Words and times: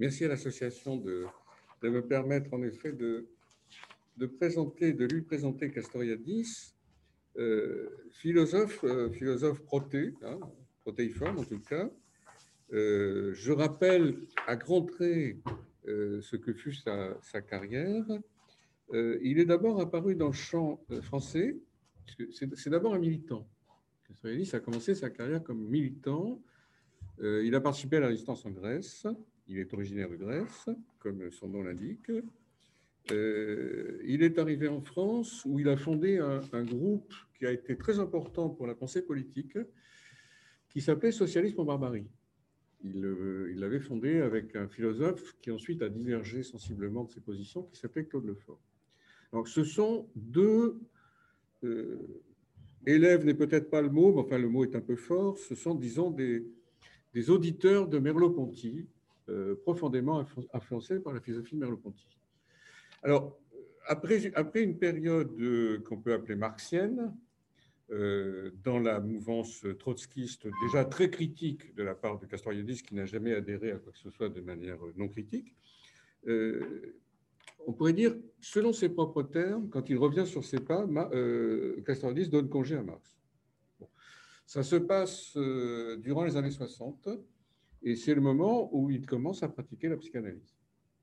Merci 0.00 0.24
à 0.24 0.28
l'association 0.28 0.96
de, 0.96 1.26
me 1.82 2.00
permettre 2.00 2.54
en 2.54 2.62
effet 2.62 2.90
de, 2.90 3.26
présenter, 4.38 4.94
de 4.94 5.04
lui 5.04 5.20
présenter 5.20 5.70
Castoriadis, 5.70 6.72
euh, 7.36 7.90
philosophe, 8.10 8.82
euh, 8.82 9.10
philosophe 9.10 9.62
proté, 9.62 10.14
hein, 10.22 10.40
protéiforme 10.80 11.40
en 11.40 11.44
tout 11.44 11.60
cas. 11.60 11.90
Euh, 12.72 13.34
je 13.34 13.52
rappelle 13.52 14.16
à 14.46 14.56
grands 14.56 14.86
traits 14.86 15.36
ce 15.84 16.36
que 16.36 16.54
fut 16.54 16.72
sa, 16.72 17.20
sa 17.20 17.42
carrière. 17.42 18.06
Il 18.94 19.38
est 19.38 19.44
d'abord 19.44 19.82
apparu 19.82 20.14
dans 20.14 20.28
le 20.28 20.32
champ 20.32 20.80
français, 21.02 21.58
c'est 22.32 22.70
d'abord 22.70 22.94
un 22.94 22.98
militant. 22.98 23.46
Castoriadis 24.08 24.56
a 24.56 24.60
commencé 24.60 24.94
sa 24.94 25.10
carrière 25.10 25.42
comme 25.42 25.68
militant. 25.68 26.40
il 27.20 27.54
a 27.54 27.60
participé 27.60 27.98
à 27.98 28.00
la 28.00 28.06
résistance 28.06 28.46
en 28.46 28.50
Grèce. 28.50 29.06
Il 29.50 29.58
est 29.58 29.74
originaire 29.74 30.08
de 30.08 30.14
Grèce, 30.14 30.68
comme 31.00 31.28
son 31.32 31.48
nom 31.48 31.64
l'indique. 31.64 32.08
il 33.10 34.22
est 34.22 34.38
arrivé 34.38 34.68
en 34.68 34.80
France 34.80 35.44
où 35.44 35.58
il 35.58 35.68
a 35.68 35.76
fondé 35.76 36.18
un, 36.18 36.62
groupe 36.62 37.12
qui 37.36 37.46
a 37.46 37.50
été 37.50 37.76
très 37.76 37.98
important 37.98 38.48
pour 38.48 38.68
la 38.68 38.76
pensée 38.76 39.02
politique, 39.02 39.58
qui 40.68 40.80
s'appelait 40.80 41.10
Socialisme 41.10 41.60
en 41.62 41.64
barbarie. 41.64 42.06
Il 42.84 43.58
l'avait 43.58 43.80
fondé 43.80 44.20
avec 44.20 44.54
un 44.54 44.68
philosophe 44.68 45.36
qui 45.42 45.50
ensuite 45.50 45.82
a 45.82 45.88
divergé 45.88 46.44
sensiblement 46.44 47.02
de 47.02 47.10
ses 47.10 47.20
positions, 47.20 47.64
qui 47.64 47.80
s'appelait 47.80 48.04
Claude 48.04 48.26
Lefort. 48.26 48.60
Donc 49.32 49.48
ce 49.48 49.64
sont 49.64 50.08
deux 50.14 50.80
euh, 51.64 52.22
élèves, 52.86 53.24
n'est 53.24 53.34
peut-être 53.34 53.68
pas 53.68 53.82
le 53.82 53.90
mot, 53.90 54.14
mais 54.14 54.20
enfin 54.20 54.38
le 54.38 54.48
mot 54.48 54.62
est 54.62 54.76
un 54.76 54.80
peu 54.80 54.94
fort, 54.94 55.38
ce 55.38 55.56
sont, 55.56 55.74
disons, 55.74 56.12
des, 56.12 56.46
auditeurs 57.28 57.88
de 57.88 57.98
Merleau-Ponty, 57.98 58.86
euh, 58.86 58.99
profondément 59.64 60.24
influencés 60.52 61.00
par 61.00 61.12
la 61.12 61.20
philosophie 61.20 61.54
de 61.54 61.60
Merleau-Ponty. 61.60 62.06
Alors, 63.02 63.38
après, 63.86 64.62
une 64.62 64.78
période 64.78 65.32
euh, 65.40 65.80
qu'on 65.80 66.00
peut 66.00 66.12
appeler 66.12 66.36
marxienne, 66.36 67.12
euh, 67.92 68.52
dans 68.62 68.78
la 68.78 69.00
mouvance 69.00 69.66
trotskiste 69.80 70.46
déjà 70.62 70.84
très 70.84 71.10
critique 71.10 71.74
de 71.74 71.82
la 71.82 71.96
part 71.96 72.20
de 72.20 72.26
Castoriadis, 72.26 72.82
qui 72.84 72.94
n'a 72.94 73.04
jamais 73.04 73.34
adhéré 73.34 73.72
à 73.72 73.78
quoi 73.78 73.90
que 73.90 73.98
ce 73.98 74.10
soit 74.10 74.28
de 74.28 74.40
manière 74.40 74.78
non 74.96 75.08
critique. 75.08 75.56
Euh, 76.28 76.94
on 77.66 77.72
pourrait 77.72 77.92
dire, 77.92 78.14
selon 78.40 78.72
ses 78.72 78.90
propres 78.90 79.24
termes, 79.24 79.68
quand 79.70 79.90
il 79.90 79.98
revient 79.98 80.24
sur 80.24 80.44
ses 80.44 80.60
pas, 80.60 80.86
euh, 81.12 81.82
Castoriadis 81.84 82.28
donne 82.28 82.48
congé 82.48 82.76
à 82.76 82.82
Marx. 82.84 83.18
Ça 84.46 84.62
se 84.62 84.76
passe 84.76 85.36
durant 85.98 86.24
les 86.24 86.36
années 86.36 86.50
60 86.52 87.08
et 87.82 87.96
c'est 87.96 88.14
le 88.14 88.20
moment 88.20 88.68
où 88.74 88.90
il 88.90 89.06
commence 89.06 89.42
à 89.42 89.48
pratiquer 89.48 89.88
la 89.88 89.96
psychanalyse. 89.96 90.54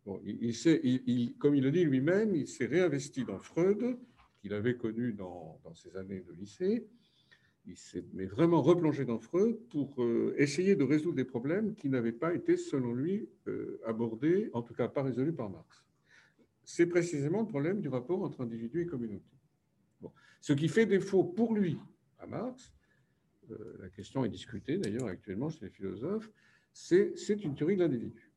Bon, 0.05 0.21
il, 0.23 0.53
il, 0.83 1.35
comme 1.37 1.55
il 1.55 1.63
le 1.63 1.71
dit 1.71 1.83
lui-même, 1.83 2.35
il 2.35 2.47
s'est 2.47 2.65
réinvesti 2.65 3.25
dans 3.25 3.39
Freud, 3.39 3.97
qu'il 4.41 4.53
avait 4.53 4.77
connu 4.77 5.13
dans, 5.13 5.59
ses 5.73 5.95
années 5.97 6.21
de 6.21 6.31
lycée. 6.33 6.87
Il 7.65 7.75
s'est 7.75 8.05
vraiment 8.13 8.61
replongé 8.61 9.03
dans 9.03 9.19
Freud 9.19 9.57
pour 9.69 10.01
euh, 10.01 10.33
essayer 10.37 10.75
de 10.75 10.83
résoudre 10.85 11.17
des 11.17 11.25
problèmes 11.25 11.75
qui 11.75 11.89
n'avaient 11.89 12.13
pas 12.13 12.33
été, 12.33 12.55
selon 12.55 12.93
lui, 12.93 13.27
euh, 13.47 13.81
abordés, 13.85 14.49
en 14.53 14.61
tout 14.61 14.73
cas 14.73 14.87
pas 14.87 15.03
résolus 15.03 15.33
par 15.33 15.49
Marx. 15.49 15.83
C'est 16.63 16.85
précisément 16.85 17.41
le 17.41 17.47
problème 17.47 17.81
du 17.81 17.89
rapport 17.89 18.21
entre 18.23 18.41
individu 18.41 18.81
et 18.81 18.85
communauté. 18.85 19.25
Ce 20.39 20.53
qui 20.53 20.69
fait 20.69 20.85
défaut 20.85 21.25
pour 21.25 21.53
lui 21.53 21.77
à 22.19 22.27
Marx, 22.27 22.71
euh, 23.51 23.77
la 23.81 23.89
question 23.89 24.23
est 24.23 24.29
discutée 24.29 24.77
d'ailleurs 24.77 25.07
actuellement 25.07 25.49
chez 25.49 25.65
les 25.65 25.71
philosophes, 25.71 26.29
c'est 26.77 27.43
une 27.43 27.55
théorie 27.55 27.75
de 27.75 27.81
l'individu. 27.81 28.31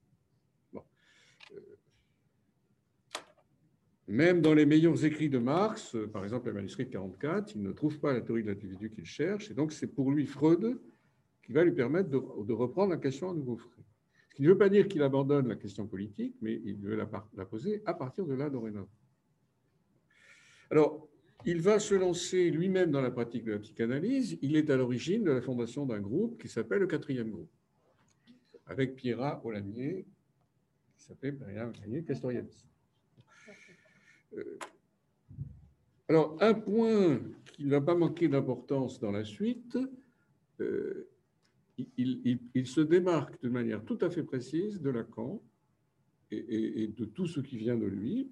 Même 4.09 4.41
dans 4.41 4.55
les 4.55 4.67
meilleurs 4.67 5.05
écrits 5.05 5.29
de 5.29 5.39
Marx, 5.39 5.95
euh, 5.95 6.09
par 6.09 6.25
exemple 6.25 6.49
le 6.49 6.55
manuscrit 6.55 6.91
44, 6.91 7.55
il 7.55 7.63
ne 7.63 7.71
trouve 7.71 8.01
pas 8.01 8.13
la 8.13 8.21
théorie 8.21 8.43
de 8.43 8.49
l'individu 8.49 8.91
qu'il 8.91 9.05
cherche, 9.05 9.53
et 9.53 9.55
donc 9.55 9.71
c'est 9.71 9.87
pour 9.87 10.11
lui 10.11 10.27
Freud 10.27 10.81
qui 11.45 11.53
va 11.53 11.63
lui 11.63 11.71
permettre 11.73 12.09
de, 12.09 12.53
reprendre 12.53 12.91
la 12.91 12.97
question 12.97 13.31
à 13.31 13.35
nouveau. 13.35 13.61
Ce 14.31 14.35
qui 14.35 14.43
ne 14.43 14.49
veut 14.49 14.59
pas 14.59 14.69
dire 14.69 14.89
qu'il 14.89 15.03
abandonne 15.03 15.47
la 15.47 15.55
question 15.55 15.87
politique, 15.87 16.35
mais 16.41 16.61
il 16.65 16.79
veut 16.79 16.97
la, 16.97 17.09
la 17.37 17.45
poser 17.45 17.83
à 17.87 17.95
partir 17.95 18.27
de 18.27 18.35
là 18.35 18.51
dorénavant. 18.51 18.91
Alors, 20.71 21.09
il 21.45 21.61
va 21.61 21.79
se 21.79 21.95
lancer 21.95 22.51
lui-même 22.51 22.91
dans 22.91 23.01
la 23.01 23.11
pratique 23.11 23.45
de 23.45 23.53
la 23.53 23.59
psychanalyse. 23.59 24.39
Il 24.43 24.57
est 24.57 24.71
à 24.71 24.77
l'origine 24.77 25.25
de 25.25 25.31
la 25.31 25.41
fondation 25.41 25.87
d'un 25.87 26.01
groupe 26.01 26.41
qui 26.41 26.49
s'appelle 26.49 26.81
le 26.81 26.87
quatrième 26.87 27.31
groupe, 27.31 27.51
avec 28.71 28.95
Pierre 28.95 29.41
Olanier, 29.45 30.07
qui 30.97 31.15
Pierre 31.15 31.35
Olanier 31.69 32.05
Castoriadis. 32.05 32.65
Euh, 34.37 34.59
alors, 36.09 36.37
un 36.41 36.55
point 36.55 37.21
qui 37.53 37.65
ne 37.65 37.71
va 37.71 37.81
pas 37.81 37.97
manquer 37.97 38.29
d'importance 38.29 39.01
dans 39.01 39.11
la 39.11 39.25
suite, 39.25 39.77
euh, 40.61 41.09
il, 41.97 42.67
se 42.67 42.81
démarque 42.81 43.43
de 43.43 43.49
manière 43.49 43.85
tout 43.85 43.99
à 44.03 44.09
fait 44.09 44.23
précise 44.23 44.81
de 44.81 44.91
Lacan 44.91 45.43
et, 46.31 46.93
de 46.97 47.05
tout 47.07 47.27
ce 47.27 47.41
qui 47.41 47.57
vient 47.57 47.77
de 47.77 47.87
lui. 47.87 48.31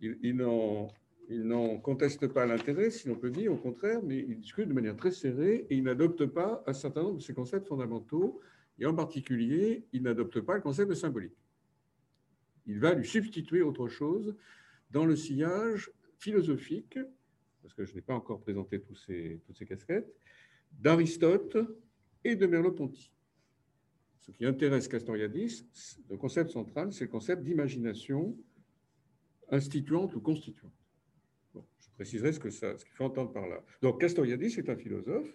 Il, 0.00 0.36
n'en 0.36 1.78
conteste 1.78 2.26
pas 2.28 2.46
l'intérêt, 2.46 2.90
si 2.90 3.08
l'on 3.08 3.16
peut 3.16 3.30
dire, 3.30 3.52
au 3.52 3.56
contraire, 3.56 4.00
mais 4.02 4.24
il 4.26 4.38
discute 4.38 4.68
de 4.68 4.72
manière 4.72 4.96
très 4.96 5.10
serrée 5.10 5.66
et 5.68 5.76
il 5.76 5.82
n'adopte 5.82 6.24
pas 6.24 6.62
un 6.66 6.72
certain 6.72 7.02
nombre 7.02 7.18
de 7.18 7.22
ses 7.22 7.34
concepts 7.34 7.66
fondamentaux, 7.66 8.40
et 8.78 8.86
en 8.86 8.94
particulier, 8.94 9.86
il 9.92 10.02
n'adopte 10.02 10.40
pas 10.40 10.54
le 10.54 10.60
concept 10.60 10.94
symbolique. 10.94 11.36
Il 12.66 12.78
va 12.80 12.94
lui 12.94 13.06
substituer 13.06 13.62
autre 13.62 13.88
chose 13.88 14.36
dans 14.90 15.04
le 15.04 15.16
sillage 15.16 15.90
philosophique, 16.18 16.98
parce 17.62 17.74
que 17.74 17.84
je 17.84 17.94
n'ai 17.94 18.00
pas 18.00 18.14
encore 18.14 18.40
présenté 18.40 18.82
ces, 19.06 19.40
toutes 19.46 19.56
ces 19.56 19.66
casquettes, 19.66 20.14
d'Aristote 20.72 21.56
et 22.24 22.36
de 22.36 22.46
Merleau-Ponty. 22.46 23.12
Ce 24.20 24.30
qui 24.30 24.44
intéresse 24.44 24.88
Castoriadis, 24.88 25.64
le 26.10 26.16
concept 26.16 26.50
central, 26.50 26.92
c'est 26.92 27.04
le 27.04 27.10
concept 27.10 27.42
d'imagination 27.42 28.36
instituante 29.50 30.14
ou 30.14 30.20
constituante. 30.20 30.74
je 31.54 31.90
préciserai 31.94 32.32
ce 32.32 32.40
que 32.40 32.50
ça, 32.50 32.76
ce 32.76 32.84
qu'il 32.84 32.94
faut 32.94 33.04
entendre 33.04 33.32
par 33.32 33.48
là. 33.48 33.64
Donc 33.80 34.00
Castoriadis 34.00 34.58
est 34.58 34.68
un 34.68 34.76
philosophe. 34.76 35.28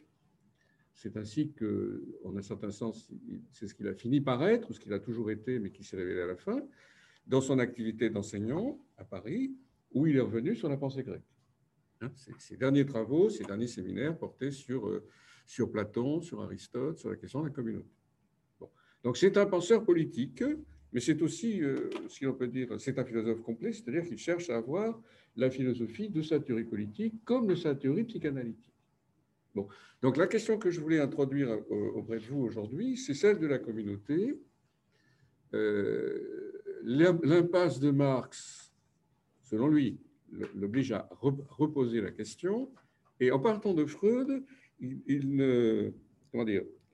C'est 0.94 1.18
ainsi 1.18 1.52
que, 1.52 2.04
en 2.24 2.38
un 2.38 2.42
certain 2.42 2.72
sens, 2.72 3.12
c'est 3.52 3.68
ce 3.68 3.74
qu'il 3.74 3.88
a 3.88 3.94
fini 3.94 4.22
par 4.22 4.44
être, 4.44 4.74
ce 4.74 4.80
qu'il 4.80 4.94
a 4.94 5.00
toujours 5.00 5.32
été, 5.32 5.60
mais 5.60 5.72
qui 5.72 5.84
s'est 5.84 5.98
révélé 5.98 6.22
à 6.22 6.28
la 6.28 6.36
fin 6.36 6.62
dans 7.26 7.42
son 7.42 7.60
activité 7.60 8.10
d'enseignant 8.10 8.80
à 8.98 9.04
Paris, 9.04 9.56
où 9.94 10.08
il 10.08 10.16
est 10.18 10.22
revenu 10.22 10.56
sur 10.56 10.70
la 10.70 10.78
pensée 10.78 11.04
grecque. 11.04 11.24
Hein, 12.02 12.12
ses 12.38 12.58
derniers 12.58 12.86
travaux, 12.86 13.30
ses 13.30 13.44
derniers 13.44 13.68
séminaires 13.68 14.18
portaient 14.18 14.52
sur, 14.52 14.88
euh, 14.88 15.08
sur 15.46 15.72
Platon, 15.72 16.22
sur 16.22 16.42
Aristote, 16.42 17.00
sur 17.00 17.10
la 17.10 17.16
question 17.16 17.42
de 17.42 17.48
la 17.48 17.54
communauté. 17.54 17.90
Donc 19.04 19.18
c'est 19.18 19.38
un 19.38 19.46
penseur 19.46 19.84
politique, 19.84 20.44
mais 20.94 21.00
c'est 21.00 21.22
aussi, 21.22 21.62
euh, 21.62 21.90
si 22.08 22.26
on 22.26 22.34
peut 22.34 22.48
dire, 22.48 22.80
c'est 22.80 22.98
un 22.98 23.04
philosophe 23.04 23.42
complet, 23.42 23.74
c'est-à-dire 23.74 24.04
qu'il 24.04 24.18
cherche 24.18 24.50
à 24.50 24.58
avoir 24.58 25.02
la 25.36 25.50
philosophie 25.50 26.10
de 26.10 26.22
sa 26.22 26.40
théorie 26.40 26.64
politique 26.64 27.24
comme 27.26 27.48
de 27.48 27.56
sa 27.56 27.76
théorie 27.76 28.04
psychanalytique. 28.06 28.73
Donc 29.56 30.18
la 30.18 30.28
question 30.28 30.58
que 30.58 30.70
je 30.70 30.80
voulais 30.82 31.00
introduire 31.00 31.50
euh, 31.50 31.92
auprès 31.96 32.18
de 32.18 32.26
vous 32.26 32.42
aujourd'hui, 32.42 32.98
c'est 32.98 33.14
celle 33.14 33.40
de 33.40 33.48
la 33.48 33.60
communauté. 33.60 34.40
Euh, 35.54 36.62
l'impasse 36.84 37.80
de 37.80 37.92
Marx, 37.92 38.74
selon 39.44 39.68
lui, 39.68 40.00
l'oblige 40.56 40.92
à 40.92 41.08
reposer 41.12 42.02
la 42.02 42.12
question. 42.12 42.72
Et 43.20 43.32
en 43.32 43.40
partant 43.40 43.74
de 43.74 43.86
Freud, 43.86 44.44
il, 44.80 45.42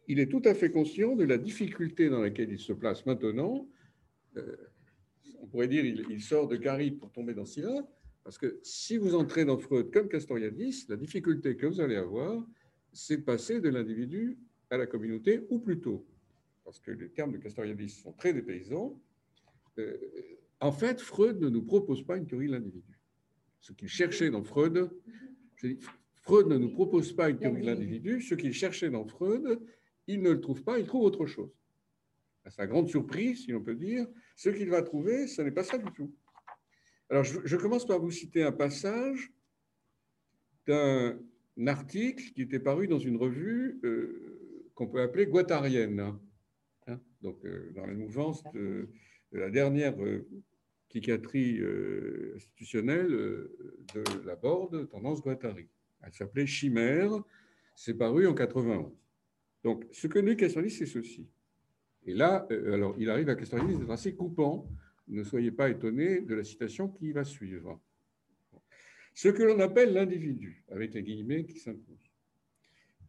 est 0.08 0.30
tout 0.30 0.42
à 0.46 0.53
fait 0.53 0.69
conscient 0.69 1.16
de 1.16 1.24
la 1.24 1.38
difficulté 1.38 2.09
dans 2.09 2.22
laquelle 2.22 2.52
il 2.52 2.59
se 2.59 2.74
place 2.74 3.06
maintenant. 3.06 3.68
Euh, 4.36 4.56
on 5.42 5.48
pourrait 5.48 5.69
dire 5.69 5.86
il, 5.86 6.06
il 6.10 6.22
sort 6.22 6.48
de 6.48 6.57
Gary 6.57 6.92
pour 6.92 7.12
tomber 7.12 7.33
dans 7.33 7.45
Scylla, 7.45 7.88
parce 8.24 8.38
que 8.38 8.60
si 8.62 8.98
vous 8.98 9.16
entrez 9.16 9.45
dans 9.45 9.57
Freud 9.57 9.89
comme 9.92 10.10
Castoriadis, 10.10 10.86
la 10.89 10.98
difficulté 10.98 11.56
que 11.56 11.66
vous 11.66 11.81
allez 11.81 11.95
avoir, 11.95 12.45
c'est 12.94 13.19
passer 13.19 13.62
de 13.62 13.69
l'individu 13.69 14.38
à 14.69 14.77
la 14.77 14.86
communauté, 14.86 15.45
ou 15.50 15.59
plutôt, 15.59 16.06
parce 16.63 16.80
que 16.80 16.91
les 16.91 17.09
termes 17.09 17.31
de 17.31 17.38
Castoriadis 17.38 17.89
sont 17.89 18.13
très 18.13 18.33
dépaysants, 18.33 19.00
euh, 19.77 19.97
en 20.59 20.71
fait, 20.71 21.00
Freud 21.00 21.39
ne 21.39 21.50
nous 21.50 21.63
propose 21.63 22.03
pas 22.03 22.18
une 22.18 22.27
théorie 22.27 22.47
de 22.47 22.53
l'individu. 22.53 23.00
Ce 23.62 23.71
qu'il 23.74 23.88
cherchait 23.88 24.30
dans 24.30 24.44
Freud, 24.44 24.89
Freud 26.21 26.47
ne 26.47 26.57
nous 26.57 26.71
propose 26.71 27.13
pas 27.13 27.30
une 27.30 27.39
théorie 27.39 27.62
de 27.62 27.65
l'individu. 27.65 28.21
Ce 28.21 28.36
qu'il 28.36 28.53
cherchait 28.53 28.89
dans 28.89 29.06
Freud, 29.06 29.59
il 30.07 30.21
ne 30.21 30.31
le 30.31 30.42
trouve 30.42 30.63
pas, 30.63 30.80
il 30.80 30.85
trouve 30.85 31.03
autre 31.03 31.25
chose. 31.25 31.51
À 32.45 32.51
sa 32.51 32.68
grande 32.68 32.89
surprise, 32.89 33.45
si 33.45 33.51
l'on 33.51 33.63
peut 33.63 33.75
dire, 33.75 34.07
ce 34.35 34.50
qu'il 34.50 34.69
va 34.69 34.81
trouver, 34.81 35.27
ce 35.27 35.42
n'est 35.42 35.51
pas 35.51 35.63
ça 35.63 35.77
du 35.77 35.92
tout. 35.92 36.13
Alors, 37.09 37.24
je, 37.24 37.56
commence 37.56 37.85
par 37.85 38.00
vous 38.00 38.12
citer 38.12 38.44
un 38.44 38.51
passage 38.51 39.31
d'un 40.68 41.19
article 41.67 42.31
qui 42.33 42.41
était 42.41 42.59
paru 42.59 42.88
dans 42.88 43.00
une 43.00 43.17
revue 43.17 43.79
euh, 43.83 44.69
qu'on 44.75 44.88
peut 44.88 45.01
appeler 45.01 45.25
guattarienne, 45.25 46.00
hein, 46.88 47.00
donc 47.21 47.44
euh, 47.45 47.71
dans 47.75 47.85
la 47.85 47.94
mouvance 47.94 48.44
de, 48.53 48.89
la 49.31 49.50
dernière 49.50 49.95
psychiatrie 50.89 51.59
institutionnelle 52.35 53.09
de 53.09 54.03
la 54.25 54.35
Borde, 54.35 54.89
tendance 54.89 55.21
Guattari. 55.21 55.67
Elle 56.01 56.13
s'appelait 56.13 56.47
Chimère, 56.47 57.11
c'est 57.75 57.94
paru 57.94 58.25
en 58.25 58.33
91. 58.33 58.91
Donc, 59.63 59.85
ce 59.91 60.07
que 60.07 60.19
nous 60.19 60.35
Castoriadis, 60.35 60.75
c'est 60.75 60.85
ceci. 60.85 61.27
Et 62.06 62.13
là, 62.13 62.47
alors, 62.50 62.95
il 62.97 63.09
arrive 63.09 63.29
à 63.29 63.35
Castoriadis 63.35 63.77
d'être 63.77 63.91
assez 63.91 64.15
coupant. 64.15 64.67
Ne 65.07 65.23
soyez 65.23 65.51
pas 65.51 65.69
étonnés 65.69 66.21
de 66.21 66.33
la 66.33 66.44
citation 66.44 66.88
qui 66.88 67.11
va 67.11 67.23
suivre. 67.23 67.79
Ce 69.21 69.27
que 69.27 69.44
l'on 69.44 69.60
appelle 69.60 69.92
l'individu, 69.92 70.63
avec 70.69 70.94
les 70.94 71.04
guillemets 71.04 71.44
qui 71.44 71.60
s'imposent, 71.60 72.10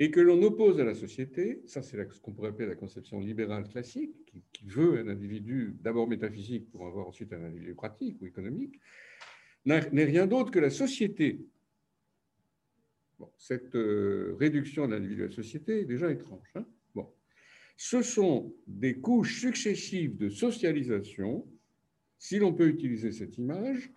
et 0.01 0.11
que 0.11 0.19
l'on 0.19 0.43
oppose 0.43 0.81
à 0.81 0.85
la 0.85 0.97
société, 0.97 1.62
ça 1.67 1.83
c'est 1.83 1.97
ce 2.12 2.21
qu'on 2.21 2.33
pourrait 2.33 2.49
appeler 2.49 2.67
la 2.67 2.75
conception 2.75 3.21
libérale 3.21 3.69
classique, 3.69 4.17
qui, 4.27 4.67
veut 4.67 4.99
un 4.99 5.07
individu 5.07 5.77
d'abord 5.81 6.09
métaphysique 6.09 6.69
pour 6.73 6.85
avoir 6.85 7.07
ensuite 7.07 7.33
un 7.33 7.45
individu 7.45 7.77
pratique 7.77 8.21
ou 8.21 8.27
économique, 8.27 8.81
n'est 9.67 10.05
rien 10.05 10.27
d'autre 10.27 10.51
que 10.51 10.59
la 10.59 10.71
société. 10.71 11.47
cette 13.39 13.77
euh, 13.77 14.35
réduction 14.41 14.89
de 14.89 14.95
l'individu 14.95 15.23
à 15.23 15.27
la 15.27 15.33
société 15.33 15.83
est 15.83 15.85
déjà 15.85 16.11
étrange. 16.11 16.51
Hein. 16.57 16.67
bon. 16.93 17.09
Ce 17.77 18.03
sont 18.03 18.53
des 18.67 18.99
couches 18.99 19.39
successives 19.39 20.17
de 20.17 20.29
socialisation, 20.29 21.47
si 22.19 22.41
l'on 22.41 22.53
peut 22.53 22.67
utiliser 22.67 23.12
cette 23.12 23.39
image, 23.39 23.93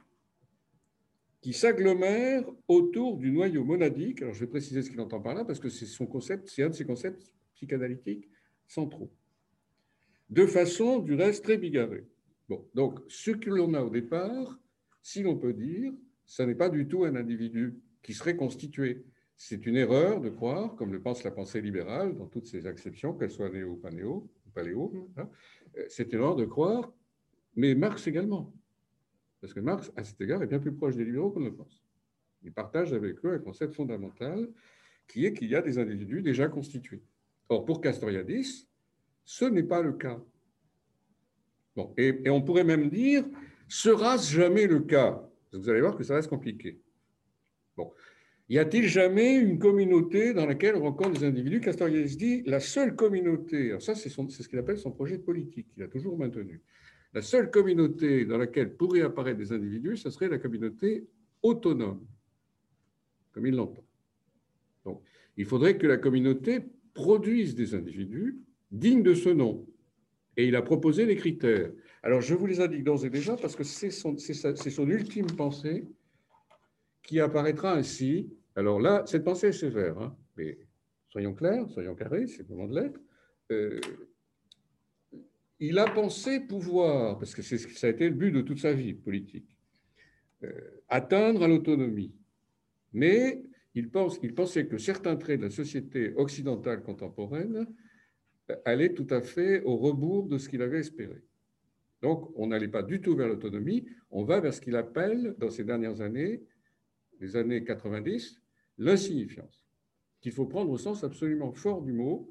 qui 1.43 1.51
s'agglomère 1.51 2.45
autour 2.69 3.17
du 3.17 3.29
noyau 3.29 3.65
monadique. 3.65 4.21
Alors, 4.21 4.33
je 4.33 4.39
vais 4.39 4.49
préciser 4.49 4.81
ce 4.81 4.89
qu'il 4.89 5.01
entend 5.01 5.19
par 5.19 5.35
là, 5.35 5.43
parce 5.43 5.59
que 5.59 5.67
c'est 5.67 5.85
son 5.85 6.05
concept, 6.05 6.47
c'est 6.47 6.63
un 6.63 6.69
de 6.69 6.73
ses 6.73 6.85
concepts 6.85 7.29
psychanalytiques 7.53 8.29
centraux. 8.65 9.11
De 10.29 10.45
façon, 10.45 10.99
du 10.99 11.15
reste, 11.15 11.43
très 11.43 11.57
bigarrée. 11.57 12.07
Bon, 12.47 12.65
donc, 12.73 13.01
ce 13.09 13.31
que 13.31 13.49
l'on 13.49 13.73
a 13.73 13.83
au 13.83 13.89
départ, 13.89 14.57
si 15.01 15.21
l'on 15.21 15.37
peut 15.37 15.51
dire, 15.51 15.91
ce 16.25 16.43
n'est 16.43 16.55
pas 16.55 16.69
du 16.69 16.87
tout 16.87 17.03
un 17.03 17.17
individu 17.17 17.75
qui 18.01 18.13
serait 18.13 18.37
constitué. 18.37 19.03
C'est 19.35 19.65
une 19.65 19.75
erreur 19.75 20.21
de 20.21 20.29
croire, 20.29 20.77
comme 20.77 20.93
le 20.93 21.01
pense 21.01 21.25
la 21.25 21.31
pensée 21.31 21.59
libérale, 21.59 22.15
dans 22.15 22.27
toutes 22.27 22.47
ses 22.47 22.67
acceptions, 22.67 23.13
qu'elles 23.13 23.31
soient 23.31 23.49
néo 23.49 23.71
ou 23.71 23.75
pas 23.75 23.91
néo, 23.91 24.29
ou 24.47 24.49
paléo, 24.51 24.93
hein, 25.17 25.27
euh, 25.77 25.83
c'est 25.89 26.13
une 26.13 26.19
erreur 26.19 26.37
de 26.37 26.45
croire, 26.45 26.93
mais 27.57 27.75
Marx 27.75 28.07
également. 28.07 28.53
Parce 29.43 29.53
que 29.53 29.59
Marx, 29.59 29.91
à 29.97 30.05
cet 30.05 30.21
égard, 30.21 30.41
est 30.41 30.47
bien 30.47 30.59
plus 30.59 30.71
proche 30.71 30.95
des 30.95 31.03
libéraux 31.03 31.29
qu'on 31.29 31.41
ne 31.41 31.49
le 31.49 31.53
pense. 31.53 31.83
Il 32.45 32.53
partage 32.53 32.93
avec 32.93 33.17
eux 33.25 33.33
un 33.33 33.39
concept 33.39 33.73
fondamental 33.73 34.47
qui 35.05 35.25
est 35.25 35.33
qu'il 35.33 35.49
y 35.49 35.55
a 35.55 35.61
des 35.61 35.79
individus 35.79 36.21
déjà 36.21 36.47
constitués. 36.47 37.01
Or, 37.49 37.65
pour 37.65 37.81
Castoriadis, 37.81 38.69
ce 39.25 39.43
n'est 39.43 39.63
pas 39.63 39.81
le 39.81 39.91
cas. 39.91 40.23
Bon, 41.75 41.93
et, 41.97 42.29
on 42.29 42.41
pourrait 42.41 42.63
même 42.63 42.89
dire, 42.89 43.25
sera-ce 43.67 44.31
jamais 44.33 44.65
le 44.65 44.79
cas? 44.79 45.29
Vous 45.51 45.67
allez 45.67 45.81
voir 45.81 45.97
que 45.97 46.05
ça 46.05 46.15
reste 46.15 46.29
compliqué. 46.29 46.79
Bon, 47.75 47.91
y 48.47 48.59
a-t-il 48.59 48.87
jamais 48.87 49.35
une 49.35 49.59
communauté 49.59 50.33
dans 50.33 50.45
laquelle 50.45 50.77
on 50.77 50.83
rencontre 50.83 51.19
des 51.19 51.25
individus? 51.25 51.59
Castoriadis 51.59 52.15
dit, 52.15 52.43
la 52.45 52.61
seule 52.61 52.95
communauté, 52.95 53.77
ça 53.81 53.93
c'est 53.93 54.07
ce 54.07 54.47
qu'il 54.47 54.59
appelle 54.59 54.77
son 54.77 54.91
projet 54.91 55.17
politique, 55.17 55.67
qu'il 55.73 55.83
a 55.83 55.89
toujours 55.89 56.17
maintenu. 56.17 56.61
La 57.13 57.21
seule 57.21 57.51
communauté 57.51 58.25
dans 58.25 58.37
laquelle 58.37 58.75
pourraient 58.75 59.01
apparaître 59.01 59.37
des 59.37 59.51
individus, 59.51 59.97
ce 59.97 60.09
serait 60.09 60.29
la 60.29 60.39
communauté 60.39 61.07
autonome, 61.43 62.05
comme 63.31 63.45
il 63.45 63.55
l'entend. 63.55 63.83
Donc, 64.85 65.03
il 65.37 65.45
faudrait 65.45 65.77
que 65.77 65.85
la 65.85 65.97
communauté 65.97 66.61
produise 66.93 67.55
des 67.55 67.75
individus 67.75 68.39
dignes 68.71 69.03
de 69.03 69.13
ce 69.13 69.29
nom. 69.29 69.67
Et 70.37 70.47
il 70.47 70.55
a 70.55 70.63
proposé 70.63 71.05
des 71.05 71.15
critères. 71.15 71.71
Alors, 72.01 72.21
je 72.21 72.33
vous 72.33 72.47
les 72.47 72.59
indique 72.59 72.83
d'ores 72.83 73.05
et 73.05 73.09
déjà 73.09 73.35
parce 73.37 73.55
que 73.55 73.63
c'est 73.63 73.91
son, 73.91 74.17
son, 74.17 74.89
ultime 74.89 75.27
pensée 75.27 75.87
qui 77.03 77.19
apparaîtra 77.19 77.75
ainsi. 77.75 78.33
Alors 78.55 78.79
là, 78.79 79.03
cette 79.05 79.23
pensée 79.23 79.47
est 79.47 79.53
sévère, 79.53 79.99
hein, 79.99 80.17
mais 80.35 80.57
soyons 81.09 81.33
clairs, 81.33 81.69
soyons 81.69 81.93
carrés, 81.93 82.27
c'est 82.27 82.47
le 82.49 82.55
moment 82.55 82.67
de 82.67 82.79
l'être. 82.79 82.99
Euh, 83.51 83.79
il 85.59 85.79
a 85.79 85.85
pensé 85.85 86.39
pouvoir, 86.41 87.17
parce 87.19 87.35
que 87.35 87.41
ça 87.41 87.87
a 87.87 87.89
été 87.89 88.09
le 88.09 88.15
but 88.15 88.31
de 88.31 88.41
toute 88.41 88.59
sa 88.59 88.73
vie 88.73 88.93
politique, 88.93 89.57
euh, 90.43 90.51
atteindre 90.89 91.43
à 91.43 91.47
l'autonomie. 91.47 92.13
Mais 92.91 93.43
il, 93.75 93.89
il 94.23 94.33
pensait 94.33 94.67
que 94.67 94.77
certains 94.77 95.15
traits 95.15 95.39
de 95.39 95.45
la 95.45 95.51
société 95.51 96.13
occidentale 96.15 96.83
contemporaine 96.83 97.67
euh, 98.49 98.55
allaient 98.65 98.93
tout 98.93 99.07
à 99.09 99.21
fait 99.21 99.61
au 99.63 99.77
rebours 99.77 100.27
de 100.27 100.37
ce 100.37 100.49
qu'il 100.49 100.61
avait 100.61 100.79
espéré. 100.79 101.23
Donc, 102.01 102.31
on 102.35 102.47
n'allait 102.47 102.67
pas 102.67 102.83
du 102.83 102.99
tout 102.99 103.15
vers 103.15 103.29
l'autonomie, 103.29 103.85
on 104.11 104.25
va 104.25 104.41
vers 104.41 104.53
ce 104.53 104.59
qu'il 104.59 104.75
appelle, 104.75 105.35
dans 105.37 105.49
ces 105.49 105.63
dernières 105.63 106.01
années, 106.01 106.43
les 107.21 107.37
années 107.37 107.63
90, 107.63 108.41
l'insignifiance, 108.77 109.63
qu'il 110.19 110.33
faut 110.33 110.45
prendre 110.45 110.71
au 110.71 110.77
sens 110.77 111.05
absolument 111.05 111.53
fort 111.53 111.81
du 111.81 111.93
mot, 111.93 112.29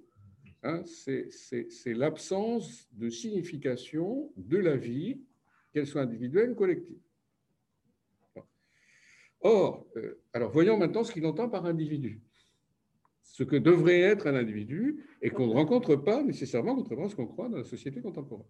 Hein, 0.64 0.84
c'est 0.86 1.94
l'absence 1.94 2.88
de 2.92 3.10
signification 3.10 4.32
de 4.36 4.58
la 4.58 4.76
vie, 4.76 5.20
qu'elle 5.72 5.86
soit 5.86 6.02
individuelle 6.02 6.50
ou 6.50 6.54
collective. 6.54 7.00
Or, 9.40 9.84
euh, 9.96 10.20
alors 10.32 10.52
voyons 10.52 10.78
maintenant 10.78 11.02
ce 11.02 11.12
qu'il 11.12 11.26
entend 11.26 11.48
par 11.48 11.66
individu. 11.66 12.22
Ce 13.22 13.42
que 13.42 13.56
devrait 13.56 14.00
être 14.00 14.28
un 14.28 14.36
individu 14.36 15.04
et 15.20 15.30
qu'on 15.30 15.48
ne 15.48 15.52
rencontre 15.52 15.96
pas 15.96 16.22
nécessairement, 16.22 16.76
contrairement 16.76 17.06
à 17.06 17.08
ce 17.08 17.16
qu'on 17.16 17.26
croit 17.26 17.48
dans 17.48 17.56
la 17.56 17.64
société 17.64 18.00
contemporaine. 18.00 18.46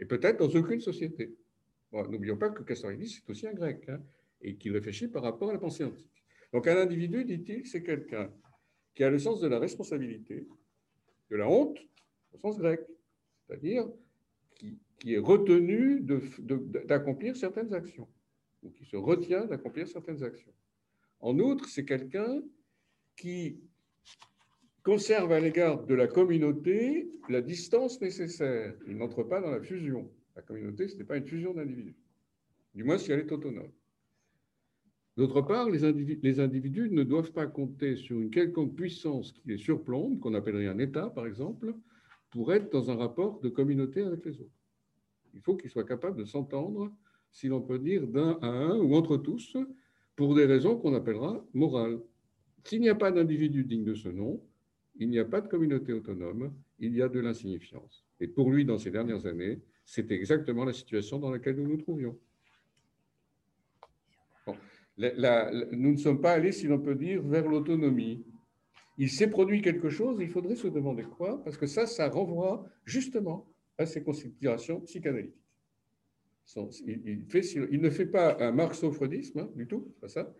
Et 0.00 0.04
peut-être 0.04 0.38
dans 0.38 0.58
aucune 0.58 0.80
société. 0.80 1.34
N'oublions 1.92 2.36
pas 2.36 2.50
que 2.50 2.62
Castoriadis, 2.62 3.22
c'est 3.24 3.30
aussi 3.30 3.46
un 3.46 3.54
grec, 3.54 3.88
hein, 3.88 4.02
et 4.40 4.56
qu'il 4.56 4.72
réfléchit 4.72 5.08
par 5.08 5.22
rapport 5.22 5.50
à 5.50 5.52
la 5.52 5.58
pensée 5.58 5.84
antique. 5.84 6.24
Donc 6.52 6.66
un 6.66 6.76
individu, 6.76 7.24
dit-il, 7.24 7.66
c'est 7.66 7.82
quelqu'un 7.82 8.30
qui 8.94 9.04
a 9.04 9.10
le 9.10 9.18
sens 9.18 9.40
de 9.40 9.48
la 9.48 9.58
responsabilité, 9.58 10.46
de 11.30 11.36
la 11.36 11.48
honte, 11.48 11.78
au 12.32 12.38
sens 12.38 12.58
grec, 12.58 12.80
c'est-à-dire 13.46 13.88
qui, 14.54 14.78
est 15.06 15.18
retenu 15.18 16.00
d'accomplir 16.00 17.36
certaines 17.36 17.74
actions, 17.74 18.08
ou 18.62 18.70
qui 18.70 18.84
se 18.84 18.96
retient 18.96 19.46
d'accomplir 19.46 19.88
certaines 19.88 20.22
actions. 20.22 20.52
En 21.20 21.38
outre, 21.38 21.68
c'est 21.68 21.84
quelqu'un 21.84 22.42
qui 23.16 23.58
conserve 24.82 25.32
à 25.32 25.40
l'égard 25.40 25.84
de 25.84 25.94
la 25.94 26.06
communauté 26.06 27.10
la 27.28 27.40
distance 27.40 28.00
nécessaire. 28.00 28.74
Il 28.86 28.96
n'entre 28.96 29.22
pas 29.22 29.40
dans 29.40 29.50
la 29.50 29.60
fusion. 29.60 30.10
La 30.36 30.42
communauté, 30.42 30.88
ce 30.88 30.96
n'est 30.96 31.04
pas 31.04 31.16
une 31.16 31.26
fusion 31.26 31.52
d'individus, 31.52 31.96
du 32.74 32.84
moins 32.84 32.98
si 32.98 33.12
elle 33.12 33.20
est 33.20 33.32
autonome. 33.32 33.70
D'autre 35.16 35.42
part, 35.42 35.68
les 35.68 35.84
individus, 35.84 36.90
ne 36.90 37.02
doivent 37.02 37.32
pas 37.32 37.46
compter 37.46 37.96
sur 37.96 38.18
une 38.18 38.30
quelconque 38.30 38.74
puissance 38.74 39.32
qui 39.32 39.42
les 39.44 39.58
surplombe, 39.58 40.18
qu'on 40.18 40.34
appellerait 40.34 40.68
un 40.68 40.78
État 40.78 41.10
par 41.10 41.26
exemple, 41.26 41.74
pour 42.30 42.52
être 42.54 42.72
dans 42.72 42.90
un 42.90 42.96
rapport 42.96 43.40
de 43.40 43.50
communauté 43.50 44.00
avec 44.02 44.24
les 44.24 44.40
autres. 44.40 44.58
Il 45.34 45.40
faut 45.40 45.54
qu'ils 45.56 45.70
soient 45.70 45.84
capables 45.84 46.16
de 46.16 46.24
s'entendre, 46.24 46.90
si 47.30 47.48
l'on 47.48 47.60
peut 47.60 47.78
dire, 47.78 48.06
d'un 48.06 48.38
à 48.40 48.48
un 48.48 48.78
ou 48.78 48.94
entre 48.94 49.18
tous, 49.18 49.56
pour 50.16 50.34
des 50.34 50.46
raisons 50.46 50.78
qu'on 50.78 50.94
appellera 50.94 51.44
morales. 51.52 52.00
S'il 52.64 52.80
n'y 52.80 52.88
a 52.88 52.94
pas 52.94 53.10
d'individu 53.10 53.64
digne 53.64 53.84
de 53.84 53.94
ce 53.94 54.08
nom, 54.08 54.42
il 54.96 55.10
n'y 55.10 55.18
a 55.18 55.24
pas 55.24 55.40
de 55.40 55.48
communauté 55.48 55.92
autonome, 55.92 56.54
il 56.78 56.94
y 56.94 57.02
a 57.02 57.08
de 57.08 57.20
l'insignifiance. 57.20 58.04
Et 58.20 58.28
pour 58.28 58.50
lui, 58.50 58.64
dans 58.64 58.78
ces 58.78 58.90
dernières 58.90 59.26
années, 59.26 59.60
c'était 59.84 60.14
exactement 60.14 60.64
la 60.64 60.72
situation 60.72 61.18
dans 61.18 61.30
laquelle 61.30 61.56
nous 61.56 61.68
nous 61.68 61.76
trouvions 61.76 62.18
nous 64.98 65.92
ne 65.92 65.96
sommes 65.96 66.20
pas 66.20 66.32
allés, 66.32 66.52
si 66.52 66.66
l'on 66.66 66.78
peut 66.78 66.94
dire, 66.94 67.22
vers 67.22 67.48
l'autonomie. 67.48 68.24
Il 68.98 69.10
s'est 69.10 69.30
produit 69.30 69.62
quelque 69.62 69.88
chose, 69.88 70.18
il 70.20 70.28
faudrait 70.28 70.56
se 70.56 70.68
demander 70.68 71.04
quoi, 71.04 71.42
parce 71.44 71.56
que 71.56 71.66
ça, 71.66 71.86
ça 71.86 72.08
renvoie 72.08 72.66
justement 72.84 73.48
à 73.78 73.86
ces 73.86 74.02
considérations 74.02 74.80
psychanalytiques. 74.80 75.36
Il, 76.84 77.80
ne 77.80 77.90
fait 77.90 78.06
pas 78.06 78.36
un 78.40 78.52
marxo-freudisme 78.52 79.38
hein, 79.40 79.50
du 79.54 79.66
tout, 79.66 79.94
pas 80.00 80.08
ça. 80.08 80.34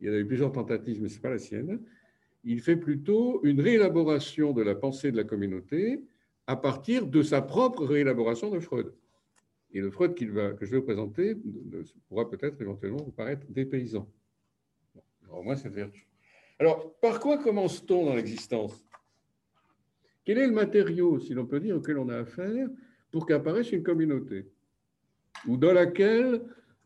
Il 0.00 0.06
y 0.06 0.10
a 0.10 0.18
eu 0.18 0.26
plusieurs 0.26 0.52
tentatives, 0.52 1.02
mais 1.02 1.08
ce 1.08 1.16
n'est 1.16 1.20
pas 1.20 1.30
la 1.30 1.38
sienne. 1.38 1.80
Il 2.44 2.60
fait 2.60 2.76
plutôt 2.76 3.40
une 3.42 3.60
réélaboration 3.60 4.52
de 4.52 4.62
la 4.62 4.74
pensée 4.74 5.10
de 5.10 5.16
la 5.16 5.24
communauté 5.24 6.00
à 6.46 6.54
partir 6.54 7.06
de 7.06 7.22
sa 7.22 7.42
propre 7.42 7.84
réélaboration 7.84 8.50
de 8.50 8.60
Freud. 8.60 8.92
Et 9.76 9.80
le 9.80 9.90
Freud 9.90 10.14
que 10.14 10.24
je 10.24 10.70
vais 10.70 10.78
vous 10.78 10.84
présenter 10.84 11.36
pourra 12.08 12.30
peut-être 12.30 12.58
éventuellement 12.62 13.02
vous 13.04 13.12
paraître 13.12 13.46
dépaysant. 13.50 14.10
au 15.30 15.42
moins 15.42 15.54
cette 15.54 15.74
vertu. 15.74 16.06
Alors, 16.58 16.94
par 16.94 17.20
quoi 17.20 17.36
commence-t-on 17.36 18.06
dans 18.06 18.14
l'existence? 18.14 18.82
Quel 20.24 20.38
est 20.38 20.46
le 20.46 20.54
matériau, 20.54 21.18
si 21.18 21.34
l'on 21.34 21.44
peut 21.44 21.60
dire, 21.60 21.76
auquel 21.76 21.98
on 21.98 22.08
a 22.08 22.16
affaire 22.16 22.70
pour 23.10 23.26
qu'apparaisse 23.26 23.70
une 23.70 23.82
communauté? 23.82 24.46
Ou 25.46 25.58
dans 25.58 25.74
laquelle, 25.74 26.40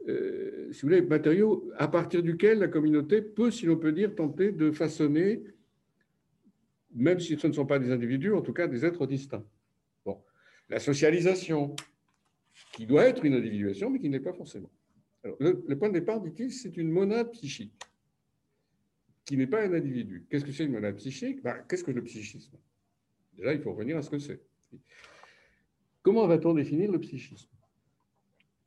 euh, 0.09 0.73
si 0.73 0.83
vous 0.83 0.89
voulez, 0.89 1.01
matériau 1.01 1.71
à 1.77 1.87
partir 1.87 2.25
duquel 2.25 2.59
la 2.59 2.67
communauté 2.67 3.23
peut, 3.23 3.53
si 3.53 3.67
l'on 3.67 3.77
peut 3.77 3.93
dire, 3.93 4.17
tenter 4.17 4.51
de 4.51 4.73
façonner, 4.73 5.45
même 6.93 7.21
si 7.21 7.39
ce 7.39 7.47
ne 7.47 7.53
sont 7.53 7.67
pas 7.67 7.79
des 7.79 7.93
individus, 7.93 8.33
en 8.33 8.43
tout 8.43 8.53
cas 8.53 8.67
des 8.67 8.85
êtres 8.85 9.07
distincts. 9.07 9.47
Bon, 10.05 10.21
la 10.69 10.81
socialisation, 10.81 11.77
qui 12.73 12.87
doit 12.87 13.07
être 13.07 13.25
une 13.25 13.35
individuation, 13.35 13.91
mais 13.91 13.99
qui 13.99 14.09
n'est 14.09 14.21
pas 14.21 14.33
forcément. 14.33 14.71
le, 15.25 15.75
point 15.75 15.89
de 15.89 15.95
départ, 15.95 16.21
dit-il, 16.21 16.53
c'est 16.53 16.77
une 16.77 16.91
monade 16.91 17.31
psychique, 17.33 17.73
qui 19.25 19.37
n'est 19.37 19.47
pas 19.47 19.63
un 19.63 19.73
individu. 19.73 20.27
Qu'est-ce 20.31 20.45
que 20.45 20.53
c'est 20.53 20.65
une 20.65 20.73
monade 20.73 20.97
psychique? 20.97 21.43
Ben, 21.43 21.65
Qu'est-ce 21.69 21.85
que 21.85 21.91
le 21.91 22.03
psychisme? 22.03 22.57
Déjà, 23.35 23.55
il 23.55 23.61
faut 23.61 23.73
revenir 23.73 23.97
à 23.97 24.03
ce 24.03 24.11
que 24.11 24.19
c'est. 24.19 24.41
Comment 26.03 26.27
va-t-on 26.27 26.55
définir 26.55 26.91
le 26.91 26.99
psychisme? 26.99 27.49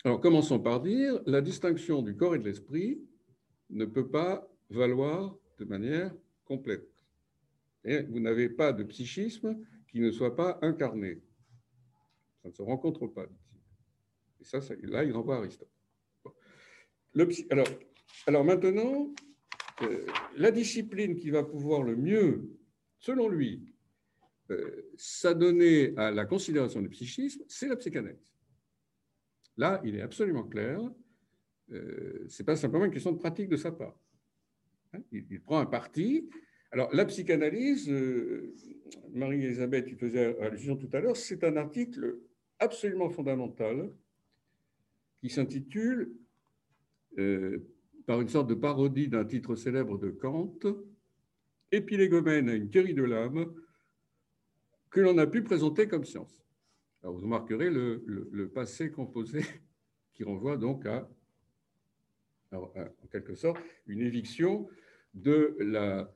Alors, 0.05 0.19
commençons 0.19 0.59
par 0.59 0.81
dire, 0.81 1.21
la 1.25 1.41
distinction 1.41 2.01
du 2.01 2.15
corps 2.15 2.35
et 2.35 2.39
de 2.39 2.43
l'esprit 2.43 3.01
ne 3.69 3.85
peut 3.85 4.09
pas 4.09 4.47
valoir 4.69 5.35
de 5.59 5.65
manière 5.65 6.13
complète. 6.45 6.87
Vous 7.85 8.19
n'avez 8.19 8.49
pas 8.49 8.73
de 8.73 8.83
psychisme 8.83 9.57
qui 9.87 9.99
ne 9.99 10.11
soit 10.11 10.35
pas 10.35 10.59
incarné. 10.61 11.21
Ça 12.41 12.49
ne 12.49 12.53
se 12.53 12.61
rencontre 12.61 13.07
pas, 13.07 13.25
Et 14.43 14.45
ça, 14.45 14.59
là, 14.83 15.03
il 15.03 15.13
renvoie 15.13 15.35
à 15.35 15.39
Aristote. 15.39 15.69
alors, 18.27 18.43
maintenant, 18.43 19.13
euh, 19.81 20.05
la 20.35 20.51
discipline 20.51 21.15
qui 21.15 21.29
va 21.29 21.43
pouvoir 21.43 21.81
le 21.83 21.95
mieux, 21.95 22.49
selon 22.99 23.29
lui, 23.29 23.73
euh, 24.51 24.91
s'adonner 24.97 25.93
à 25.95 26.11
la 26.11 26.25
considération 26.25 26.81
du 26.81 26.89
psychisme, 26.89 27.41
c'est 27.47 27.69
la 27.69 27.77
psychanalyse. 27.77 28.35
Là, 29.55 29.81
il 29.85 29.95
est 29.95 30.01
absolument 30.01 30.43
clair. 30.43 30.81
Euh, 31.71 32.25
ce 32.27 32.41
n'est 32.41 32.45
pas 32.45 32.57
simplement 32.57 32.83
une 32.83 32.91
question 32.91 33.13
de 33.13 33.19
pratique 33.19 33.47
de 33.47 33.55
sa 33.55 33.71
part. 33.71 33.97
Hein, 34.93 34.99
il, 35.13 35.41
prend 35.41 35.59
un 35.59 35.65
parti. 35.65 36.29
Alors, 36.71 36.93
la 36.93 37.05
psychanalyse, 37.05 37.89
euh, 37.89 38.53
Marie-Elisabeth 39.13 39.89
y 39.91 39.95
faisait 39.95 40.37
allusion 40.41 40.75
tout 40.75 40.89
à 40.91 40.99
l'heure, 40.99 41.15
c'est 41.15 41.45
un 41.45 41.55
article 41.55 42.17
absolument 42.59 43.09
fondamental 43.09 43.93
qui 45.23 45.29
s'intitule, 45.29 46.11
par 48.05 48.19
une 48.19 48.27
sorte 48.27 48.49
de 48.49 48.55
parodie 48.55 49.07
d'un 49.07 49.23
titre 49.23 49.55
célèbre 49.55 49.97
de 49.97 50.09
Kant, 50.09 50.59
Épilégomène 51.71 52.49
à 52.49 52.55
une 52.55 52.69
théorie 52.69 52.93
de 52.93 53.03
l'âme, 53.03 53.53
que 54.89 54.99
l'on 54.99 55.17
a 55.17 55.25
pu 55.25 55.41
présenter 55.41 55.87
comme 55.87 56.03
science. 56.03 56.45
Alors 57.01 57.15
vous 57.15 57.21
remarquerez 57.21 57.69
le, 57.69 58.51
passé 58.53 58.91
composé 58.91 59.43
qui 60.13 60.25
renvoie 60.25 60.57
donc 60.57 60.85
à, 60.85 61.09
en 62.51 63.07
quelque 63.09 63.35
sorte, 63.35 63.61
une 63.87 64.01
éviction 64.01 64.67
de 65.13 65.55
la 65.61 66.13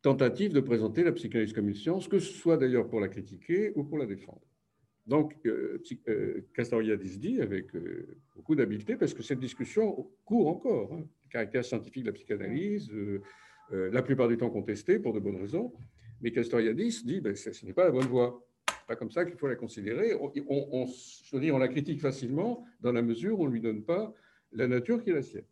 tentative 0.00 0.54
de 0.54 0.60
présenter 0.60 1.04
la 1.04 1.12
psychanalyse 1.12 1.52
comme 1.52 1.68
une 1.68 1.74
science, 1.74 2.08
que 2.08 2.20
ce 2.20 2.32
soit 2.32 2.56
d'ailleurs 2.56 2.88
pour 2.88 3.00
la 3.00 3.08
critiquer 3.08 3.72
ou 3.74 3.84
pour 3.84 3.98
la 3.98 4.06
défendre. 4.06 4.45
Donc, 5.06 5.34
euh, 5.46 5.82
euh 6.08 6.46
Castoriadis 6.54 7.18
dit 7.18 7.40
avec 7.40 7.74
euh, 7.76 8.18
beaucoup 8.34 8.56
d'habileté, 8.56 8.96
parce 8.96 9.14
que 9.14 9.22
cette 9.22 9.38
discussion 9.38 10.10
court 10.24 10.48
encore, 10.48 10.92
hein, 10.92 11.06
le 11.24 11.28
caractère 11.30 11.64
scientifique 11.64 12.02
de 12.02 12.08
la 12.08 12.14
psychanalyse, 12.14 12.90
la 13.70 14.02
plupart 14.02 14.28
du 14.28 14.36
temps 14.36 14.50
contesté 14.50 14.98
pour 14.98 15.12
de 15.12 15.20
bonnes 15.20 15.36
raisons, 15.36 15.72
mais 16.20 16.30
Castoriadis 16.32 17.02
dit 17.04 17.20
ben, 17.20 17.34
ce 17.34 17.66
n'est 17.66 17.72
pas 17.72 17.84
la 17.84 17.90
bonne 17.90 18.06
voie. 18.06 18.42
Pas 18.86 18.94
comme 18.94 19.10
ça 19.10 19.24
qu'il 19.24 19.36
faut 19.36 19.48
la 19.48 19.56
considérer. 19.56 20.14
On, 20.14 20.32
on 20.48 21.58
la 21.58 21.68
critique 21.68 22.00
facilement 22.00 22.64
dans 22.80 22.92
la 22.92 23.02
mesure 23.02 23.40
où 23.40 23.42
on 23.42 23.48
ne 23.48 23.52
lui 23.52 23.60
donne 23.60 23.82
pas 23.82 24.14
la 24.52 24.68
nature 24.68 25.02
qui 25.02 25.10
est 25.10 25.14
la 25.14 25.22
sienne. 25.22 25.44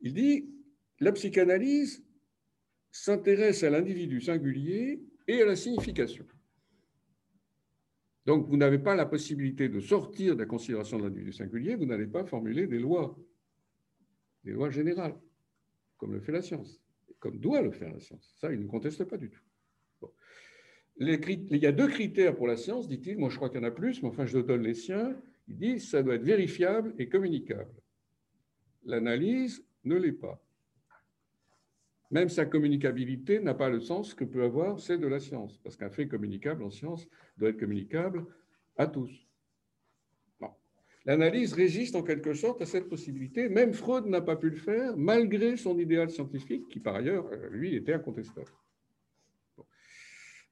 Il 0.00 0.14
dit 0.14 0.48
la 1.00 1.12
psychanalyse 1.12 2.02
s'intéresse 2.90 3.62
à 3.62 3.70
l'individu 3.70 4.20
singulier 4.20 5.02
et 5.28 5.42
à 5.42 5.46
la 5.46 5.56
signification. 5.56 6.26
Donc, 8.26 8.48
vous 8.48 8.56
n'avez 8.56 8.78
pas 8.78 8.94
la 8.94 9.06
possibilité 9.06 9.68
de 9.68 9.80
sortir 9.80 10.34
de 10.34 10.40
la 10.40 10.46
considération 10.46 10.98
de 10.98 11.04
l'individu 11.04 11.32
singulier, 11.32 11.76
vous 11.76 11.86
n'allez 11.86 12.06
pas 12.06 12.24
formuler 12.24 12.66
des 12.66 12.78
lois, 12.78 13.16
des 14.44 14.52
lois 14.52 14.70
générales, 14.70 15.16
comme 15.96 16.12
le 16.12 16.20
fait 16.20 16.32
la 16.32 16.42
science 16.42 16.80
comme 17.18 17.38
doit 17.38 17.62
le 17.62 17.70
faire 17.70 17.92
la 17.92 18.00
science. 18.00 18.34
Ça, 18.40 18.52
il 18.52 18.60
ne 18.60 18.66
conteste 18.66 19.04
pas 19.04 19.16
du 19.16 19.30
tout. 19.30 19.42
il 20.98 21.58
y 21.58 21.66
a 21.66 21.72
deux 21.72 21.88
critères 21.88 22.36
pour 22.36 22.46
la 22.46 22.56
science, 22.56 22.88
dit-il. 22.88 23.18
Moi, 23.18 23.30
je 23.30 23.36
crois 23.36 23.48
qu'il 23.48 23.60
y 23.60 23.64
en 23.64 23.66
a 23.66 23.70
plus, 23.70 24.02
mais 24.02 24.08
enfin, 24.08 24.26
je 24.26 24.38
donne 24.38 24.62
les 24.62 24.74
siens. 24.74 25.16
Il 25.48 25.56
dit 25.56 25.80
ça 25.80 26.02
doit 26.02 26.14
être 26.14 26.22
vérifiable 26.22 26.94
et 26.98 27.08
communicable. 27.08 27.74
L'analyse 28.84 29.64
ne 29.84 29.96
l'est 29.96 30.12
pas. 30.12 30.40
Même 32.10 32.28
sa 32.28 32.46
communicabilité 32.46 33.40
n'a 33.40 33.54
pas 33.54 33.68
le 33.68 33.80
sens 33.80 34.14
que 34.14 34.24
peut 34.24 34.44
avoir 34.44 34.78
celle 34.80 35.00
de 35.00 35.08
la 35.08 35.20
science, 35.20 35.58
parce 35.58 35.76
qu'un 35.76 35.90
fait 35.90 36.06
communicable 36.06 36.62
en 36.62 36.70
science 36.70 37.08
doit 37.36 37.48
être 37.48 37.58
communicable 37.58 38.24
à 38.76 38.86
tous. 38.86 39.26
L'analyse 41.06 41.52
résiste 41.52 41.94
en 41.94 42.02
quelque 42.02 42.34
sorte 42.34 42.60
à 42.62 42.66
cette 42.66 42.88
possibilité. 42.88 43.48
Même 43.48 43.72
Freud 43.72 44.06
n'a 44.06 44.20
pas 44.20 44.34
pu 44.34 44.50
le 44.50 44.56
faire, 44.56 44.96
malgré 44.96 45.56
son 45.56 45.78
idéal 45.78 46.10
scientifique, 46.10 46.68
qui 46.68 46.80
par 46.80 46.96
ailleurs, 46.96 47.30
lui, 47.50 47.76
était 47.76 47.92
incontestable. 47.92 48.50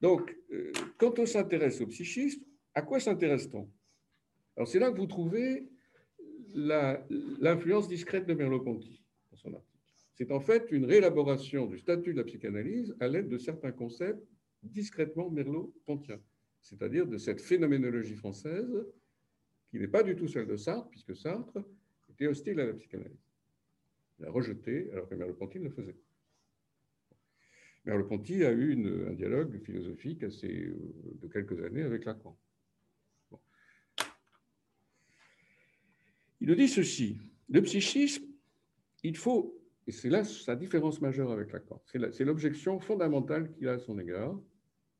Donc, 0.01 0.37
euh, 0.53 0.71
quand 0.97 1.19
on 1.19 1.27
s'intéresse 1.27 1.81
au 1.81 1.87
psychisme, 1.89 2.43
à 2.73 2.83
quoi 2.83 3.01
s'intéresse-t-on? 3.01 3.69
Alors, 4.57 4.69
c'est 4.69 4.79
là 4.79 4.93
que 4.93 4.97
vous 4.97 5.07
trouvez 5.07 5.69
l'influence 6.55 7.89
discrète 7.89 8.27
de 8.27 8.35
Merleau-Ponty 8.35 9.03
dans 9.33 9.37
son. 9.37 9.61
C'est 10.15 10.31
en 10.31 10.41
fait 10.41 10.71
une 10.71 10.85
réélaboration 10.85 11.67
du 11.67 11.79
statut 11.79 12.13
de 12.13 12.19
la 12.19 12.25
psychanalyse 12.25 12.95
à 13.01 13.09
l'aide 13.09 13.29
de 13.29 13.39
certains 13.39 13.73
concepts 13.73 14.25
discrètement 14.63 15.29
merleau-pontiens, 15.31 16.21
c'est-à-dire 16.61 17.07
de 17.07 17.19
cette 17.19 17.41
phénoménologie 17.41 18.15
française 18.15 18.87
qui 19.71 19.79
n'est 19.79 19.89
pas 19.89 20.03
du 20.03 20.15
tout 20.15 20.29
celle 20.29 20.47
de 20.47 20.57
Sartre, 20.57 20.89
puisque 20.89 21.17
Sartre 21.17 21.59
était 22.09 22.29
hostile 22.29 22.61
à 22.61 22.67
la 22.67 22.75
psychanalyse. 22.75 23.19
Il 24.21 24.27
a 24.27 24.31
rejeté, 24.31 24.91
alors 24.93 25.09
que 25.09 25.17
Merleau-Ponty 25.17 25.59
le 25.59 25.71
faisait. 25.71 25.97
Merleau-Ponty 27.85 28.45
a 28.45 28.53
eu 28.53 29.09
un 29.09 29.13
dialogue 29.13 29.61
philosophique 29.63 30.23
assez, 30.23 30.67
euh, 30.67 30.77
de 31.21 31.29
quelques 31.29 31.61
années 31.63 31.83
avec 31.83 32.05
Lacan. 32.05 32.39
Il 36.41 36.49
nous 36.49 36.55
dit 36.55 36.69
ceci 36.69 37.19
le 37.49 37.63
psychisme, 37.63 38.25
il 39.03 39.17
faut, 39.17 39.61
et 39.87 39.93
c'est 39.93 40.09
là 40.09 40.25
sa 40.25 40.57
différence 40.57 41.01
majeure 41.01 41.31
avec 41.31 41.53
Lacan, 41.53 41.83
c'est 41.85 42.25
l'objection 42.25 42.81
fondamentale 42.81 43.51
qu'il 43.53 43.69
a 43.69 43.73
à 43.73 43.79
son 43.79 43.99
égard. 43.99 44.39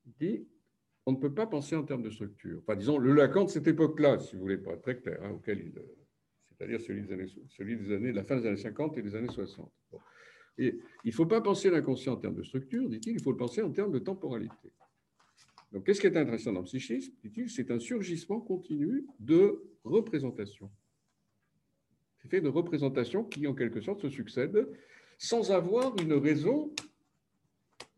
Il 0.07 0.13
dit 0.21 0.47
on 1.07 1.13
ne 1.13 1.17
peut 1.17 1.33
pas 1.33 1.47
penser 1.47 1.77
en 1.77 1.83
termes 1.83 2.03
de 2.03 2.11
structure. 2.11 2.61
Enfin, 2.63 2.77
disons, 2.77 2.99
le 2.99 3.13
Lacan 3.13 3.45
de 3.45 3.51
cette 3.51 3.67
époque-là, 3.67 4.19
si 4.19 4.37
vous 4.37 4.43
voulez, 4.43 4.57
pas 4.57 4.73
être 4.73 4.83
très 4.83 4.97
clair, 4.97 5.19
hein, 5.23 5.33
auquel 5.33 5.59
il, 5.59 5.73
c'est-à-dire 6.57 6.81
celui 6.81 7.03
des, 7.03 7.13
années, 7.13 7.27
celui 7.49 7.77
des 7.77 7.93
années, 7.93 8.11
de 8.11 8.17
la 8.17 8.25
fin 8.25 8.37
des 8.37 8.47
années 8.47 8.57
50 8.57 8.97
et 8.99 9.03
des 9.03 9.15
années 9.15 9.29
60. 9.29 9.71
Et 10.57 10.79
il 11.05 11.09
ne 11.09 11.13
faut 11.13 11.27
pas 11.27 11.41
penser 11.41 11.69
l'inconscient 11.69 12.15
en 12.15 12.17
termes 12.17 12.37
de 12.37 12.43
structure, 12.43 12.89
dit-il, 12.89 13.15
il 13.15 13.23
faut 13.23 13.33
le 13.33 13.37
penser 13.37 13.61
en 13.61 13.71
termes 13.71 13.93
de 13.93 13.99
temporalité. 13.99 14.73
Donc, 15.73 15.85
qu'est-ce 15.85 16.01
qui 16.01 16.07
est 16.07 16.17
intéressant 16.17 16.53
dans 16.53 16.61
le 16.61 16.67
psychisme 16.67 17.13
Dit-il, 17.23 17.51
c'est 17.51 17.71
un 17.71 17.81
surgissement 17.81 18.41
continu 18.41 19.05
de 19.19 19.63
représentation. 19.83 20.71
C'est 22.25 22.31
fait 22.31 22.41
de 22.41 22.49
représentations 22.49 23.23
qui, 23.23 23.47
en 23.47 23.55
quelque 23.55 23.83
sorte, 23.83 24.01
se 24.01 24.09
succèdent 24.09 24.67
sans 25.19 25.53
avoir 25.53 25.95
une 26.01 26.15
raison 26.15 26.75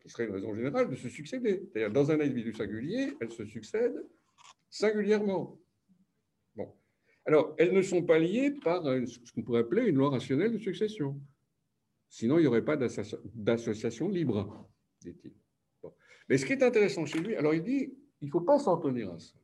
qui 0.01 0.09
serait 0.09 0.27
une 0.27 0.33
raison 0.33 0.53
générale 0.53 0.91
de 0.91 0.97
se 0.97 1.09
succéder. 1.09 1.69
C'est-à-dire, 1.73 1.93
dans 1.93 2.11
un 2.11 2.19
individu 2.19 2.53
singulier, 2.53 3.15
elles 3.21 3.31
se 3.31 3.45
succèdent 3.45 4.05
singulièrement. 4.69 5.61
Bon. 6.57 6.75
Alors, 7.25 7.55
elles 7.57 7.73
ne 7.73 7.83
sont 7.83 8.03
pas 8.03 8.19
liées 8.19 8.51
par 8.51 8.83
ce 8.83 9.33
qu'on 9.33 9.43
pourrait 9.43 9.61
appeler 9.61 9.87
une 9.87 9.95
loi 9.97 10.11
rationnelle 10.11 10.53
de 10.53 10.59
succession. 10.59 11.21
Sinon, 12.09 12.39
il 12.39 12.43
n'y 12.43 12.49
aurait 12.49 12.65
pas 12.65 12.77
d'association 12.77 14.09
libre, 14.09 14.69
dit-il. 15.03 15.35
Mais 16.29 16.37
ce 16.37 16.47
qui 16.47 16.53
est 16.53 16.65
intéressant 16.65 17.07
chez 17.07 17.21
lui, 17.21 17.37
alors 17.37 17.55
il 17.55 17.63
dit, 17.63 17.95
il 18.21 18.27
ne 18.27 18.31
faut 18.33 18.41
pas 18.41 18.59
s'en 18.59 18.77
tenir 18.79 19.13
à 19.13 19.21
ça. 19.21 19.39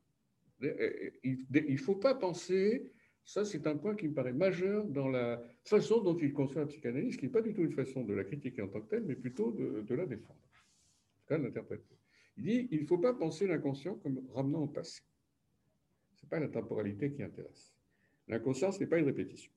Il 1.22 1.46
ne 1.52 1.76
faut 1.76 1.94
pas 1.94 2.16
penser, 2.16 2.90
ça 3.24 3.44
c'est 3.44 3.66
un 3.66 3.76
point 3.76 3.94
qui 3.94 4.08
me 4.08 4.14
paraît 4.14 4.32
majeur 4.32 4.84
dans 4.84 5.08
la 5.08 5.42
façon 5.64 6.02
dont 6.02 6.16
il 6.16 6.32
conçoit 6.32 6.62
la 6.62 6.66
psychanalyse, 6.66 7.16
qui 7.16 7.26
n'est 7.26 7.32
pas 7.32 7.42
du 7.42 7.54
tout 7.54 7.62
une 7.62 7.72
façon 7.72 8.04
de 8.04 8.14
la 8.14 8.24
critiquer 8.24 8.62
en 8.62 8.68
tant 8.68 8.80
que 8.80 8.88
telle, 8.88 9.04
mais 9.04 9.16
plutôt 9.16 9.52
de 9.52 9.94
la 9.94 10.06
défendre 10.06 10.38
l'interpréter. 11.38 11.96
Il 12.36 12.44
dit 12.44 12.68
il 12.70 12.82
ne 12.82 12.86
faut 12.86 12.98
pas 12.98 13.14
penser 13.14 13.46
l'inconscient 13.46 13.94
comme 13.96 14.26
ramenant 14.34 14.62
au 14.62 14.66
passé. 14.66 15.02
Ce 16.14 16.24
n'est 16.24 16.28
pas 16.28 16.40
la 16.40 16.48
temporalité 16.48 17.12
qui 17.12 17.22
intéresse. 17.22 17.74
L'inconscient, 18.28 18.72
ce 18.72 18.80
n'est 18.80 18.86
pas 18.86 18.98
une 18.98 19.06
répétition. 19.06 19.52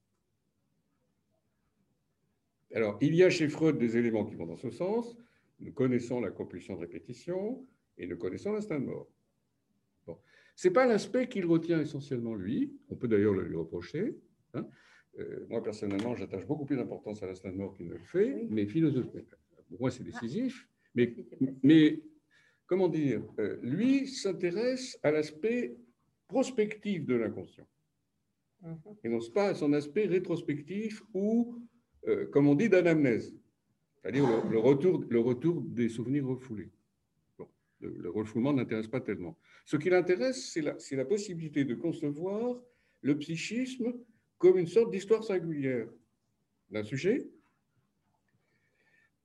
Alors, 2.74 2.98
il 3.00 3.15
y 3.15 3.24
a 3.24 3.29
chez 3.29 3.48
Freud 3.48 3.77
des 3.77 3.95
éléments 3.98 4.25
qui 4.25 4.36
vont 4.36 4.48
dans 4.48 4.57
ce 4.57 4.69
sens. 4.69 5.15
Nous 5.60 5.72
connaissons 5.72 6.19
la 6.19 6.31
compulsion 6.31 6.75
de 6.75 6.81
répétition 6.81 7.65
et 7.98 8.07
nous 8.07 8.17
connaissons 8.17 8.51
l'instinct 8.51 8.79
de 8.79 8.86
mort. 8.86 9.07
Ce 10.56 10.68
n'est 10.68 10.74
pas 10.74 10.86
l'aspect 10.86 11.28
qu'il 11.28 11.46
retient 11.46 11.82
essentiellement 11.82 12.36
lui. 12.36 12.74
On 12.90 12.96
peut 12.96 13.08
d'ailleurs 13.08 13.34
le 13.34 13.44
lui 13.44 13.58
reprocher. 13.58 14.16
Hein. 14.54 14.68
Euh, 15.20 15.46
moi, 15.50 15.62
personnellement, 15.64 16.16
j'attache 16.16 16.46
beaucoup 16.46 16.66
plus 16.66 16.78
d'importance 16.78 17.22
à 17.24 17.28
l'instinct 17.28 17.52
de 17.52 17.58
mort 17.58 17.74
qu'il 17.76 17.88
ne 17.88 17.94
le 17.94 18.00
fait, 18.00 18.48
mais 18.50 18.66
philosophiquement, 18.66 19.22
pour 19.70 19.80
moi, 19.80 19.92
c'est 19.92 20.04
décisif. 20.04 20.68
Mais, 21.64 22.02
comment 22.68 22.88
dire, 22.88 23.22
euh, 23.40 23.58
lui 23.62 24.08
s'intéresse 24.08 24.98
à 25.04 25.12
l'aspect 25.12 25.76
prospectif 26.28 27.06
de 27.06 27.16
l'inconscient, 27.16 27.68
mhm. 28.62 28.78
et 29.04 29.10
non 29.10 29.20
pas 29.34 29.50
à 29.50 29.56
son 29.56 29.74
aspect 29.74 30.06
rétrospectif 30.06 31.02
ou, 31.14 31.62
euh, 32.08 32.28
comme 32.28 32.48
on 32.48 32.56
dit, 32.56 32.70
d'anamnèse, 32.70 33.36
c'est-à-dire 34.02 34.26
le, 34.50 34.60
retour, 34.60 35.04
le 35.10 35.20
retour 35.20 35.62
des 35.62 35.90
souvenirs 35.90 36.28
refoulés. 36.28 36.72
Le, 37.82 38.10
refoulement 38.10 38.53
n'intéresse 38.53 38.88
pas 38.88 39.01
tellement. 39.01 39.38
Ce 39.65 39.77
qui 39.77 39.89
l'intéresse, 39.89 40.51
c'est 40.51 40.96
la, 40.96 41.05
possibilité 41.05 41.65
de 41.65 41.75
concevoir 41.75 42.62
le 43.01 43.17
psychisme 43.17 43.94
comme 44.38 44.58
une 44.58 44.67
sorte 44.67 44.91
d'histoire 44.91 45.24
singulière 45.24 45.88
d'un 46.70 46.84
sujet, 46.84 47.27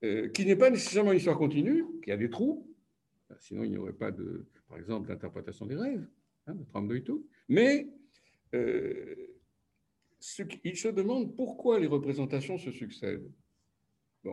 euh, 0.03 0.29
qui 0.29 0.47
n'est 0.47 0.57
pas 0.57 0.71
nécessairement 0.71 1.13
une 1.13 1.19
histoire 1.19 1.39
continue, 1.39 1.85
qui 2.03 2.11
a 2.13 2.17
des 2.17 2.31
trous, 2.31 2.67
sinon 3.39 3.65
il 3.65 3.71
n'y 3.71 3.77
aurait 3.77 3.93
pas, 3.93 4.11
de, 4.11 4.47
par 4.69 4.79
exemple, 4.79 5.09
d'interprétation 5.09 5.67
des 5.67 5.77
rêves, 5.77 6.07
hein, 6.47 6.55
de 6.55 6.65
trame 6.65 6.89
de 6.89 6.99
tout, 6.99 7.27
mais 7.49 7.89
euh, 8.55 9.31
il 10.65 10.77
se 10.77 10.89
demande 10.89 11.35
pourquoi 11.35 11.79
les 11.79 11.87
représentations 11.87 12.59
se 12.59 12.71
succèdent. 12.71 13.31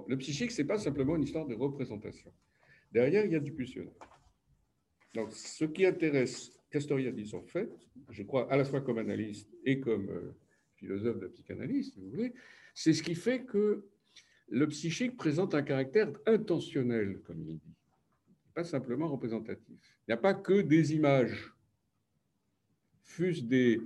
Le 0.08 0.18
psychique, 0.18 0.52
ce 0.52 0.62
n'est 0.62 0.68
pas 0.68 0.78
simplement 0.78 1.16
une 1.16 1.24
histoire 1.24 1.46
de 1.46 1.56
représentation. 1.56 2.34
Derrière, 2.92 3.26
il 3.26 3.32
y 3.32 3.36
a 3.36 3.40
du 3.40 3.54
pulsionnel. 3.54 3.94
Donc, 5.14 5.32
ce 5.34 5.66
qui 5.66 5.86
intéresse 5.86 6.52
Castoriadis, 6.70 7.34
en 7.34 7.44
fait, 7.44 7.70
je 8.10 8.24
crois 8.24 8.52
à 8.52 8.58
la 8.58 8.66
fois 8.66 8.82
comme 8.82 8.98
analyste 8.98 9.50
et 9.64 9.80
comme 9.80 10.10
euh, 10.10 10.36
philosophe 10.76 11.20
de 11.20 11.28
psychanalyse, 11.28 11.94
si 11.94 12.00
vous 12.00 12.10
voulez, 12.10 12.34
c'est 12.74 12.94
ce 12.94 13.02
qui 13.02 13.16
fait 13.16 13.44
que 13.44 13.86
le 14.50 14.68
psychique 14.68 15.18
présente 15.18 15.56
un 15.56 15.64
caractère 15.64 16.12
intentionnel, 16.26 17.20
comme 17.24 17.42
il 17.42 17.58
dit, 17.58 17.76
pas 18.54 18.64
simplement 18.64 19.08
représentatif. 19.08 19.68
Il 20.08 20.10
n'y 20.10 20.14
a 20.14 20.18
pas 20.18 20.34
que 20.34 20.62
des 20.62 20.94
images, 20.94 21.54
fût-ce 23.04 23.44
des, 23.44 23.82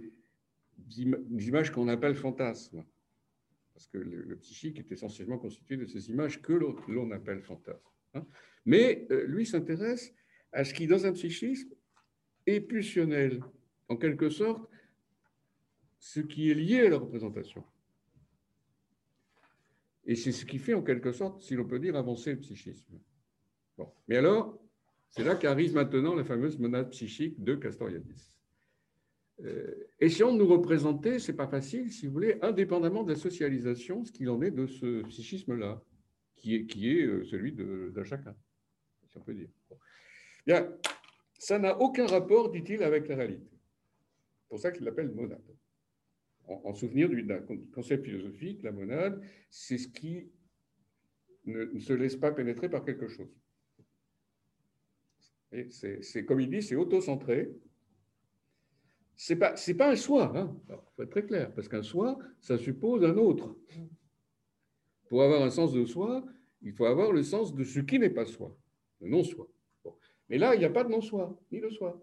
images 0.98 1.72
qu'on 1.72 1.88
appelle 1.88 2.16
fantasmes, 2.16 2.84
parce 3.74 3.88
que 3.88 3.98
le, 3.98 4.36
psychique 4.38 4.80
est 4.80 4.92
essentiellement 4.92 5.38
constitué 5.38 5.78
de 5.78 5.86
ces 5.86 6.10
images 6.10 6.42
que 6.42 6.54
l'on 6.54 7.12
appelle 7.12 7.42
fantasmes. 7.42 7.80
Hein. 8.14 8.26
Mais 8.66 9.08
euh, 9.12 9.26
lui 9.26 9.46
s'intéresse 9.46 10.14
à 10.52 10.64
ce 10.64 10.74
qui, 10.74 10.88
dans 10.88 11.06
un 11.06 11.14
psychisme, 11.14 11.70
est 12.46 12.62
pulsionnel, 12.62 13.42
en 13.88 13.98
quelque 13.98 14.30
sorte, 14.30 14.70
ce 16.00 16.20
qui 16.20 16.50
est 16.50 16.56
lié 16.56 16.82
à 16.82 16.90
la 16.90 16.98
représentation. 16.98 17.64
Et 20.06 20.16
c'est 20.16 20.32
ce 20.32 20.46
qui 20.46 20.58
fait 20.58 20.74
en 20.74 20.82
quelque 20.82 21.12
sorte, 21.12 21.42
si 21.42 21.56
l'on 21.56 21.66
peut 21.66 21.80
dire, 21.80 21.96
avancer 21.96 22.32
le 22.34 22.40
psychisme. 22.40 23.00
Mais 24.08 24.18
alors, 24.18 24.62
c'est 25.10 25.24
là 25.24 25.36
qu'arrive 25.36 25.74
maintenant 25.74 26.16
la 26.16 26.24
fameuse 26.24 26.58
monade 26.58 26.90
psychique 26.92 27.44
de 27.44 27.56
Castoriadis. 27.56 28.32
Euh, 29.44 29.74
essayons 30.00 30.34
de 30.34 30.38
nous 30.38 30.48
représenter, 30.48 31.20
c'est 31.20 31.36
pas 31.36 31.48
facile, 31.48 31.92
si 31.92 32.08
vous 32.08 32.14
voulez, 32.14 32.38
indépendamment 32.42 33.04
de 33.04 33.12
la 33.12 33.18
socialisation, 33.18 34.04
ce 34.06 34.12
qu'il 34.12 34.30
en 34.30 34.42
est 34.42 34.52
de 34.52 34.68
ce 34.68 35.02
psychisme-là, 35.04 35.84
qui 36.42 36.56
est, 36.56 37.04
euh, 37.04 37.24
celui 37.26 37.54
d'un 37.54 38.04
chacun, 38.04 38.36
si 39.08 39.18
on 39.18 39.22
peut 39.22 39.34
dire. 39.34 39.50
Bien, 40.46 40.72
ça 41.38 41.60
n'a 41.60 41.80
aucun 41.80 42.08
rapport, 42.08 42.52
dit-il, 42.52 42.84
avec 42.84 43.08
la 43.08 43.16
réalité. 43.16 43.50
C'est 44.42 44.50
pour 44.50 44.60
ça 44.60 44.72
qu'il 44.72 44.84
l'appelle 44.84 45.12
monade 45.12 45.42
en, 46.48 46.74
souvenir 46.74 47.10
d'un 47.10 47.42
concept 47.74 48.06
philosophique, 48.06 48.64
la 48.64 48.72
monade, 48.72 49.22
c'est 49.50 49.78
ce 49.78 49.88
qui 49.88 50.30
ne, 51.46 51.80
se 51.80 51.94
laisse 51.94 52.16
pas 52.16 52.32
pénétrer 52.32 52.70
par 52.70 52.84
quelque 52.84 53.08
chose. 53.08 53.30
C'est 55.70 56.26
comme 56.26 56.40
il 56.40 56.50
dit, 56.50 56.62
c'est 56.62 56.76
auto-centré. 56.76 57.52
C'est 59.16 59.36
pas, 59.36 59.54
pas 59.78 59.92
un 59.92 59.96
soi, 59.96 60.32
il 60.34 60.40
hein. 60.40 60.60
faut 60.96 61.04
être 61.04 61.12
très 61.12 61.26
clair, 61.26 61.54
parce 61.54 61.68
qu'un 61.68 61.84
soi, 61.84 62.18
ça 62.40 62.58
suppose 62.58 63.04
un 63.04 63.18
autre. 63.18 63.56
Pour 65.12 65.24
avoir 65.24 65.42
un 65.44 65.50
sens 65.50 65.74
de 65.74 65.84
soi, 65.84 66.24
il 66.62 66.72
faut 66.72 66.86
avoir 66.86 67.12
le 67.12 67.22
sens 67.22 67.54
de 67.54 67.66
ce 67.66 67.82
qui 67.82 68.00
n'est 68.00 68.12
pas 68.12 68.24
soi, 68.24 68.58
le 69.02 69.10
non-soi. 69.10 69.46
Mais 70.30 70.38
là, 70.38 70.56
il 70.56 70.60
n'y 70.60 70.64
a 70.64 70.70
pas 70.70 70.86
de 70.86 70.90
non-soi, 70.90 71.38
ni 71.52 71.60
de 71.60 71.70
soi. 71.70 72.02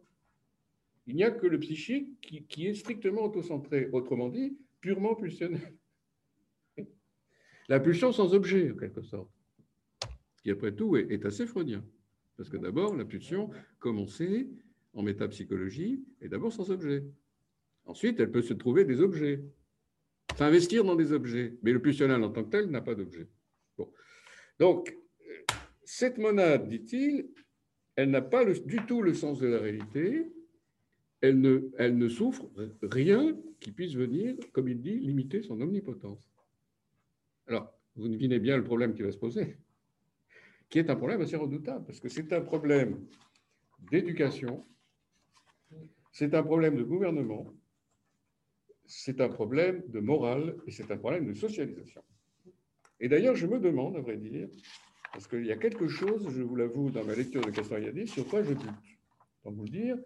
Il 1.06 1.16
n'y 1.16 1.24
a 1.24 1.30
que 1.30 1.46
le 1.46 1.58
psychique 1.58 2.20
qui, 2.50 2.66
est 2.66 2.74
strictement 2.74 3.24
autocentré, 3.24 3.88
autrement 3.94 4.28
dit, 4.28 4.58
purement 4.82 5.14
pulsionnel. 5.14 5.74
La 7.70 7.80
pulsion 7.80 8.12
sans 8.12 8.34
objet, 8.34 8.72
en 8.72 8.76
quelque 8.76 9.00
sorte, 9.00 9.30
qui 10.42 10.50
après 10.50 10.74
tout 10.74 10.94
est, 10.98 11.24
assez 11.24 11.46
freudien. 11.46 11.82
Parce 12.36 12.50
que 12.50 12.58
d'abord, 12.58 12.94
la 12.94 13.06
pulsion, 13.06 13.48
comme 13.78 13.98
on 13.98 14.06
sait, 14.06 14.50
en 14.92 15.02
métapsychologie, 15.02 16.04
est 16.20 16.28
d'abord 16.28 16.52
sans 16.52 16.70
objet. 16.70 17.06
Ensuite, 17.86 18.20
elle 18.20 18.30
peut 18.30 18.42
se 18.42 18.52
trouver 18.52 18.84
des 18.84 19.00
objets, 19.00 19.42
s'investir 20.36 20.84
dans 20.84 20.96
des 20.96 21.12
objets. 21.12 21.58
Mais 21.62 21.72
le 21.72 21.80
pulsionnel 21.80 22.22
en 22.22 22.30
tant 22.30 22.44
que 22.44 22.50
tel 22.50 22.70
n'a 22.70 22.80
pas 22.80 22.94
d'objet. 22.94 23.28
Bon. 23.76 23.90
Donc, 24.58 24.96
cette 25.84 26.18
monade, 26.18 26.68
dit-il, 26.68 27.28
elle 27.96 28.10
n'a 28.10 28.22
pas 28.22 28.44
du 28.44 28.84
tout 28.86 29.02
le 29.02 29.14
sens 29.14 29.40
de 29.40 29.48
la 29.48 29.58
réalité, 29.58 30.30
elle 31.20 31.40
ne, 31.40 31.70
elle 31.78 31.98
ne 31.98 32.08
souffre 32.08 32.48
rien 32.82 33.36
qui 33.58 33.72
puisse 33.72 33.94
venir, 33.94 34.36
comme 34.52 34.68
il 34.68 34.80
dit, 34.80 34.98
limiter 34.98 35.42
son 35.42 35.60
omnipotence. 35.60 36.30
Alors, 37.46 37.72
vous 37.96 38.08
devinez 38.08 38.38
bien 38.38 38.56
le 38.56 38.62
problème 38.62 38.94
qui 38.94 39.02
va 39.02 39.10
se 39.10 39.18
poser, 39.18 39.56
qui 40.68 40.78
est 40.78 40.90
un 40.90 40.96
problème 40.96 41.22
assez 41.22 41.36
redoutable, 41.36 41.84
parce 41.86 41.98
que 41.98 42.08
c'est 42.08 42.32
un 42.32 42.40
problème 42.40 43.04
d'éducation, 43.90 44.64
c'est 46.12 46.34
un 46.34 46.42
problème 46.42 46.76
de 46.76 46.84
gouvernement, 46.84 47.52
c'est 48.88 49.20
un 49.20 49.28
problème 49.28 49.82
de 49.88 50.00
morale 50.00 50.56
et 50.66 50.72
c'est 50.72 50.90
un 50.90 50.96
problème 50.96 51.26
de 51.26 51.34
socialisation. 51.34 52.02
Et 53.00 53.08
d'ailleurs, 53.08 53.36
je 53.36 53.46
me 53.46 53.60
demande, 53.60 53.96
à 53.96 54.00
vrai 54.00 54.16
dire, 54.16 54.48
parce 55.12 55.28
qu'il 55.28 55.44
y 55.44 55.52
a 55.52 55.56
quelque 55.56 55.88
chose, 55.88 56.26
je 56.30 56.42
vous 56.42 56.56
l'avoue, 56.56 56.90
dans 56.90 57.04
ma 57.04 57.14
lecture 57.14 57.42
de 57.42 57.50
Castoriadis, 57.50 58.08
sur 58.08 58.26
quoi 58.26 58.42
je 58.42 58.54
bute. 58.54 58.66
Pour 59.42 59.52
vous 59.52 59.64
le 59.64 59.70
dire, 59.70 59.96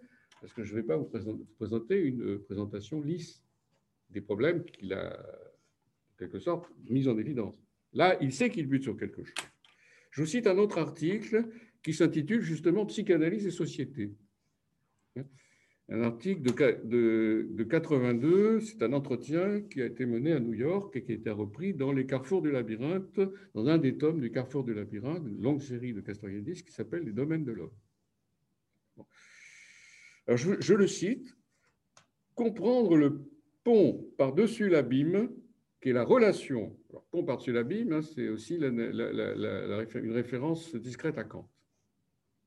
parce 0.41 0.53
que 0.53 0.63
je 0.63 0.75
ne 0.75 0.81
vais 0.81 0.85
pas 0.85 0.97
vous 0.97 1.09
présenter 1.57 1.97
une 1.97 2.23
euh, 2.23 2.43
présentation 2.43 3.01
lisse 3.01 3.41
des 4.09 4.21
problèmes 4.21 4.65
qu'il 4.65 4.93
a, 4.93 5.17
en 5.17 6.17
quelque 6.19 6.39
sorte, 6.39 6.69
mis 6.89 7.07
en 7.07 7.17
évidence. 7.17 7.55
Là, 7.93 8.17
il 8.21 8.33
sait 8.33 8.49
qu'il 8.49 8.67
bute 8.67 8.83
sur 8.83 8.97
quelque 8.97 9.23
chose. 9.23 9.47
Je 10.11 10.21
vous 10.21 10.27
cite 10.27 10.45
un 10.45 10.57
autre 10.57 10.77
article 10.77 11.47
qui 11.81 11.93
s'intitule 11.93 12.41
justement 12.41 12.85
Psychanalyse 12.85 13.47
et 13.47 13.51
société. 13.51 14.13
Un 15.89 16.01
article 16.01 16.41
de, 16.41 17.47
de, 17.51 17.63
82, 17.63 18.61
c'est 18.61 18.81
un 18.83 18.93
entretien 18.93 19.61
qui 19.61 19.81
a 19.81 19.85
été 19.85 20.05
mené 20.05 20.31
à 20.31 20.39
New 20.39 20.53
York 20.53 20.95
et 20.95 21.03
qui 21.03 21.11
a 21.11 21.15
été 21.15 21.29
repris 21.29 21.73
dans 21.73 21.91
Les 21.91 22.05
Carrefours 22.05 22.41
du 22.41 22.51
Labyrinthe, 22.51 23.19
dans 23.53 23.67
un 23.67 23.77
des 23.77 23.97
tomes 23.97 24.21
du 24.21 24.31
Carrefour 24.31 24.63
du 24.63 24.73
Labyrinthe, 24.73 25.23
une 25.27 25.41
longue 25.41 25.61
série 25.61 25.93
de 25.93 26.01
Castoriadis 26.01 26.63
qui 26.63 26.71
s'appelle 26.71 27.03
Les 27.03 27.11
Domaines 27.11 27.43
de 27.43 27.51
l'homme 27.51 27.73
je, 30.27 30.73
le 30.73 30.87
cite, 30.87 31.35
comprendre 32.35 32.95
le 32.95 33.21
pont 33.63 34.05
par-dessus 34.17 34.69
l'abîme, 34.69 35.29
qui 35.81 35.89
est 35.89 35.93
la 35.93 36.03
relation. 36.03 36.77
Alors, 36.89 37.03
pont 37.05 37.23
par-dessus 37.23 37.51
l'abîme, 37.51 37.93
hein, 37.93 38.01
c'est 38.01 38.29
aussi 38.29 38.55
une 38.55 40.11
référence 40.11 40.75
discrète 40.75 41.17
à 41.17 41.23
Kant. 41.23 41.49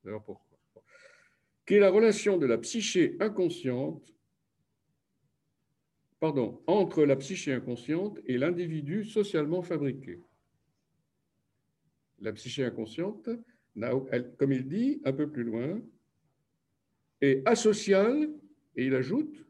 D'ailleurs, 0.05 0.25
pourquoi 0.25 0.45
Qui 1.66 1.74
est 1.74 1.81
la 1.81 1.90
relation 1.90 2.38
de 2.38 2.46
la 2.46 2.59
psyché 2.59 3.16
inconsciente, 3.18 4.14
pardon, 6.20 6.62
entre 6.66 7.05
la 7.05 7.16
psyché 7.16 7.52
inconsciente 7.52 8.20
et 8.24 8.38
l'individu 8.38 9.05
socialement 9.05 9.62
fabriqué. 9.62 10.22
La 12.20 12.33
psyché 12.33 12.64
inconsciente, 12.64 13.29
comme 14.38 14.52
il 14.52 14.68
dit 14.68 15.02
un 15.05 15.12
peu 15.12 15.29
plus 15.29 15.42
loin, 15.42 15.83
et 17.20 17.42
asocial, 17.44 18.31
et 18.76 18.87
il 18.87 18.94
ajoute 18.94 19.44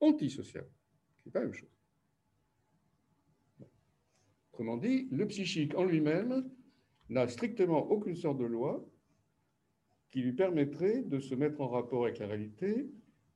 antisocial. 0.00 0.68
C'est 1.24 1.32
pas 1.32 1.40
la 1.40 1.46
même 1.46 1.54
chose. 1.54 1.68
Autrement 4.52 4.76
dit, 4.76 5.08
le 5.10 5.26
psychique 5.26 5.74
en 5.74 5.84
lui-même 5.84 6.48
n'a 7.08 7.26
strictement 7.26 7.90
aucune 7.90 8.16
sorte 8.16 8.38
de 8.38 8.44
loi 8.44 8.88
qui 10.10 10.20
lui 10.20 10.32
permettrait 10.32 11.02
de 11.02 11.20
se 11.20 11.34
mettre 11.34 11.60
en 11.60 11.68
rapport 11.68 12.04
avec 12.04 12.18
la 12.18 12.26
réalité 12.26 12.88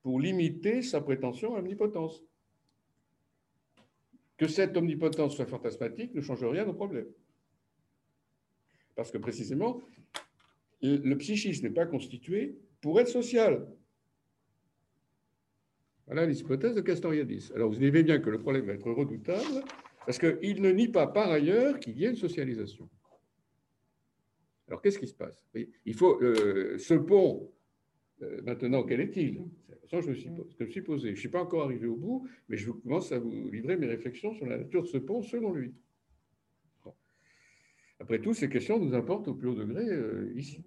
pour 0.03 0.21
limiter 0.21 0.83
sa 0.83 1.01
prétention 1.01 1.55
à 1.55 1.59
omnipotence. 1.59 2.23
Que 4.39 4.49
cette 4.49 4.77
omnipotence 4.77 5.37
soit 5.37 5.47
fantasmatique 5.47 6.15
ne 6.15 6.21
change 6.21 6.45
rien 6.45 6.67
au 6.67 6.73
problème. 6.73 7.07
Parce 8.95 9.11
que 9.11 9.19
précisément, 9.19 9.83
le 10.83 11.15
psychisme 11.17 11.67
n'est 11.67 11.75
pas 11.75 11.87
constitué 11.87 12.59
pour 12.81 12.99
être 13.01 13.09
social. 13.09 13.67
Voilà 16.07 16.27
les 16.27 16.41
hypothèses 16.41 16.75
de 16.75 16.81
Castoriadis. 16.81 17.53
Alors 17.55 17.69
vous 17.69 17.75
savez 17.75 18.03
bien 18.03 18.19
que 18.19 18.31
le 18.31 18.39
problème 18.39 18.65
va 18.65 18.73
être 18.73 18.91
redoutable, 18.91 19.63
parce 20.07 20.19
qu'il 20.19 20.61
ne 20.61 20.71
nie 20.71 20.89
pas 20.89 21.07
par 21.07 21.31
ailleurs 21.31 21.79
qu'il 21.79 21.99
y 21.99 22.05
ait 22.05 22.11
une 22.11 22.17
socialisation. 22.17 22.89
Alors 24.71 24.81
qu'est-ce 24.81 24.99
qui 24.99 25.09
se 25.09 25.15
passe? 25.15 25.45
Il 25.85 25.95
faut 25.95 26.23
euh, 26.23 26.79
ce 26.79 26.95
pont 26.95 27.53
Euh, 28.23 28.43
maintenant, 28.43 28.83
quel 28.83 29.01
est-il? 29.01 29.41
C'est 29.67 29.97
la 29.97 30.03
je 30.03 30.11
me 30.11 30.15
suis, 30.15 30.31
je 30.59 30.65
me 30.65 30.71
suis 30.71 30.83
posé. 30.83 31.09
Je 31.09 31.15
ne 31.15 31.19
suis 31.19 31.29
pas 31.29 31.41
encore 31.41 31.63
arrivé 31.65 31.87
au 31.87 31.97
bout, 31.97 32.29
mais 32.49 32.57
je 32.57 32.71
commence 32.71 33.13
à 33.13 33.19
vous 33.19 33.51
livrer 33.51 33.77
mes 33.77 33.87
réflexions 33.87 34.35
sur 34.35 34.47
la 34.47 34.59
nature 34.59 34.83
de 34.83 34.89
ce 34.89 34.99
pont 34.99 35.23
selon 35.23 35.53
lui. 35.53 35.73
Après 37.99 38.21
tout, 38.21 38.35
ces 38.35 38.49
questions 38.49 38.79
nous 38.79 38.95
importent 38.95 39.29
au 39.29 39.35
plus 39.35 39.49
haut 39.49 39.55
degré 39.55 39.87
euh, 39.89 40.33
ici. 40.37 40.65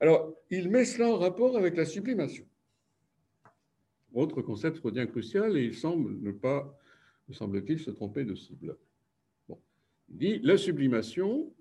Alors, 0.00 0.34
il 0.50 0.70
met 0.70 0.84
cela 0.84 1.08
en 1.08 1.18
rapport 1.18 1.56
avec 1.56 1.76
la 1.76 1.84
sublimation. 1.84 2.46
Autre 4.12 4.42
concept 4.42 4.78
freudien 4.78 5.06
crucial, 5.06 5.56
et 5.56 5.64
il 5.64 5.74
semble 5.74 6.20
ne 6.20 6.32
pas, 6.32 6.78
me 7.28 7.34
semble-t-il, 7.34 7.78
se 7.78 7.90
tromper 7.90 8.24
de 8.24 8.34
cible. 8.34 8.76
Bon. 9.48 9.58
Il 10.08 10.16
dit 10.16 10.38
la 10.40 10.56
sublimation, 10.56 11.52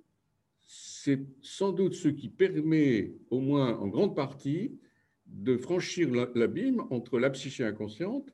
c'est 0.67 1.19
sans 1.41 1.71
doute 1.71 1.93
ce 1.93 2.09
qui 2.09 2.27
permet, 2.27 3.13
au 3.29 3.39
moins 3.39 3.77
en 3.77 3.87
grande 3.87 4.15
partie, 4.15 4.77
de 5.25 5.57
franchir 5.57 6.09
l'abîme 6.35 6.81
entre 6.89 7.19
la 7.19 7.29
psyché 7.29 7.63
inconsciente 7.63 8.33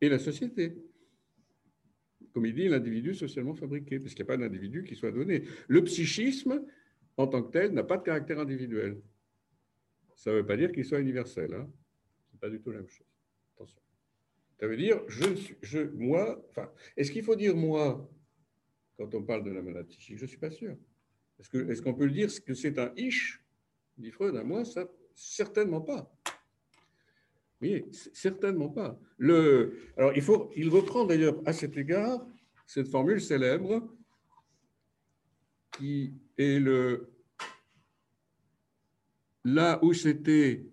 et 0.00 0.08
la 0.08 0.18
société. 0.18 0.76
Comme 2.32 2.46
il 2.46 2.54
dit, 2.54 2.68
l'individu 2.68 3.14
socialement 3.14 3.54
fabriqué, 3.54 4.00
parce 4.00 4.14
qu'il 4.14 4.24
n'y 4.24 4.30
a 4.30 4.34
pas 4.34 4.36
d'individu 4.36 4.84
qui 4.84 4.96
soit 4.96 5.12
donné. 5.12 5.44
Le 5.68 5.82
psychisme, 5.84 6.64
en 7.16 7.28
tant 7.28 7.42
que 7.42 7.52
tel, 7.52 7.72
n'a 7.72 7.84
pas 7.84 7.96
de 7.96 8.02
caractère 8.02 8.40
individuel. 8.40 9.00
Ça 10.16 10.30
ne 10.32 10.36
veut 10.36 10.46
pas 10.46 10.56
dire 10.56 10.72
qu'il 10.72 10.84
soit 10.84 11.00
universel. 11.00 11.54
Hein. 11.54 11.68
Ce 12.26 12.34
n'est 12.34 12.40
pas 12.40 12.50
du 12.50 12.60
tout 12.60 12.70
la 12.70 12.78
même 12.78 12.88
chose. 12.88 13.06
Attention. 13.54 13.80
Ça 14.58 14.66
veut 14.66 14.76
dire, 14.76 15.00
je, 15.08 15.24
je, 15.62 15.80
moi, 15.94 16.44
enfin, 16.50 16.70
est-ce 16.96 17.10
qu'il 17.12 17.22
faut 17.22 17.36
dire 17.36 17.56
moi 17.56 18.08
quand 19.00 19.14
on 19.14 19.22
parle 19.22 19.44
de 19.44 19.50
la 19.50 19.62
maladie 19.62 19.96
psychique 19.96 20.18
Je 20.18 20.24
ne 20.24 20.28
suis 20.28 20.36
pas 20.36 20.50
sûr. 20.50 20.76
Est-ce 21.38 21.80
qu'on 21.80 21.94
peut 21.94 22.04
le 22.04 22.10
dire 22.10 22.28
que 22.44 22.52
c'est 22.52 22.78
un 22.78 22.92
ich, 22.96 23.40
dit 23.96 24.10
Freud, 24.10 24.36
à 24.36 24.44
moi 24.44 24.66
ça, 24.66 24.86
Certainement 25.14 25.80
pas. 25.80 26.14
Oui, 27.62 27.84
certainement 28.12 28.68
pas. 28.68 28.98
Alors, 29.96 30.12
il, 30.14 30.22
faut, 30.22 30.50
il 30.54 30.68
reprend 30.68 31.04
d'ailleurs 31.04 31.40
à 31.46 31.52
cet 31.54 31.76
égard 31.78 32.26
cette 32.66 32.88
formule 32.88 33.20
célèbre 33.20 33.88
qui 35.72 36.12
est 36.36 36.58
le 36.58 37.10
là 39.44 39.78
où 39.82 39.94
c'était. 39.94 40.66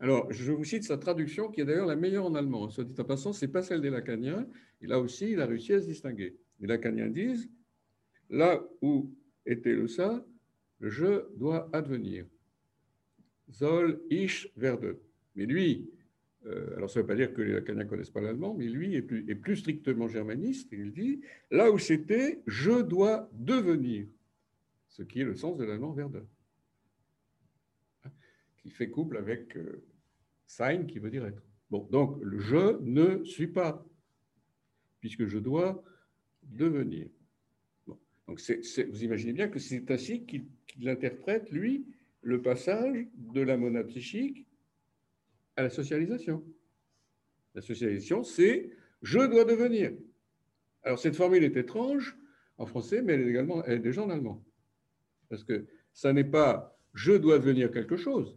Alors, 0.00 0.32
je 0.32 0.52
vous 0.52 0.64
cite 0.64 0.84
sa 0.84 0.96
traduction 0.96 1.50
qui 1.50 1.60
est 1.60 1.64
d'ailleurs 1.64 1.86
la 1.86 1.96
meilleure 1.96 2.24
en 2.24 2.34
allemand. 2.34 2.70
Soit 2.70 2.84
dit 2.84 3.00
en 3.00 3.04
passant, 3.04 3.32
ce 3.32 3.44
n'est 3.44 3.52
pas 3.52 3.62
celle 3.62 3.82
des 3.82 3.90
Lacaniens. 3.90 4.46
Et 4.80 4.86
là 4.86 4.98
aussi, 4.98 5.32
il 5.32 5.40
a 5.40 5.46
réussi 5.46 5.74
à 5.74 5.80
se 5.80 5.86
distinguer. 5.86 6.38
Les 6.60 6.66
Lacaniens 6.66 7.08
disent 7.08 7.48
là 8.30 8.62
où 8.82 9.10
était 9.46 9.74
le 9.74 9.88
ça, 9.88 10.24
le 10.80 10.90
je 10.90 11.26
doit 11.36 11.68
advenir. 11.72 12.26
Zoll, 13.50 14.00
Ich, 14.10 14.50
Werde. 14.56 14.98
Mais 15.34 15.46
lui, 15.46 15.90
euh, 16.46 16.76
alors 16.76 16.90
ça 16.90 17.00
ne 17.00 17.02
veut 17.02 17.06
pas 17.06 17.14
dire 17.14 17.32
que 17.32 17.42
les 17.42 17.52
Lacaniens 17.52 17.84
ne 17.84 17.88
connaissent 17.88 18.10
pas 18.10 18.20
l'allemand, 18.20 18.54
mais 18.54 18.66
lui 18.66 18.94
est 18.94 19.02
plus, 19.02 19.56
strictement 19.56 20.08
germaniste. 20.08 20.68
Il 20.72 20.92
dit 20.92 21.20
là 21.50 21.70
où 21.70 21.78
c'était, 21.78 22.40
je 22.46 22.82
dois 22.82 23.28
devenir, 23.32 24.06
ce 24.88 25.02
qui 25.02 25.20
est 25.20 25.24
le 25.24 25.34
sens 25.34 25.56
de 25.56 25.64
l'allemand 25.64 25.92
Werde, 25.92 26.26
qui 28.58 28.70
fait 28.70 28.90
couple 28.90 29.16
avec 29.16 29.56
euh, 29.56 29.82
sein, 30.46 30.84
qui 30.84 30.98
veut 30.98 31.10
dire 31.10 31.24
être. 31.24 31.42
Bon, 31.70 31.86
donc 31.90 32.18
le 32.22 32.38
je 32.38 32.80
ne 32.80 33.24
suis 33.24 33.48
pas, 33.48 33.84
puisque 35.00 35.26
je 35.26 35.38
dois 35.38 35.82
devenir. 36.48 37.08
donc 38.26 38.40
vous 38.90 39.04
imaginez 39.04 39.32
bien 39.32 39.48
que 39.48 39.58
c'est 39.58 39.90
ainsi 39.90 40.24
qu'il 40.24 40.88
interprète, 40.88 41.50
lui, 41.50 41.86
le 42.22 42.42
passage 42.42 43.06
de 43.14 43.40
la 43.40 43.56
monade 43.56 43.86
psychique 43.88 44.46
à 45.56 45.62
la 45.62 45.70
socialisation. 45.70 46.44
La 47.54 47.62
socialisation, 47.62 48.22
c'est 48.22 48.70
je 49.02 49.18
dois 49.18 49.44
devenir. 49.44 49.92
Alors 50.82 50.98
cette 50.98 51.16
formule 51.16 51.44
est 51.44 51.56
étrange 51.56 52.16
en 52.58 52.66
français, 52.66 53.02
mais 53.02 53.14
elle 53.14 53.22
est 53.22 53.30
également 53.30 53.64
elle 53.64 53.78
est 53.78 53.80
déjà 53.80 54.02
en 54.02 54.10
allemand. 54.10 54.44
Parce 55.28 55.44
que 55.44 55.66
ça 55.92 56.12
n'est 56.12 56.24
pas 56.24 56.78
je 56.94 57.12
dois 57.12 57.38
devenir 57.38 57.70
quelque 57.70 57.96
chose. 57.96 58.36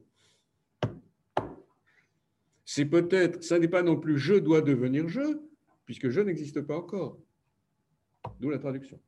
C'est 2.66 2.86
peut-être, 2.86 3.44
ça 3.44 3.60
n'est 3.60 3.68
pas 3.68 3.84
non 3.84 4.00
plus 4.00 4.18
je 4.18 4.36
dois 4.36 4.62
devenir 4.62 5.10
je, 5.10 5.40
puisque 5.86 6.10
je 6.10 6.22
n'existe 6.22 6.62
pas 6.62 6.78
encore. 6.78 7.20
D'où 8.40 8.50
la 8.50 8.60
traduction. 8.60 9.00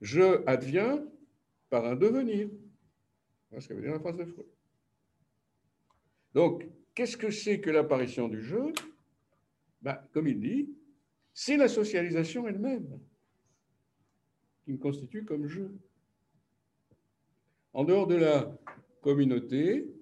Je 0.00 0.42
adviens 0.46 1.04
par 1.70 1.84
un 1.84 1.96
devenir 1.96 2.48
ce 3.60 3.68
que 3.68 3.74
veut 3.74 3.82
dire 3.82 3.92
la 3.92 4.00
phrase 4.00 4.16
de 4.16 4.24
Freud. 4.24 4.46
Donc, 6.34 6.66
qu'est-ce 6.94 7.16
que 7.16 7.30
c'est 7.30 7.60
que 7.60 7.70
l'apparition 7.70 8.28
du 8.28 8.42
jeu? 8.42 8.72
Ben, 9.82 10.00
Comme 10.12 10.28
il 10.28 10.40
dit, 10.40 10.74
c'est 11.32 11.56
la 11.56 11.68
socialisation 11.68 12.46
elle-même 12.48 13.00
qui 14.64 14.72
me 14.72 14.78
constitue 14.78 15.24
comme 15.24 15.46
jeu. 15.46 15.76
En 17.72 17.84
dehors 17.84 18.06
de 18.06 18.14
la 18.14 18.56
communauté, 19.02 19.92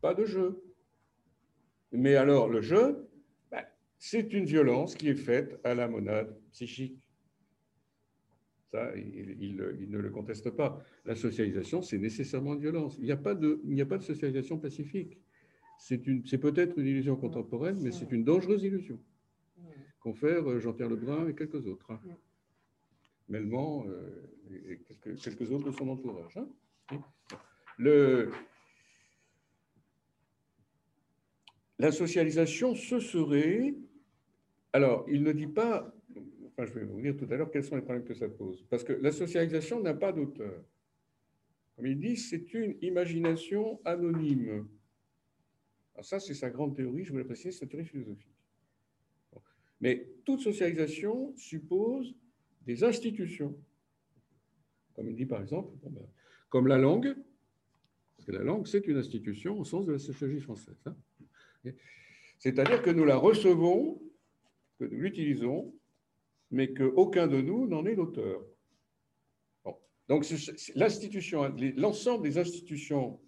pas 0.00 0.14
de 0.14 0.24
jeu. 0.24 0.62
Mais 1.92 2.16
alors, 2.16 2.48
le 2.48 2.60
jeu, 2.60 3.08
c'est 4.06 4.34
une 4.34 4.44
violence 4.44 4.94
qui 4.96 5.08
est 5.08 5.14
faite 5.14 5.58
à 5.64 5.74
la 5.74 5.88
monade 5.88 6.38
psychique 6.52 7.08
il, 8.96 9.56
ne 9.88 9.98
le 9.98 10.10
conteste 10.10 10.50
pas. 10.50 10.84
La 11.06 11.14
socialisation, 11.14 11.80
c'est 11.80 11.96
nécessairement 11.96 12.52
une 12.54 12.60
violence. 12.60 12.96
Il 12.98 13.04
n'y 13.04 13.12
a, 13.12 13.16
pas 13.16 13.34
de, 13.34 13.58
socialisation 14.00 14.58
pacifique. 14.58 15.16
C'est, 15.78 15.98
peut-être 15.98 16.78
une 16.78 16.86
illusion 16.86 17.16
contemporaine, 17.16 17.78
mais 17.80 17.92
c'est 17.92 18.10
une 18.12 18.24
dangereuse 18.24 18.62
illusion. 18.64 18.98
Confère 20.00 20.50
euh, 20.50 20.60
Jean-Pierre 20.60 20.90
Lebrun 20.90 21.28
et 21.28 21.34
quelques 21.34 21.66
autres. 21.66 21.90
Hein. 21.90 22.00
Melman 23.30 23.86
euh, 23.88 24.70
et 24.70 24.80
quelques, 25.22 25.50
autres 25.50 25.70
de 25.70 25.72
son 25.72 25.88
entourage. 25.88 26.36
Hein. 26.36 26.48
La 31.78 31.90
socialisation, 31.90 32.74
ce 32.74 33.00
serait. 33.00 33.74
Alors, 34.74 35.06
il 35.08 35.22
ne 35.22 35.32
dit 35.32 35.46
pas 35.46 35.94
je 36.58 36.72
vais 36.72 36.84
vous 36.84 37.00
dire 37.00 37.16
tout 37.16 37.26
à 37.30 37.36
l'heure 37.36 37.50
quels 37.50 37.64
sont 37.64 37.74
les 37.74 37.82
problèmes 37.82 38.04
que 38.04 38.14
ça 38.14 38.28
pose. 38.28 38.64
Parce 38.70 38.84
que 38.84 38.92
la 38.92 39.10
socialisation 39.10 39.80
n'a 39.80 39.94
pas 39.94 40.12
d'auteur. 40.12 40.62
Comme 41.74 41.86
il 41.86 41.98
dit, 41.98 42.16
c'est 42.16 42.54
une 42.54 42.76
imagination 42.82 43.80
anonyme. 43.84 44.68
Alors 45.94 46.04
ça, 46.04 46.20
c'est 46.20 46.34
sa 46.34 46.50
grande 46.50 46.76
théorie, 46.76 47.04
je 47.04 47.10
voulais 47.10 47.24
préciser, 47.24 47.50
c'est 47.50 47.60
sa 47.60 47.66
théorie 47.66 47.86
philosophique. 47.86 48.30
Mais 49.80 50.08
toute 50.24 50.40
socialisation 50.40 51.34
suppose 51.36 52.14
des 52.64 52.84
institutions. 52.84 53.58
Comme 54.94 55.08
il 55.08 55.16
dit 55.16 55.26
par 55.26 55.42
exemple, 55.42 55.72
ben, 55.82 56.06
comme 56.48 56.68
la 56.68 56.78
langue, 56.78 57.16
parce 58.16 58.26
que 58.26 58.32
la 58.32 58.44
langue, 58.44 58.66
c'est 58.66 58.86
une 58.86 58.96
institution 58.96 59.58
au 59.58 59.64
sens 59.64 59.84
de 59.86 59.92
la 59.92 59.98
sociologie 59.98 60.40
française. 60.40 60.76
Hein. 60.86 60.94
C'est-à-dire 62.38 62.80
que 62.82 62.90
nous 62.90 63.04
la 63.04 63.16
recevons, 63.16 64.00
que 64.78 64.84
nous 64.84 64.98
l'utilisons, 64.98 65.74
mais 66.50 66.72
qu'aucun 66.72 67.26
de 67.26 67.40
nous 67.40 67.66
n'en 67.66 67.84
est 67.86 67.94
l'auteur. 67.94 68.42
Donc 70.08 70.26
l'institution, 70.74 71.54
l'ensemble 71.76 72.24
des 72.24 72.38
institutions 72.38 73.20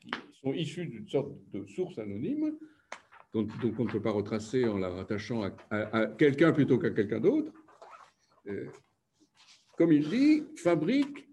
qui 0.00 0.10
sont 0.32 0.54
issues 0.54 0.86
d'une 0.86 1.06
sorte 1.06 1.32
de 1.52 1.66
source 1.66 1.98
anonyme, 1.98 2.56
dont, 3.34 3.46
on 3.62 3.84
ne 3.84 3.90
peut 3.90 4.00
pas 4.00 4.12
retracer 4.12 4.66
en 4.66 4.78
la 4.78 4.88
rattachant 4.88 5.42
à, 5.70 6.06
quelqu'un 6.06 6.52
plutôt 6.52 6.78
qu'à 6.78 6.90
quelqu'un 6.90 7.20
d'autre, 7.20 7.52
euh, 8.46 8.68
comme 9.76 9.92
il 9.92 10.08
dit, 10.08 10.44
fabrique 10.56 11.28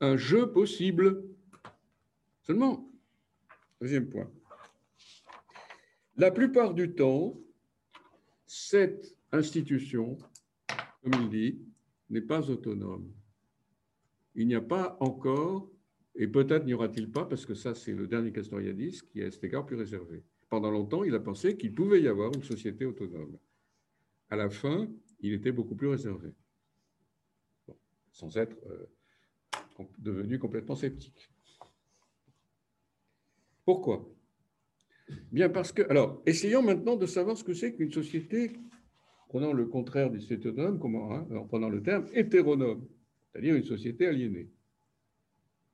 un 0.00 0.16
jeu 0.16 0.50
possible. 0.50 1.24
Seulement, 2.42 2.90
deuxième 3.80 4.08
point, 4.08 4.30
la 6.16 6.30
plupart 6.30 6.74
du 6.74 6.94
temps, 6.94 7.40
cette 8.46 9.16
institution, 9.32 10.18
comme 11.02 11.22
il 11.22 11.28
dit, 11.28 11.58
n'est 12.10 12.20
pas 12.20 12.50
autonome. 12.50 13.12
Il 14.34 14.46
n'y 14.46 14.54
a 14.54 14.60
pas 14.60 14.96
encore, 15.00 15.70
et 16.14 16.28
peut-être 16.28 16.64
n'y 16.64 16.74
aura-t-il 16.74 17.10
pas, 17.10 17.24
parce 17.24 17.46
que 17.46 17.54
ça 17.54 17.74
c'est 17.74 17.92
le 17.92 18.06
dernier 18.06 18.32
Castoriadis 18.32 19.00
qui 19.10 19.20
est 19.20 19.26
à 19.26 19.30
cet 19.30 19.44
égard 19.44 19.66
plus 19.66 19.76
réservé. 19.76 20.22
Pendant 20.48 20.70
longtemps, 20.70 21.04
il 21.04 21.14
a 21.14 21.20
pensé 21.20 21.56
qu'il 21.56 21.74
pouvait 21.74 22.02
y 22.02 22.08
avoir 22.08 22.32
une 22.32 22.42
société 22.42 22.84
autonome. 22.84 23.38
À 24.30 24.36
la 24.36 24.50
fin, 24.50 24.88
il 25.20 25.32
était 25.32 25.52
beaucoup 25.52 25.74
plus 25.74 25.88
réservé, 25.88 26.32
sans 28.12 28.36
être 28.36 28.56
euh, 28.66 28.86
devenu 29.98 30.38
complètement 30.38 30.76
sceptique. 30.76 31.30
Pourquoi? 33.64 34.08
Bien 35.32 35.48
parce 35.48 35.72
que, 35.72 35.82
alors, 35.90 36.22
essayons 36.26 36.62
maintenant 36.62 36.96
de 36.96 37.06
savoir 37.06 37.36
ce 37.36 37.44
que 37.44 37.54
c'est 37.54 37.74
qu'une 37.74 37.92
société, 37.92 38.52
prenant 39.28 39.52
le 39.52 39.66
contraire 39.66 40.10
du 40.10 40.20
cétonome, 40.20 40.78
comment, 40.78 41.12
hein, 41.12 41.26
en 41.36 41.44
prenant 41.44 41.68
le 41.68 41.82
terme 41.82 42.06
hétéronome, 42.14 42.86
c'est-à-dire 43.32 43.56
une 43.56 43.64
société 43.64 44.06
aliénée. 44.06 44.48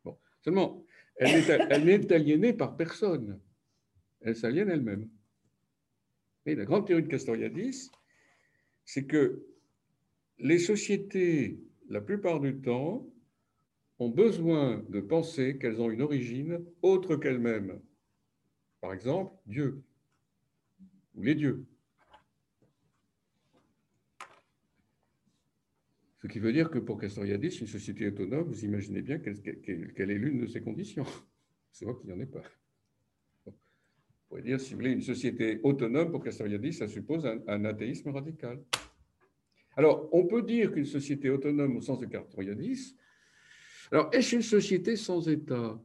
Bon. 0.04 0.18
Seulement, 0.42 0.84
elle 1.16 1.84
n'est 1.84 2.12
aliénée 2.12 2.52
par 2.52 2.76
personne. 2.76 3.38
Elle 4.22 4.36
s'aliène 4.36 4.70
elle-même. 4.70 5.08
Et 6.46 6.54
la 6.54 6.64
grande 6.64 6.86
théorie 6.86 7.02
de 7.02 7.08
Castoriadis, 7.08 7.90
c'est 8.84 9.06
que 9.06 9.44
les 10.38 10.58
sociétés, 10.58 11.60
la 11.88 12.00
plupart 12.00 12.40
du 12.40 12.60
temps, 12.60 13.06
ont 13.98 14.08
besoin 14.08 14.82
de 14.88 15.00
penser 15.00 15.58
qu'elles 15.58 15.80
ont 15.80 15.90
une 15.90 16.00
origine 16.00 16.64
autre 16.80 17.16
qu'elles-mêmes. 17.16 17.78
Par 18.80 18.92
exemple, 18.92 19.34
Dieu 19.46 19.82
ou 21.14 21.22
les 21.22 21.34
dieux. 21.34 21.66
Ce 26.22 26.26
qui 26.26 26.38
veut 26.38 26.52
dire 26.52 26.70
que 26.70 26.78
pour 26.78 27.00
Castoriadis, 27.00 27.60
une 27.60 27.66
société 27.66 28.06
autonome, 28.06 28.48
vous 28.48 28.64
imaginez 28.64 29.00
bien 29.00 29.18
quelle, 29.18 30.10
est 30.10 30.18
l'une 30.18 30.40
de 30.40 30.46
ses 30.46 30.62
conditions. 30.62 31.06
C'est 31.72 31.86
vrai 31.86 31.94
qu'il 31.98 32.10
n'y 32.10 32.16
en 32.16 32.20
ait 32.20 32.26
pas. 32.26 32.42
On 33.46 33.52
pourrait 34.28 34.42
dire, 34.42 34.60
si 34.60 34.70
vous 34.70 34.76
voulez, 34.76 34.92
une 34.92 35.00
société 35.00 35.60
autonome, 35.62 36.10
pour 36.10 36.22
Castoriadis, 36.22 36.74
ça 36.74 36.88
suppose 36.88 37.24
un, 37.26 37.64
athéisme 37.64 38.10
radical. 38.10 38.62
Alors, 39.76 40.08
on 40.12 40.26
peut 40.26 40.42
dire 40.42 40.72
qu'une 40.72 40.84
société 40.84 41.30
autonome 41.30 41.76
au 41.76 41.80
sens 41.80 41.98
de 42.00 42.06
Castoriadis, 42.06 42.96
alors 43.90 44.10
est-ce 44.12 44.36
une 44.36 44.42
société 44.42 44.96
sans 44.96 45.26
État? 45.26 45.82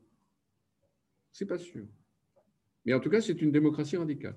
C'est 1.31 1.45
pas 1.45 1.57
sûr. 1.57 1.87
Mais 2.85 2.93
en 2.93 2.99
tout 2.99 3.09
cas, 3.09 3.21
c'est 3.21 3.41
une 3.41 3.51
démocratie 3.51 3.97
radicale. 3.97 4.35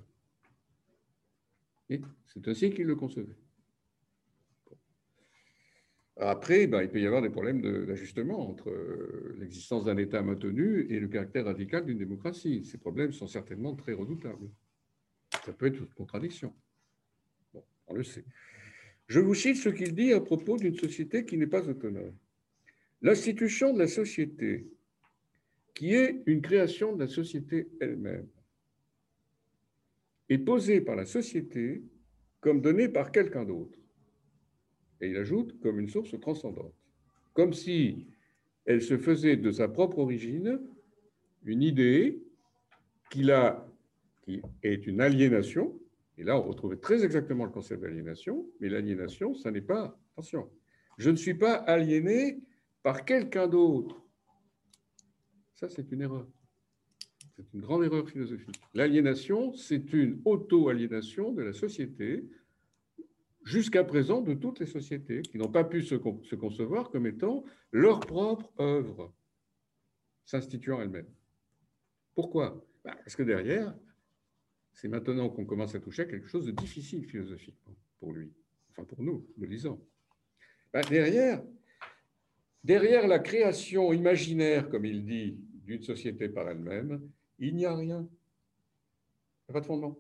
C'est 1.89 2.47
ainsi 2.49 2.71
qu'il 2.71 2.87
le 2.87 2.97
concevait. 2.97 3.37
Après, 6.21 6.67
ben, 6.67 6.83
il 6.83 6.91
peut 6.91 7.01
y 7.01 7.07
avoir 7.07 7.23
des 7.23 7.31
problèmes 7.31 7.63
d'ajustement 7.87 8.51
entre 8.51 8.71
euh, 8.71 9.37
l'existence 9.39 9.85
d'un 9.85 9.97
État 9.97 10.21
maintenu 10.21 10.87
et 10.91 10.99
le 10.99 11.07
caractère 11.07 11.45
radical 11.45 11.87
d'une 11.87 11.99
démocratie. 11.99 12.65
Ces 12.65 12.79
problèmes 12.79 13.13
sont 13.13 13.29
certainement 13.29 13.77
très 13.77 13.93
redoutables. 13.93 14.51
Ça 15.45 15.53
peut 15.53 15.67
être 15.67 15.79
une 15.79 15.87
contradiction. 15.87 16.53
Bon, 17.55 17.65
on 17.87 17.95
le 17.95 18.03
sait. 18.03 18.25
Je 19.07 19.21
vous 19.21 19.35
cite 19.35 19.57
ce 19.57 19.69
qu'il 19.69 19.95
dit 19.95 20.13
à 20.13 20.21
propos 20.21 20.57
d'une 20.57 20.75
société 20.75 21.25
qui 21.25 21.39
n'est 21.39 21.47
pas 21.47 21.67
autonome. 21.69 22.17
L'institution 23.01 23.73
de 23.73 23.79
la 23.79 23.89
société, 23.89 24.67
qui 25.73 25.95
est 25.95 26.21
une 26.27 26.43
création 26.43 26.97
de 26.97 27.05
la 27.05 27.09
société 27.09 27.69
elle-même, 27.81 28.27
est 30.29 30.38
posée 30.38 30.81
par 30.81 30.97
la 30.97 31.05
société 31.05 31.83
comme 32.41 32.61
donnée 32.61 32.88
par 32.88 33.11
quelqu'un 33.12 33.45
d'autre 33.45 33.79
et 35.01 35.09
il 35.09 35.17
ajoute 35.17 35.59
comme 35.61 35.79
une 35.79 35.88
source 35.88 36.19
transcendante, 36.21 36.75
comme 37.33 37.53
si 37.53 38.07
elle 38.64 38.83
se 38.83 38.99
faisait 38.99 39.37
de 39.37 39.51
sa 39.51 39.69
propre 39.69 39.99
origine 39.99 40.61
une 41.45 41.62
idée 41.62 42.23
qui, 43.11 43.31
est 44.62 44.87
une 44.87 45.01
aliénation, 45.01 45.79
et 46.19 46.25
là 46.25 46.38
on 46.38 46.43
retrouve 46.43 46.79
très 46.79 47.05
exactement 47.05 47.45
le 47.45 47.51
concept 47.51 47.83
d'aliénation, 47.83 48.47
mais 48.61 48.69
l'aliénation, 48.69 49.35
ça 49.35 49.51
n'est 49.51 49.62
pas, 49.62 49.99
attention, 50.12 50.51
je 50.99 51.11
ne 51.11 51.17
suis 51.17 51.35
pas 51.35 51.55
aliéné 51.55 52.41
par 52.83 53.05
quelqu'un 53.05 53.47
d'autre. 53.47 54.05
Ça, 55.55 55.69
c'est 55.69 55.91
une 55.91 56.03
erreur. 56.03 56.27
C'est 57.38 57.55
une 57.55 57.61
grande 57.61 57.85
erreur 57.85 58.09
philosophique. 58.09 58.61
L'aliénation, 58.74 59.53
c'est 59.53 59.92
une 59.92 60.20
auto-aliénation 60.24 61.31
de 61.31 61.42
la 61.42 61.53
société 61.53 62.29
jusqu'à 63.44 63.85
présent 63.85 64.22
de 64.22 64.35
toutes 64.35 64.59
les 64.59 64.66
sociétés 64.66 65.22
qui 65.22 65.38
n'ont 65.38 65.51
pas 65.51 65.62
pu 65.62 65.83
se, 65.83 65.94
concevoir 65.94 66.90
comme 66.90 67.07
étant 67.07 67.44
leur 67.70 68.01
propre 68.01 68.53
œuvre, 68.59 69.14
s'instituant 70.24 70.83
elles-mêmes. 70.83 71.09
Pourquoi? 72.16 72.66
Bah, 72.85 72.96
Parce 72.96 73.14
que 73.14 73.22
derrière, 73.22 73.72
c'est 74.72 74.88
maintenant 74.88 75.29
qu'on 75.29 75.44
commence 75.44 75.77
à 75.77 75.81
toucher 75.81 76.03
à 76.03 76.07
quelque 76.07 76.27
chose 76.27 76.46
de 76.46 76.51
difficile 76.51 77.05
philosophiquement 77.07 77.77
pour 78.01 78.12
lui, 78.12 78.33
enfin 78.70 78.83
pour 78.83 79.01
nous, 79.01 79.24
le 79.38 79.46
lisant. 79.46 79.81
Bah, 80.72 80.83
derrière, 80.83 81.40
derrière 82.64 83.07
la 83.07 83.20
création 83.20 83.92
imaginaire, 83.92 84.68
comme 84.68 84.85
il 84.85 85.05
dit, 85.05 85.38
d'une 85.64 85.83
société 85.83 86.29
par 86.29 86.48
elle-même, 86.48 87.09
il 87.38 87.55
n'y 87.55 87.66
a 87.66 87.74
rien. 87.74 88.01
Il 88.01 88.03
n'y 88.03 89.51
a 89.51 89.53
pas 89.53 89.61
de 89.61 89.66
fondement. 89.66 89.98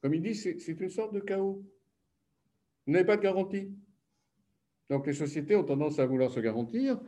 Comme 0.00 0.14
il 0.14 0.22
dit, 0.22 0.34
c'est 0.34 0.80
une 0.80 0.90
sorte 0.90 1.14
de 1.14 1.20
chaos. 1.20 1.64
Vous 2.86 2.92
n'avez 2.92 3.04
pas 3.04 3.16
de 3.16 3.22
garantie. 3.22 3.72
Donc 4.88 5.06
les 5.06 5.12
sociétés 5.12 5.56
ont 5.56 5.64
tendance 5.64 5.98
à 5.98 6.06
vouloir 6.06 6.30
se 6.30 6.40
garantir 6.40 7.00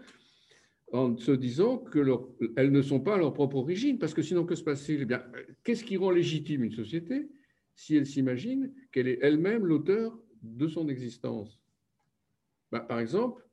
en 0.93 1.17
se 1.17 1.33
disant 1.33 1.79
qu'elles 1.79 2.73
ne 2.73 2.83
sont 2.83 3.01
pas 3.01 3.15
à 3.15 3.19
leur 3.19 3.35
propre 3.35 3.57
origine, 3.57 3.99
parce 3.99 4.15
que 4.15 4.23
sinon, 4.23 4.45
que 4.47 4.55
se 4.55 4.65
passe-t-il? 4.65 5.07
Eh 5.11 5.53
Qu'est-ce 5.63 5.85
qui 5.85 5.97
rend 5.97 6.11
légitime 6.11 6.65
une 6.65 6.73
société 6.73 7.29
si 7.75 7.97
elle 7.97 8.07
s'imagine 8.07 8.73
qu'elle 8.91 9.09
est 9.09 9.19
elle-même 9.23 9.67
l'auteur 9.67 10.19
de 10.43 10.67
son 10.67 10.89
existence? 10.89 11.61
Ben, 12.73 12.81
Par 12.81 13.01
exemple, 13.01 13.45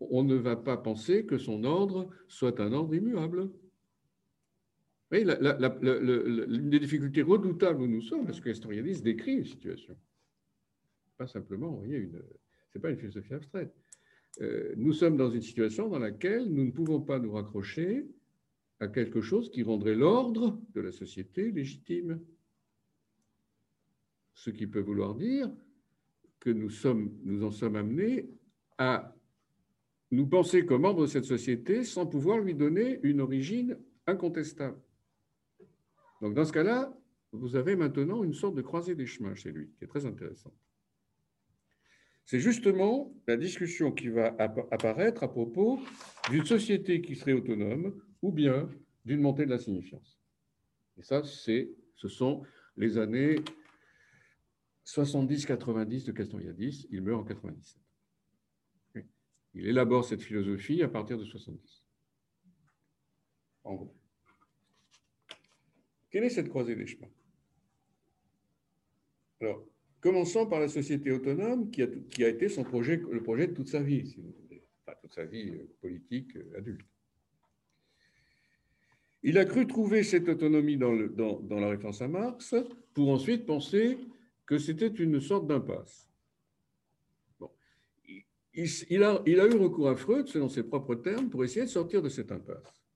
on 0.00 0.22
ne 0.22 0.34
va 0.34 0.56
pas 0.56 0.76
penser 0.76 1.26
que 1.26 1.38
son 1.38 1.64
ordre 1.64 2.08
soit 2.28 2.60
un 2.60 2.72
ordre 2.72 2.94
immuable. 2.94 3.50
Oui, 5.12 5.24
l'une 5.24 6.70
des 6.70 6.80
difficultés 6.80 7.22
redoutables 7.22 7.80
où 7.82 7.86
nous 7.86 8.02
sommes, 8.02 8.26
parce 8.26 8.40
que 8.40 8.48
l'historianiste 8.48 9.04
décrit 9.04 9.34
une 9.34 9.44
situation, 9.44 9.96
pas 11.16 11.26
simplement, 11.26 11.70
vous 11.70 11.78
voyez, 11.78 11.98
une, 11.98 12.20
c'est 12.72 12.80
pas 12.80 12.90
une 12.90 12.98
philosophie 12.98 13.34
abstraite. 13.34 13.72
Euh, 14.40 14.74
nous 14.76 14.92
sommes 14.92 15.16
dans 15.16 15.30
une 15.30 15.40
situation 15.40 15.88
dans 15.88 15.98
laquelle 15.98 16.44
nous 16.46 16.64
ne 16.64 16.70
pouvons 16.70 17.00
pas 17.00 17.18
nous 17.18 17.32
raccrocher 17.32 18.06
à 18.80 18.88
quelque 18.88 19.22
chose 19.22 19.50
qui 19.50 19.62
rendrait 19.62 19.94
l'ordre 19.94 20.60
de 20.74 20.80
la 20.80 20.92
société 20.92 21.50
légitime. 21.50 22.20
Ce 24.34 24.50
qui 24.50 24.66
peut 24.66 24.80
vouloir 24.80 25.14
dire 25.14 25.50
que 26.40 26.50
nous, 26.50 26.68
sommes, 26.68 27.16
nous 27.24 27.44
en 27.44 27.50
sommes 27.50 27.76
amenés 27.76 28.28
à 28.76 29.15
nous 30.10 30.26
penser 30.26 30.64
comme 30.64 30.82
membres 30.82 31.02
de 31.02 31.06
cette 31.06 31.24
société 31.24 31.84
sans 31.84 32.06
pouvoir 32.06 32.38
lui 32.38 32.54
donner 32.54 33.00
une 33.02 33.20
origine 33.20 33.78
incontestable. 34.06 34.80
Donc 36.20 36.34
dans 36.34 36.44
ce 36.44 36.52
cas-là, 36.52 36.96
vous 37.32 37.56
avez 37.56 37.76
maintenant 37.76 38.22
une 38.22 38.34
sorte 38.34 38.54
de 38.54 38.62
croisée 38.62 38.94
des 38.94 39.06
chemins 39.06 39.34
chez 39.34 39.52
lui, 39.52 39.70
qui 39.76 39.84
est 39.84 39.88
très 39.88 40.06
intéressante. 40.06 40.54
C'est 42.24 42.40
justement 42.40 43.14
la 43.28 43.36
discussion 43.36 43.92
qui 43.92 44.08
va 44.08 44.34
apparaître 44.38 45.22
à 45.22 45.28
propos 45.28 45.80
d'une 46.30 46.44
société 46.44 47.00
qui 47.00 47.14
serait 47.14 47.32
autonome 47.32 48.00
ou 48.22 48.32
bien 48.32 48.68
d'une 49.04 49.20
montée 49.20 49.44
de 49.44 49.50
la 49.50 49.58
signifiance. 49.58 50.18
Et 50.98 51.02
ça, 51.02 51.22
c'est, 51.22 51.70
ce 51.94 52.08
sont 52.08 52.42
les 52.76 52.98
années 52.98 53.36
70-90 54.86 56.06
de 56.06 56.12
Castoriadis. 56.12 56.88
Il 56.90 57.02
meurt 57.02 57.20
en 57.20 57.24
97. 57.24 57.85
Il 59.56 59.66
élabore 59.66 60.04
cette 60.04 60.22
philosophie 60.22 60.82
à 60.82 60.88
partir 60.88 61.16
de 61.16 61.24
70. 61.24 61.82
En 63.64 63.74
gros. 63.74 63.94
Quelle 66.10 66.24
est 66.24 66.30
cette 66.30 66.50
croisée 66.50 66.76
des 66.76 66.86
chemins? 66.86 67.10
Alors, 69.40 69.66
commençons 70.00 70.46
par 70.46 70.60
la 70.60 70.68
société 70.68 71.10
autonome 71.10 71.70
qui 71.70 71.82
a, 71.82 72.28
été 72.28 72.50
son 72.50 72.64
projet, 72.64 72.96
le 73.10 73.22
projet 73.22 73.46
de 73.46 73.54
toute 73.54 73.68
sa 73.68 73.82
vie, 73.82 74.06
si 74.06 74.20
vous 74.20 74.34
voulez, 74.42 74.62
enfin 74.82 74.96
toute 75.00 75.14
sa 75.14 75.24
vie 75.24 75.48
euh, 75.48 75.74
politique 75.80 76.36
euh, 76.36 76.58
adulte. 76.58 76.86
Il 79.22 79.38
a 79.38 79.46
cru 79.46 79.66
trouver 79.66 80.02
cette 80.02 80.28
autonomie 80.28 80.76
dans 80.76 80.92
la 80.92 81.70
référence 81.70 82.02
à 82.02 82.08
Marx 82.08 82.54
pour 82.92 83.08
ensuite 83.08 83.46
penser 83.46 83.98
que 84.44 84.58
c'était 84.58 84.86
une 84.86 85.20
sorte 85.20 85.48
d'impasse. 85.48 86.05
Il, 88.56 89.02
a, 89.02 89.22
eu 89.26 89.56
recours 89.56 89.88
à 89.88 89.96
Freud, 89.96 90.28
selon 90.28 90.48
ses 90.48 90.62
propres 90.62 90.94
termes, 90.94 91.28
pour 91.28 91.44
essayer 91.44 91.66
de 91.66 91.70
sortir 91.70 92.00
de 92.00 92.08
cette 92.08 92.32
impasse 92.32 92.86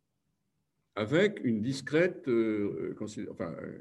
avec 0.94 1.40
euh, 1.46 2.94
enfin, 3.30 3.54
euh, 3.62 3.78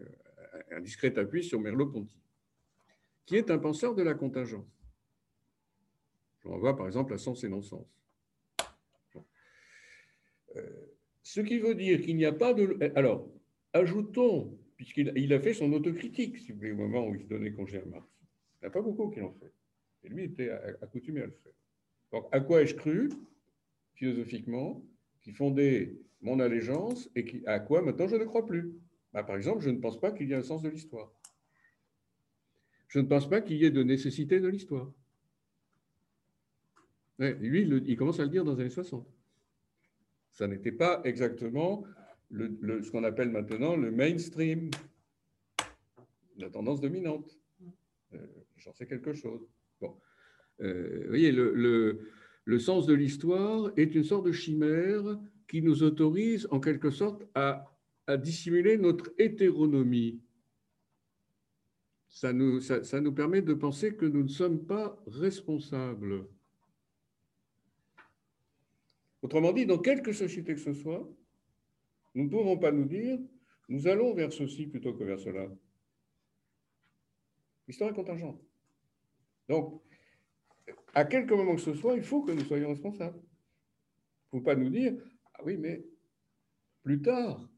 un 0.71 0.79
discret 0.81 1.17
appui 1.17 1.43
sur 1.43 1.59
Merleau-Ponty, 1.59 2.21
qui 3.25 3.35
est 3.35 3.51
un 3.51 3.57
penseur 3.57 3.95
de 3.95 4.03
la 4.03 4.13
contingence. 4.13 4.67
Je 6.41 6.47
renvoie 6.47 6.77
par 6.77 6.87
exemple 6.87 7.13
à 7.13 7.17
Sens 7.17 7.43
et 7.43 7.49
non-sens. 7.49 7.85
Euh, 10.55 10.61
ce 11.21 11.41
qui 11.41 11.59
veut 11.59 11.75
dire 11.75 12.01
qu'il 12.01 12.15
n'y 12.15 12.25
a 12.25 12.31
pas 12.31 12.53
de... 12.53 12.77
Alors, 12.95 13.29
ajoutons, 13.73 14.57
puisqu'il 14.77 15.33
a 15.33 15.39
fait 15.39 15.53
son 15.53 15.71
autocritique, 15.73 16.37
si 16.37 16.51
vous 16.51 16.59
voulez, 16.59 16.71
au 16.71 16.77
moment 16.77 17.07
où 17.07 17.15
il 17.15 17.27
donnait 17.27 17.51
congé 17.51 17.79
à 17.79 17.85
Marx. 17.85 18.07
Il 18.61 18.63
n'y 18.63 18.67
a 18.67 18.71
pas 18.71 18.81
beaucoup 18.81 19.09
qui 19.09 19.19
l'ont 19.19 19.33
fait. 19.33 19.53
Et 20.03 20.09
lui 20.09 20.23
était 20.23 20.49
accoutumé 20.81 21.21
à 21.21 21.25
le 21.25 21.33
faire. 21.33 21.53
Donc, 22.11 22.27
à 22.31 22.39
quoi 22.39 22.61
ai-je 22.61 22.75
cru, 22.75 23.09
philosophiquement, 23.93 24.83
qui 25.21 25.31
fondait 25.31 25.95
mon 26.21 26.39
allégeance 26.39 27.09
et 27.15 27.43
à 27.45 27.59
quoi 27.59 27.81
maintenant 27.81 28.07
je 28.07 28.15
ne 28.15 28.25
crois 28.25 28.45
plus? 28.45 28.73
Bah, 29.13 29.23
par 29.23 29.35
exemple, 29.35 29.61
je 29.61 29.69
ne 29.69 29.79
pense 29.79 29.99
pas 29.99 30.11
qu'il 30.11 30.29
y 30.29 30.33
ait 30.33 30.35
un 30.35 30.43
sens 30.43 30.61
de 30.61 30.69
l'histoire. 30.69 31.11
Je 32.87 32.99
ne 32.99 33.05
pense 33.05 33.29
pas 33.29 33.41
qu'il 33.41 33.57
y 33.57 33.65
ait 33.65 33.71
de 33.71 33.83
nécessité 33.83 34.39
de 34.39 34.47
l'histoire. 34.47 34.91
lui, 37.19 37.61
il 37.61 37.95
commence 37.97 38.19
à 38.19 38.23
le 38.23 38.29
dire 38.29 38.43
dans 38.43 38.53
les 38.53 38.61
années 38.61 38.69
60. 38.69 39.07
Ça 40.31 40.47
n'était 40.47 40.71
pas 40.71 41.01
exactement 41.03 41.83
ce 42.31 42.91
qu'on 42.91 43.03
appelle 43.03 43.29
maintenant 43.29 43.75
le 43.75 43.91
mainstream, 43.91 44.69
la 46.37 46.49
tendance 46.49 46.81
dominante. 46.81 47.37
Euh, 48.13 48.25
j'en 48.57 48.73
sais 48.73 48.87
quelque 48.87 49.13
chose. 49.13 49.47
Bon. 49.81 49.99
Euh, 50.61 51.01
vous 51.03 51.09
voyez, 51.09 51.31
le, 51.31 52.01
le 52.45 52.59
sens 52.59 52.85
de 52.85 52.93
l'histoire 52.93 53.71
est 53.77 53.95
une 53.95 54.03
sorte 54.03 54.25
de 54.25 54.31
chimère 54.31 55.19
qui 55.47 55.61
nous 55.61 55.83
autorise 55.83 56.47
en 56.51 56.59
quelque 56.59 56.89
sorte 56.89 57.23
à, 57.35 57.65
à 58.07 58.17
dissimuler 58.17 58.77
notre 58.77 59.11
hétéronomie. 59.17 60.19
Ça 62.09 62.33
nous, 62.33 62.59
ça, 62.59 62.83
ça 62.83 62.99
nous 63.01 63.13
permet 63.13 63.41
de 63.41 63.53
penser 63.53 63.95
que 63.95 64.05
nous 64.05 64.23
ne 64.23 64.27
sommes 64.29 64.65
pas 64.65 64.99
responsables. 65.07 66.27
Autrement 69.21 69.53
dit, 69.53 69.65
dans 69.65 69.77
quelque 69.77 70.11
société 70.11 70.55
que 70.55 70.59
ce 70.59 70.73
soit, 70.73 71.07
nous 72.15 72.23
ne 72.23 72.29
pouvons 72.29 72.57
pas 72.57 72.71
nous 72.71 72.85
dire 72.85 73.19
nous 73.67 73.85
allons 73.85 74.15
vers 74.15 74.33
ceci 74.33 74.65
plutôt 74.65 74.93
que 74.93 75.03
vers 75.03 75.19
cela. 75.19 75.47
L'histoire 77.67 77.91
est 77.91 77.93
contingente. 77.93 78.41
Donc, 79.47 79.83
à 80.93 81.05
quelque 81.05 81.33
moment 81.33 81.55
que 81.55 81.61
ce 81.61 81.73
soit, 81.73 81.95
il 81.95 82.03
faut 82.03 82.23
que 82.23 82.31
nous 82.31 82.43
soyons 82.43 82.69
responsables. 82.69 83.19
Il 84.31 84.37
ne 84.37 84.39
faut 84.39 84.45
pas 84.45 84.55
nous 84.55 84.69
dire 84.69 84.93
ah 85.35 85.41
oui, 85.45 85.57
mais 85.57 85.85
plus 86.83 87.01
tard, 87.01 87.49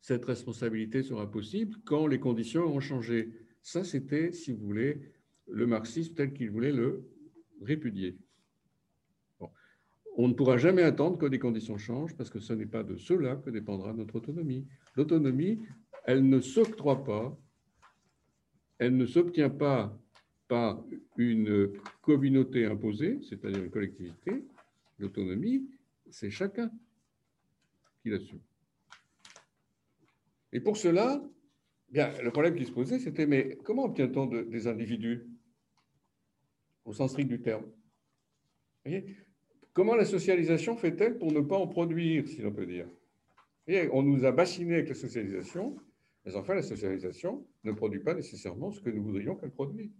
cette 0.00 0.24
responsabilité 0.24 1.02
sera 1.02 1.30
possible 1.30 1.76
quand 1.84 2.06
les 2.06 2.20
conditions 2.20 2.62
auront 2.62 2.80
changé. 2.80 3.32
Ça, 3.62 3.84
c'était, 3.84 4.32
si 4.32 4.52
vous 4.52 4.64
voulez, 4.64 5.12
le 5.46 5.66
marxisme 5.66 6.14
tel 6.14 6.32
qu'il 6.32 6.50
voulait 6.50 6.72
le 6.72 7.08
répudier. 7.60 8.18
On 10.16 10.28
ne 10.28 10.34
pourra 10.34 10.58
jamais 10.58 10.82
attendre 10.82 11.18
que 11.18 11.26
les 11.26 11.38
conditions 11.38 11.78
changent 11.78 12.16
parce 12.16 12.30
que 12.30 12.40
ce 12.40 12.52
n'est 12.52 12.66
pas 12.66 12.82
de 12.82 12.96
cela 12.96 13.36
que 13.36 13.50
dépendra 13.50 13.92
notre 13.92 14.16
autonomie. 14.16 14.66
L'autonomie, 14.96 15.62
elle 16.04 16.28
ne 16.28 16.40
s'octroie 16.40 17.04
pas, 17.04 17.38
elle 18.78 18.96
ne 18.96 19.06
s'obtient 19.06 19.50
pas 19.50 19.98
par 20.50 20.84
une 21.16 21.70
communauté 22.02 22.66
imposée, 22.66 23.20
c'est-à-dire 23.22 23.62
une 23.62 23.70
collectivité. 23.70 24.44
L'autonomie, 24.98 25.70
c'est 26.10 26.28
chacun 26.28 26.72
qui 28.02 28.10
l'assume. 28.10 28.40
Et 30.52 30.58
pour 30.58 30.76
cela, 30.76 31.22
bien, 31.88 32.10
le 32.20 32.32
problème 32.32 32.56
qui 32.56 32.66
se 32.66 32.72
posait, 32.72 32.98
c'était 32.98 33.26
mais 33.26 33.58
comment 33.62 33.84
obtient-on 33.84 34.26
des 34.26 34.66
individus 34.66 35.24
au 36.84 36.92
sens 36.92 37.12
strict 37.12 37.28
du 37.28 37.40
terme? 37.40 37.66
Comment 39.72 39.94
la 39.94 40.04
socialisation 40.04 40.76
fait-elle 40.76 41.16
pour 41.16 41.30
ne 41.30 41.40
pas 41.40 41.58
en 41.58 41.68
produire, 41.68 42.26
si 42.26 42.42
l'on 42.42 42.52
peut 42.52 42.66
dire? 42.66 42.88
On 43.92 44.02
nous 44.02 44.24
a 44.24 44.32
bassinés 44.32 44.74
avec 44.74 44.88
la 44.88 44.96
socialisation, 44.96 45.76
mais 46.24 46.34
enfin, 46.34 46.54
la 46.56 46.62
socialisation 46.62 47.46
ne 47.62 47.70
produit 47.70 48.00
pas 48.00 48.14
nécessairement 48.14 48.72
ce 48.72 48.80
que 48.80 48.90
nous 48.90 49.04
voudrions 49.04 49.36
qu'elle 49.36 49.52
produise. 49.52 49.92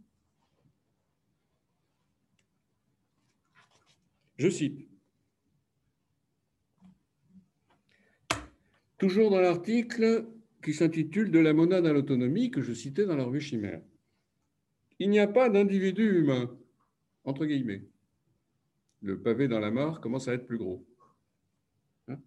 Je 4.40 4.48
cite. 4.48 4.88
Toujours 8.98 9.30
dans 9.30 9.40
l'article 9.40 10.26
qui 10.64 10.74
s'intitule 10.74 11.30
De 11.30 11.38
la 11.38 11.52
monade 11.52 11.86
à 11.86 11.92
l'autonomie 11.92 12.50
que 12.50 12.62
je 12.62 12.72
citais 12.72 13.06
dans 13.06 13.16
la 13.16 13.24
revue 13.24 13.40
Chimère. 13.40 13.80
Il 14.98 15.10
n'y 15.10 15.20
a 15.20 15.28
pas 15.28 15.48
d'individu 15.48 16.20
humain, 16.20 16.58
entre 17.24 17.46
guillemets 17.46 17.84
le 19.02 19.20
pavé 19.20 19.48
dans 19.48 19.60
la 19.60 19.70
mare 19.70 20.00
commence 20.00 20.28
à 20.28 20.34
être 20.34 20.46
plus 20.46 20.58
gros. 20.58 20.84
Hein? 22.08 22.18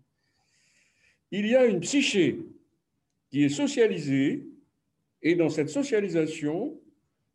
Il 1.32 1.48
y 1.48 1.56
a 1.56 1.66
une 1.66 1.80
psyché 1.80 2.40
qui 3.30 3.44
est 3.44 3.50
socialisée, 3.50 4.48
et 5.22 5.36
dans 5.36 5.50
cette 5.50 5.70
socialisation, 5.70 6.80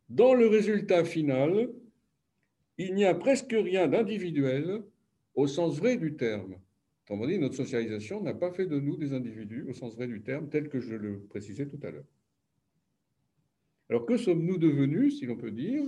dans 0.09 0.33
le 0.33 0.47
résultat 0.47 1.03
final, 1.03 1.69
il 2.79 2.95
n'y 2.95 3.05
a 3.05 3.13
presque 3.13 3.51
rien 3.51 3.87
d'individuel 3.87 4.83
au 5.35 5.47
sens 5.47 5.77
vrai 5.77 5.97
du 5.97 6.15
terme. 6.15 6.55
Autrement 7.03 7.27
dit, 7.27 7.37
notre 7.37 7.55
socialisation 7.55 8.23
n'a 8.23 8.33
pas 8.33 8.51
fait 8.51 8.65
de 8.65 8.79
nous 8.79 8.95
des 8.95 9.13
individus 9.13 9.65
au 9.67 9.73
sens 9.73 9.95
vrai 9.95 10.07
du 10.07 10.21
terme, 10.21 10.49
tel 10.49 10.69
que 10.69 10.79
je 10.79 10.95
le 10.95 11.19
précisais 11.19 11.67
tout 11.67 11.79
à 11.83 11.91
l'heure. 11.91 12.05
Alors 13.89 14.05
que 14.05 14.15
sommes-nous 14.15 14.57
devenus, 14.57 15.19
si 15.19 15.25
l'on 15.25 15.35
peut 15.35 15.51
dire 15.51 15.83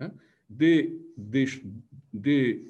hein 0.00 0.12
des, 0.50 1.00
des, 1.16 2.66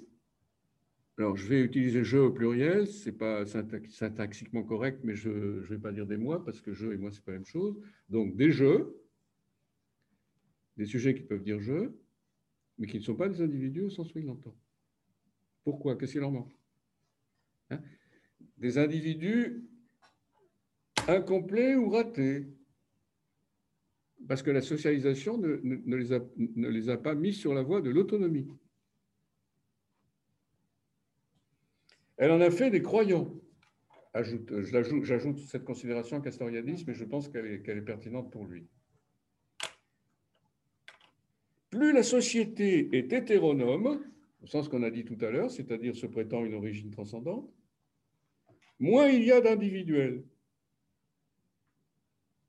alors 1.16 1.36
je 1.36 1.46
vais 1.48 1.62
utiliser 1.62 2.04
jeu 2.04 2.22
au 2.22 2.30
pluriel, 2.30 2.86
c'est 2.86 3.12
pas 3.12 3.44
syntaxiquement 3.46 4.62
correct, 4.62 5.00
mais 5.02 5.16
je 5.16 5.30
ne 5.30 5.60
vais 5.60 5.78
pas 5.78 5.92
dire 5.92 6.06
des 6.06 6.16
moi 6.16 6.44
parce 6.44 6.60
que 6.60 6.72
jeu 6.72 6.92
et 6.92 6.96
moi 6.96 7.10
c'est 7.10 7.24
pas 7.24 7.32
la 7.32 7.38
même 7.38 7.46
chose. 7.46 7.80
Donc 8.08 8.36
des 8.36 8.52
jeux, 8.52 9.00
des 10.76 10.86
sujets 10.86 11.14
qui 11.14 11.22
peuvent 11.22 11.42
dire 11.42 11.60
jeu, 11.60 11.98
mais 12.78 12.86
qui 12.86 12.98
ne 12.98 13.02
sont 13.02 13.16
pas 13.16 13.28
des 13.28 13.42
individus 13.42 13.82
au 13.82 13.90
sens 13.90 14.14
où 14.14 14.18
il 14.18 14.26
l'entend. 14.26 14.56
Pourquoi? 15.64 15.96
Qu'est-ce 15.96 16.12
qu'il 16.12 16.20
leur 16.20 16.30
manque 16.30 16.52
hein? 17.70 17.80
Des 18.56 18.78
individus 18.78 19.68
incomplets 21.08 21.74
ou 21.74 21.88
ratés, 21.90 22.46
parce 24.26 24.42
que 24.42 24.50
la 24.50 24.60
socialisation 24.60 25.38
ne, 25.38 25.96
les 25.96 26.90
a, 26.90 26.96
pas 26.96 27.14
mis 27.14 27.32
sur 27.32 27.54
la 27.54 27.62
voie 27.62 27.80
de 27.80 27.90
l'autonomie. 27.90 28.48
Elle 32.16 32.32
en 32.32 32.40
a 32.40 32.50
fait 32.50 32.70
des 32.70 32.82
croyants. 32.82 33.32
J'ajoute 34.14 35.38
cette 35.38 35.64
considération 35.64 36.16
à 36.16 36.20
Castoriadis, 36.20 36.84
mais 36.86 36.94
je 36.94 37.04
pense 37.04 37.28
qu'elle 37.28 37.46
est, 37.46 37.82
pertinente 37.82 38.30
pour 38.32 38.44
lui. 38.44 38.66
Plus 41.70 41.92
la 41.92 42.02
société 42.02 42.88
est 42.96 43.12
hétéronome, 43.12 44.02
au 44.42 44.46
sens 44.46 44.68
qu'on 44.68 44.82
a 44.82 44.90
dit 44.90 45.04
tout 45.04 45.18
à 45.20 45.30
l'heure, 45.30 45.50
c'est-à-dire 45.50 45.94
se 45.94 46.06
prétend 46.06 46.44
une 46.44 46.54
origine 46.54 46.90
transcendante, 46.90 47.52
moins 48.78 49.08
il 49.08 49.24
y 49.24 49.32
a 49.32 49.40
d'individuels. 49.40 50.24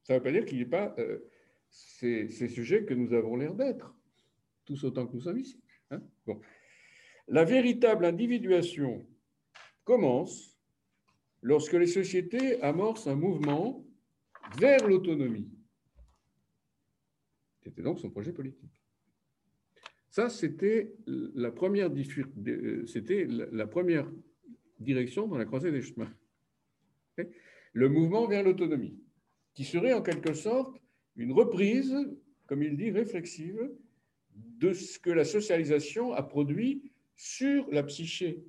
Ça 0.04 0.14
ne 0.14 0.20
veut 0.20 0.24
pas 0.24 0.32
dire 0.32 0.46
qu'il 0.46 0.58
n'y 0.58 0.64
ait 0.64 0.68
pas 0.68 0.96
euh, 1.00 1.20
ces, 1.70 2.30
sujets 2.30 2.86
que 2.86 2.94
nous 2.94 3.14
avons 3.14 3.36
l'air 3.36 3.54
d'être, 3.54 3.96
tous 4.66 4.84
autant 4.86 5.06
que 5.06 5.14
nous 5.14 5.22
sommes 5.22 5.40
ici. 5.40 5.62
Hein. 5.92 6.02
La 7.28 7.44
véritable 7.44 8.06
individuation 8.06 9.06
commence 9.84 10.58
lorsque 11.42 11.74
les 11.74 11.88
sociétés 11.88 12.62
amorcent 12.62 13.08
un 13.08 13.16
mouvement 13.16 13.86
vers 14.58 14.88
l'autonomie. 14.88 15.52
C'était 17.62 17.82
donc 17.82 18.00
son 18.00 18.10
projet 18.10 18.34
politique. 18.34 18.79
Ça, 20.10 20.30
c'était 20.30 20.92
la 21.06 21.52
première, 21.52 21.92
c'était 22.88 23.28
la 23.28 23.68
première 23.68 24.12
direction 24.80 25.28
dans 25.28 25.38
la 25.38 25.46
croisée 25.46 25.72
des 25.72 25.82
chemins. 25.82 26.12
Le 27.74 27.90
mouvement 27.90 28.28
vers 28.28 28.44
l'autonomie, 28.44 28.98
qui 29.54 29.64
serait 29.64 29.94
en 29.94 30.02
quelque 30.02 30.34
sorte 30.34 30.82
une 31.16 31.32
reprise, 31.32 31.96
comme 32.48 32.64
il 32.64 32.76
dit, 32.76 32.90
réflexive 32.90 33.70
de 34.34 34.74
ce 34.74 34.98
que 34.98 35.12
la 35.12 35.26
socialisation 35.26 36.14
a 36.14 36.24
produit 36.24 36.92
sur 37.16 37.70
la 37.72 37.84
psyché, 37.84 38.44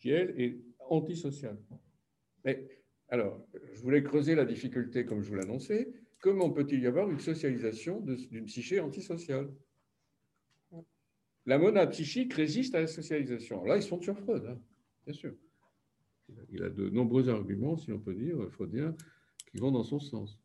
qui, 0.00 0.10
elle, 0.10 0.34
est 0.40 0.58
antisociale. 0.88 1.58
Mais 2.44 2.66
alors, 3.08 3.46
je 3.74 3.80
voulais 3.82 4.02
creuser 4.02 4.34
la 4.34 4.44
difficulté, 4.44 5.04
comme 5.04 5.22
je 5.22 5.28
vous 5.28 5.36
l'annonçais. 5.36 5.92
Comment 6.20 6.50
peut-il 6.50 6.80
y 6.80 6.86
avoir 6.86 7.10
une 7.10 7.20
socialisation 7.20 8.00
d'une 8.00 8.46
psyché 8.46 8.80
antisociale? 8.80 9.50
La 11.46 11.58
monade 11.58 11.90
psychique 11.90 12.34
résiste 12.34 12.74
à 12.74 12.80
la 12.80 12.86
socialisation. 12.86 13.64
Là, 13.64 13.76
ils 13.76 13.82
sont 13.82 14.00
sur 14.00 14.18
Freud, 14.18 14.44
hein, 14.46 14.58
bien 15.06 15.14
sûr. 15.14 15.34
Il 16.52 16.62
a 16.62 16.70
de 16.70 16.88
nombreux 16.90 17.28
arguments, 17.28 17.76
si 17.76 17.92
on 17.92 17.98
peut 17.98 18.14
dire, 18.14 18.36
freudiens, 18.52 18.94
qui 19.50 19.58
vont 19.58 19.72
dans 19.72 19.82
son 19.82 19.98
sens. 19.98 20.38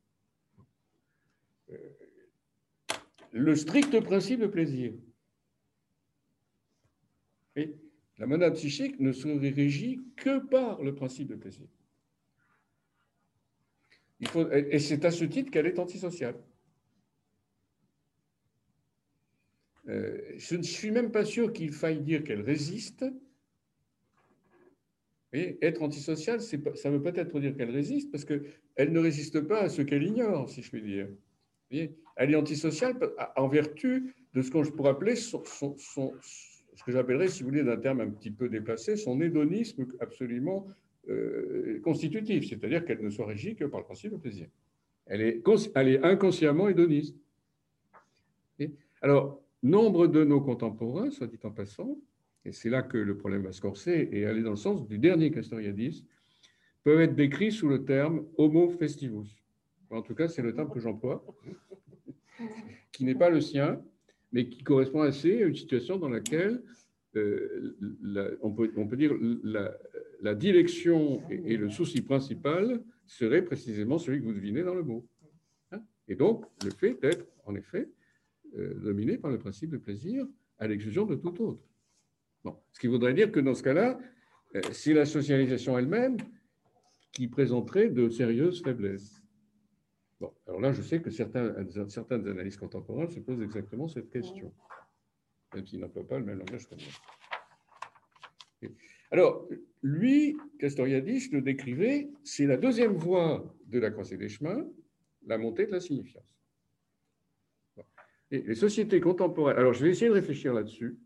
Euh, 1.69 1.77
le 3.31 3.55
strict 3.55 3.99
principe 4.01 4.39
de 4.39 4.47
plaisir. 4.47 4.93
La 8.17 8.27
monade 8.27 8.53
psychique 8.55 8.99
ne 8.99 9.11
serait 9.11 9.49
régie 9.49 9.99
que 10.15 10.39
par 10.39 10.81
le 10.81 10.95
principe 10.95 11.27
de 11.27 11.35
plaisir. 11.35 11.67
Et 14.19 14.79
c'est 14.79 15.03
à 15.03 15.11
ce 15.11 15.25
titre 15.25 15.51
qu'elle 15.51 15.67
est 15.67 15.79
antisociale. 15.79 16.35
Euh, 19.87 20.17
je 20.37 20.55
ne 20.55 20.63
suis 20.63 20.91
même 20.91 21.11
pas 21.11 21.25
sûr 21.25 21.53
qu'il 21.53 21.71
faille 21.71 22.01
dire 22.01 22.23
qu'elle 22.23 22.41
résiste. 22.41 23.05
Et 25.33 25.57
être 25.61 25.81
antisociale, 25.81 26.39
ça 26.41 26.89
veut 26.89 27.01
peut-être 27.01 27.39
dire 27.39 27.55
qu'elle 27.57 27.71
résiste 27.71 28.09
parce 28.11 28.23
qu'elle 28.23 28.91
ne 28.91 28.99
résiste 28.99 29.41
pas 29.41 29.63
à 29.63 29.69
ce 29.69 29.81
qu'elle 29.81 30.03
ignore, 30.03 30.49
si 30.49 30.61
je 30.61 30.69
puis 30.69 30.81
dire. 30.81 31.09
Elle 32.15 32.31
est 32.31 32.35
antisociale 32.35 32.97
en 33.35 33.47
vertu 33.49 34.15
de 34.33 34.41
ce 34.41 34.49
que 34.49 34.63
je 34.63 34.71
pourrais 34.71 34.91
appeler 34.91 35.15
ce 35.15 35.35
que 36.85 36.91
j'appellerais, 36.91 37.27
si 37.27 37.43
vous 37.43 37.49
voulez, 37.49 37.63
d'un 37.63 37.77
terme 37.77 38.01
un 38.01 38.09
petit 38.09 38.31
peu 38.31 38.47
déplacé, 38.47 38.95
son 38.95 39.19
hédonisme 39.19 39.85
absolument 39.99 40.67
euh, 41.09 41.79
constitutive, 41.83 42.47
c'est-à-dire 42.47 42.85
qu'elle 42.85 43.01
ne 43.01 43.09
soit 43.09 43.25
régie 43.25 43.55
que 43.55 43.65
par 43.65 43.81
le 43.81 43.85
principe 43.85 44.13
de 44.13 44.17
plaisir. 44.17 44.47
Elle 45.05 45.21
est, 45.21 45.43
elle 45.75 45.87
est 45.89 46.03
inconsciemment 46.03 46.67
hédoniste. 46.67 47.15
alors, 49.01 49.44
nombre 49.65 50.07
de 50.07 50.23
nos 50.23 50.41
contemporains, 50.41 51.11
soit 51.11 51.27
dit 51.27 51.39
en 51.43 51.51
passant, 51.51 51.97
et 52.45 52.51
c'est 52.51 52.69
là 52.69 52.83
que 52.83 52.97
le 52.97 53.17
problème 53.17 53.43
va 53.43 53.51
se 53.51 53.61
corser 53.61 54.09
et 54.11 54.25
aller 54.25 54.43
dans 54.43 54.51
le 54.51 54.55
sens 54.55 54.87
du 54.87 54.99
dernier 54.99 55.31
Castoriadis, 55.31 56.05
peuvent 56.83 57.01
être 57.01 57.15
décrits 57.15 57.51
sous 57.51 57.67
le 57.67 57.83
terme 57.83 58.25
homo 58.37 58.69
festivus. 58.69 59.43
En 59.89 60.03
tout 60.03 60.13
cas, 60.13 60.27
c'est 60.27 60.43
le 60.43 60.53
terme 60.53 60.71
que 60.71 60.79
j'emploie, 60.79 61.25
qui 62.91 63.05
n'est 63.05 63.15
pas 63.15 63.29
le 63.29 63.41
sien, 63.41 63.81
mais 64.31 64.49
qui 64.49 64.63
correspond 64.63 65.01
assez 65.01 65.41
à 65.41 65.47
une 65.47 65.55
situation 65.55 65.97
dans 65.97 66.09
laquelle 66.09 66.61
euh, 67.15 68.37
on, 68.41 68.51
peut, 68.51 68.97
dire 68.97 69.13
la, 69.43 69.75
la 70.21 70.35
direction 70.35 71.21
et, 71.29 71.55
le 71.55 71.69
souci 71.69 72.01
principal 72.01 72.83
serait 73.07 73.43
précisément 73.43 73.97
celui 73.97 74.19
que 74.19 74.25
vous 74.25 74.33
devinez 74.33 74.63
dans 74.63 74.75
le 74.75 74.83
mot. 74.83 75.07
Hein? 75.71 75.81
Et 76.07 76.15
donc, 76.15 76.45
le 76.63 76.71
fait 76.71 76.99
d'être, 77.01 77.25
en 77.45 77.55
effet, 77.55 77.89
dominé 78.55 79.17
par 79.17 79.31
le 79.31 79.37
principe 79.37 79.71
de 79.71 79.77
plaisir 79.77 80.25
à 80.59 80.67
l'exclusion 80.67 81.05
de 81.05 81.15
tout 81.15 81.41
autre. 81.41 81.63
Bon. 82.43 82.57
Ce 82.71 82.79
qui 82.79 82.87
voudrait 82.87 83.13
dire 83.13 83.31
que 83.31 83.39
dans 83.39 83.55
ce 83.55 83.63
cas-là, 83.63 83.99
euh, 84.55 84.61
c'est 84.71 84.93
la 84.93 85.05
socialisation 85.05 85.77
elle-même 85.77 86.17
qui 87.11 87.27
présenterait 87.27 87.89
de 87.89 88.09
sérieuses 88.09 88.61
faiblesses. 88.61 89.21
Bon, 90.19 90.33
alors 90.47 90.61
là, 90.61 90.71
je 90.71 90.81
sais 90.81 91.01
que 91.01 91.09
certains, 91.09 91.53
certaines 91.89 92.27
analyses 92.27 92.57
contemporaines 92.57 93.09
se 93.09 93.19
posent 93.19 93.41
exactement 93.41 93.87
cette 93.87 94.09
question, 94.09 94.53
même 95.53 95.65
s'ils 95.65 95.79
n'emploient 95.79 96.07
pas 96.07 96.19
le 96.19 96.25
même 96.25 96.39
langage 96.39 96.67
que 96.67 96.75
moi. 96.75 98.71
Alors, 99.11 99.47
lui, 99.81 100.37
Castoriadis 100.59 101.29
le 101.31 101.41
décrivait, 101.41 102.09
c'est 102.23 102.45
la 102.45 102.57
deuxième 102.57 102.93
voie 102.93 103.55
de 103.67 103.79
la 103.79 103.91
croisée 103.91 104.17
des 104.17 104.29
chemins, 104.29 104.65
la 105.25 105.37
montée 105.37 105.67
de 105.67 105.71
la 105.71 105.79
signifiance. 105.79 106.23
Les 108.31 108.55
sociétés 108.55 108.99
contemporaines, 108.99 109.57
alors 109.57 109.73
je 109.73 109.83
vais 109.83 109.91
essayer 109.91 110.07
de 110.07 110.13
réfléchir 110.13 110.53
là-dessus, 110.53 110.97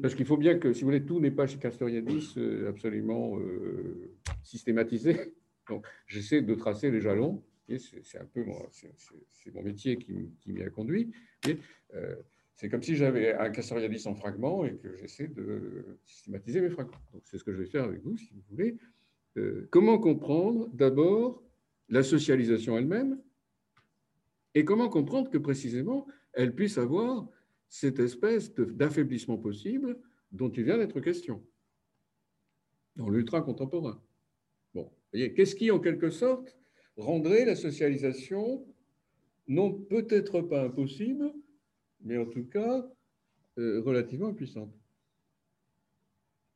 parce 0.00 0.14
qu'il 0.14 0.26
faut 0.26 0.36
bien 0.36 0.58
que, 0.58 0.72
si 0.72 0.80
vous 0.80 0.86
voulez, 0.86 1.04
tout 1.04 1.20
n'est 1.20 1.30
pas 1.30 1.46
chez 1.46 1.58
Castoriadis 1.58 2.34
euh, 2.36 2.68
absolument 2.70 3.38
euh, 3.38 4.14
systématisé. 4.42 5.34
Donc, 5.68 5.86
j'essaie 6.06 6.40
de 6.40 6.54
tracer 6.54 6.90
les 6.90 7.00
jalons 7.00 7.42
c'est 7.76 8.18
un 8.18 8.24
peu 8.24 8.44
mon, 8.44 9.62
métier 9.62 9.98
qui, 9.98 10.30
m'y 10.46 10.62
a 10.62 10.70
conduit. 10.70 11.10
Euh, 11.94 12.16
c'est 12.54 12.68
comme 12.68 12.82
si 12.82 12.96
j'avais 12.96 13.34
un 13.34 13.50
Castoriadis 13.50 14.06
en 14.06 14.14
fragments 14.14 14.64
et 14.64 14.76
que 14.76 14.96
j'essaie 14.96 15.28
de 15.28 15.98
systématiser 16.04 16.60
mes 16.60 16.70
fragments. 16.70 16.98
C'est 17.24 17.38
ce 17.38 17.44
que 17.44 17.52
je 17.52 17.58
vais 17.58 17.66
faire 17.66 17.84
avec 17.84 18.02
vous, 18.02 18.16
si 18.16 18.32
vous 18.32 18.42
voulez. 18.50 18.76
Euh, 19.36 19.68
comment 19.70 19.98
comprendre 19.98 20.68
d'abord 20.72 21.42
la 21.88 22.02
socialisation 22.02 22.78
elle-même 22.78 23.20
et 24.58 24.64
comment 24.64 24.88
comprendre 24.88 25.30
que 25.30 25.38
précisément 25.38 26.08
elle 26.32 26.52
puisse 26.52 26.78
avoir 26.78 27.28
cette 27.68 28.00
espèce 28.00 28.52
d'affaiblissement 28.52 29.38
possible 29.38 29.96
dont 30.32 30.50
il 30.50 30.64
vient 30.64 30.78
d'être 30.78 30.98
question? 30.98 31.46
Dans 32.96 33.08
l'ultra 33.08 33.40
contemporain. 33.40 34.02
Bon, 34.74 34.90
qu'est-ce 35.12 35.54
qui 35.54 35.70
en 35.70 35.78
quelque 35.78 36.10
sorte 36.10 36.58
rendrait 36.96 37.44
la 37.44 37.54
socialisation 37.54 38.66
non 39.46 39.72
peut-être 39.72 40.42
pas 40.42 40.64
impossible, 40.64 41.32
mais 42.00 42.18
en 42.18 42.26
tout 42.26 42.44
cas 42.44 42.84
euh, 43.58 43.80
relativement 43.82 44.30
impuissante. 44.30 44.74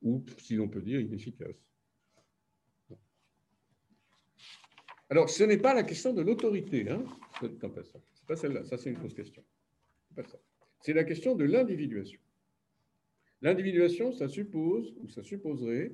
Ou, 0.03 0.25
si 0.39 0.57
l'on 0.57 0.69
peut 0.69 0.83
dire, 0.83 1.01
inefficace. 1.01 1.55
Alors, 5.09 5.31
ce 5.31 5.45
n'est 5.45 5.59
pas 5.59 5.73
la 5.73 5.85
question 5.85 6.13
de 6.13 6.23
l'autorité, 6.23 6.91
hein, 6.91 7.05
c'est 7.49 8.27
pas 8.27 8.37
celle-là, 8.37 8.65
ça 8.65 8.79
c'est 8.79 8.91
une 8.91 8.97
fausse 8.97 9.15
question. 9.15 9.45
C'est 10.81 10.93
la 10.93 11.05
question 11.05 11.35
de 11.35 11.45
l'individuation. 11.45 12.21
L'individuation, 13.41 14.13
ça 14.13 14.29
suppose, 14.29 14.95
ou 15.01 15.09
ça 15.09 15.23
supposerait, 15.23 15.93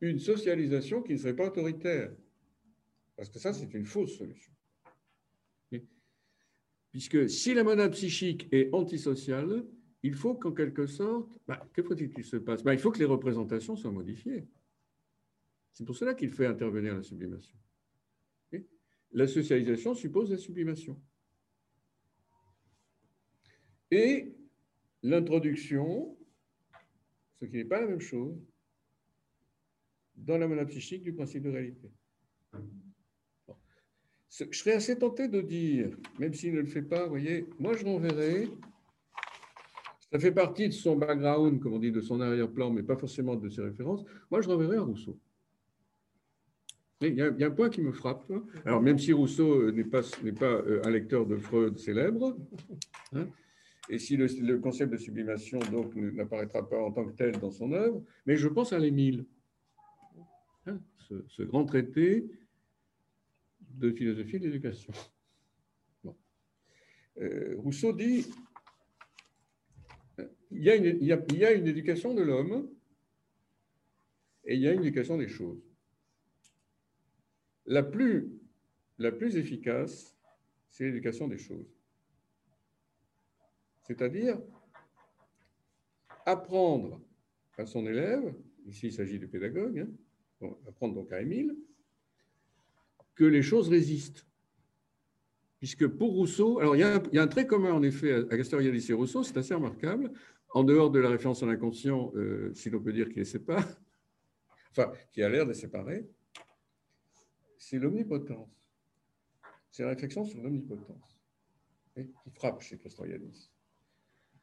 une 0.00 0.18
socialisation 0.18 1.02
qui 1.02 1.12
ne 1.12 1.18
serait 1.18 1.36
pas 1.36 1.46
autoritaire, 1.46 2.12
parce 3.16 3.28
que 3.28 3.38
ça, 3.38 3.52
c'est 3.52 3.72
une 3.74 3.84
fausse 3.84 4.16
solution. 4.16 4.52
Puisque 6.90 7.28
si 7.30 7.54
la 7.54 7.64
monade 7.64 7.92
psychique 7.92 8.48
est 8.52 8.68
antisociale, 8.72 9.64
il 10.02 10.14
faut 10.14 10.34
qu'en 10.34 10.52
quelque 10.52 10.86
sorte, 10.86 11.30
bah, 11.46 11.66
que 11.72 11.82
faut-il 11.82 12.10
qu'il 12.10 12.24
se 12.24 12.36
passe? 12.36 12.62
Bah, 12.62 12.74
Il 12.74 12.80
faut 12.80 12.90
que 12.90 12.98
les 12.98 13.06
représentations 13.06 13.76
soient 13.76 13.92
modifiées. 13.92 14.46
C'est 15.72 15.84
pour 15.86 15.96
cela 15.96 16.12
qu'il 16.12 16.30
fait 16.30 16.46
intervenir 16.46 16.94
la 16.94 17.02
sublimation. 17.02 17.56
La 19.12 19.26
socialisation 19.26 19.94
suppose 19.94 20.30
la 20.30 20.38
sublimation. 20.38 21.00
Et 23.90 24.34
l'introduction, 25.02 26.16
ce 27.40 27.44
qui 27.44 27.56
n'est 27.56 27.64
pas 27.64 27.80
la 27.80 27.88
même 27.88 28.00
chose, 28.00 28.40
dans 30.16 30.38
la 30.38 30.48
monade 30.48 30.68
psychique 30.68 31.02
du 31.02 31.12
principe 31.12 31.42
de 31.42 31.50
réalité. 31.50 31.90
Je 34.30 34.58
serais 34.58 34.72
assez 34.72 34.98
tenté 34.98 35.28
de 35.28 35.42
dire, 35.42 35.94
même 36.18 36.32
s'il 36.32 36.54
ne 36.54 36.60
le 36.60 36.66
fait 36.66 36.82
pas, 36.82 37.06
voyez, 37.06 37.46
moi 37.58 37.76
je 37.76 37.84
renverrai, 37.84 38.48
ça 40.10 40.18
fait 40.18 40.32
partie 40.32 40.68
de 40.68 40.72
son 40.72 40.96
background, 40.96 41.60
comme 41.60 41.74
on 41.74 41.78
dit, 41.78 41.92
de 41.92 42.00
son 42.00 42.20
arrière-plan, 42.20 42.70
mais 42.70 42.82
pas 42.82 42.96
forcément 42.96 43.36
de 43.36 43.48
ses 43.50 43.60
références, 43.60 44.04
moi 44.30 44.40
je 44.40 44.48
renverrai 44.48 44.76
à 44.76 44.82
Rousseau. 44.82 45.18
Il 47.02 47.14
y, 47.14 47.22
a, 47.22 47.46
un 47.46 47.50
point 47.50 47.68
qui 47.68 47.80
me 47.80 47.92
frappe. 47.92 48.24
Hein. 48.30 48.44
Alors, 48.64 48.80
même 48.80 48.98
si 48.98 49.12
Rousseau 49.12 49.62
euh, 49.62 49.72
n'est 49.72 49.84
pas, 49.84 50.02
pas 50.38 50.46
euh, 50.46 50.80
un 50.84 50.90
lecteur 50.90 51.26
de 51.26 51.36
Freud 51.36 51.76
célèbre, 51.78 52.36
hein, 53.12 53.26
et 53.88 53.98
si 53.98 54.16
le, 54.16 54.58
concept 54.58 54.92
de 54.92 54.96
sublimation 54.96 55.58
donc 55.70 55.94
n'apparaîtra 55.96 56.68
pas 56.68 56.78
en 56.78 56.92
tant 56.92 57.04
que 57.04 57.12
tel 57.12 57.38
dans 57.40 57.50
son 57.50 57.72
œuvre, 57.72 58.04
mais 58.26 58.36
je 58.36 58.48
pense 58.48 58.72
à 58.72 58.78
l'Émile, 58.78 59.26
hein, 60.66 60.80
ce, 61.28 61.42
grand 61.42 61.64
traité 61.64 62.30
de 63.60 63.90
philosophie 63.90 64.38
de 64.38 64.46
l'éducation. 64.46 64.92
Euh, 67.20 67.56
Rousseau 67.58 67.92
dit 67.92 68.26
il 70.50 70.62
y, 70.62 70.70
a 70.70 70.76
une, 70.76 70.98
il, 71.00 71.06
y 71.06 71.44
a, 71.44 71.52
une 71.52 71.66
éducation 71.66 72.14
de 72.14 72.22
l'homme 72.22 72.70
et 74.44 74.54
il 74.54 74.60
y 74.60 74.68
a 74.68 74.72
une 74.72 74.80
éducation 74.80 75.18
des 75.18 75.28
choses. 75.28 75.71
La 77.66 77.82
plus, 77.82 78.28
efficace, 79.36 80.16
c'est 80.68 80.84
l'éducation 80.84 81.28
des 81.28 81.38
choses. 81.38 81.66
C'est-à-dire 83.82 84.40
apprendre 86.24 87.00
à 87.58 87.66
son 87.66 87.86
élève, 87.86 88.34
ici 88.66 88.88
il 88.88 88.92
s'agit 88.92 89.18
du 89.18 89.28
pédagogue, 89.28 89.86
hein, 90.42 90.48
apprendre 90.66 90.94
donc 90.94 91.12
à 91.12 91.20
Émile, 91.20 91.56
que 93.14 93.24
les 93.24 93.42
choses 93.42 93.68
résistent. 93.68 94.26
Puisque 95.58 95.86
pour 95.86 96.12
Rousseau, 96.12 96.58
alors 96.58 96.74
il 96.74 96.80
y, 96.80 96.82
a 96.82 97.22
un, 97.22 97.28
trait 97.28 97.46
commun 97.46 97.72
en 97.72 97.82
effet 97.82 98.12
à 98.30 98.36
Castoriadis 98.36 98.90
et 98.90 98.94
Rousseau, 98.94 99.22
c'est 99.22 99.36
assez 99.36 99.54
remarquable, 99.54 100.12
en 100.50 100.64
dehors 100.64 100.90
de 100.90 100.98
la 100.98 101.08
référence 101.08 101.42
à 101.42 101.46
l'inconscient, 101.46 102.12
euh, 102.16 102.52
si 102.54 102.68
l'on 102.70 102.80
peut 102.80 102.92
dire 102.92 103.08
qu'il 103.08 103.18
les 103.18 103.24
sépare, 103.24 103.64
enfin, 104.72 104.92
qui 105.12 105.22
a 105.22 105.28
l'air 105.28 105.46
de 105.46 105.52
séparer, 105.52 106.04
c'est 107.62 107.78
l'omnipotence. 107.78 108.68
C'est 109.70 109.84
la 109.84 109.90
réflexion 109.90 110.24
sur 110.24 110.42
l'omnipotence 110.42 111.20
qui 111.94 112.30
frappe 112.30 112.60
chez 112.60 112.76
Castoriadis. 112.76 113.50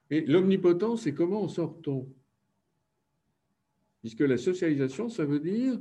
Et 0.10 0.22
l'omnipotence, 0.22 1.04
c'est 1.04 1.14
comment 1.14 1.44
en 1.44 1.50
sort-on 1.50 2.10
Puisque 4.00 4.22
la 4.22 4.38
socialisation, 4.38 5.10
ça 5.10 5.26
veut 5.26 5.42
dire 5.42 5.78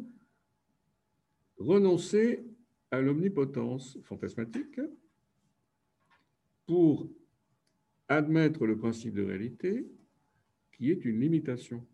renoncer 1.58 2.44
à 2.90 3.00
l'omnipotence 3.00 3.98
fantasmatique 4.02 4.80
pour 6.66 7.08
admettre 8.08 8.66
le 8.66 8.76
principe 8.76 9.14
de 9.14 9.22
réalité 9.22 9.86
qui 10.72 10.90
est 10.90 11.04
une 11.04 11.20
limitation, 11.20 11.86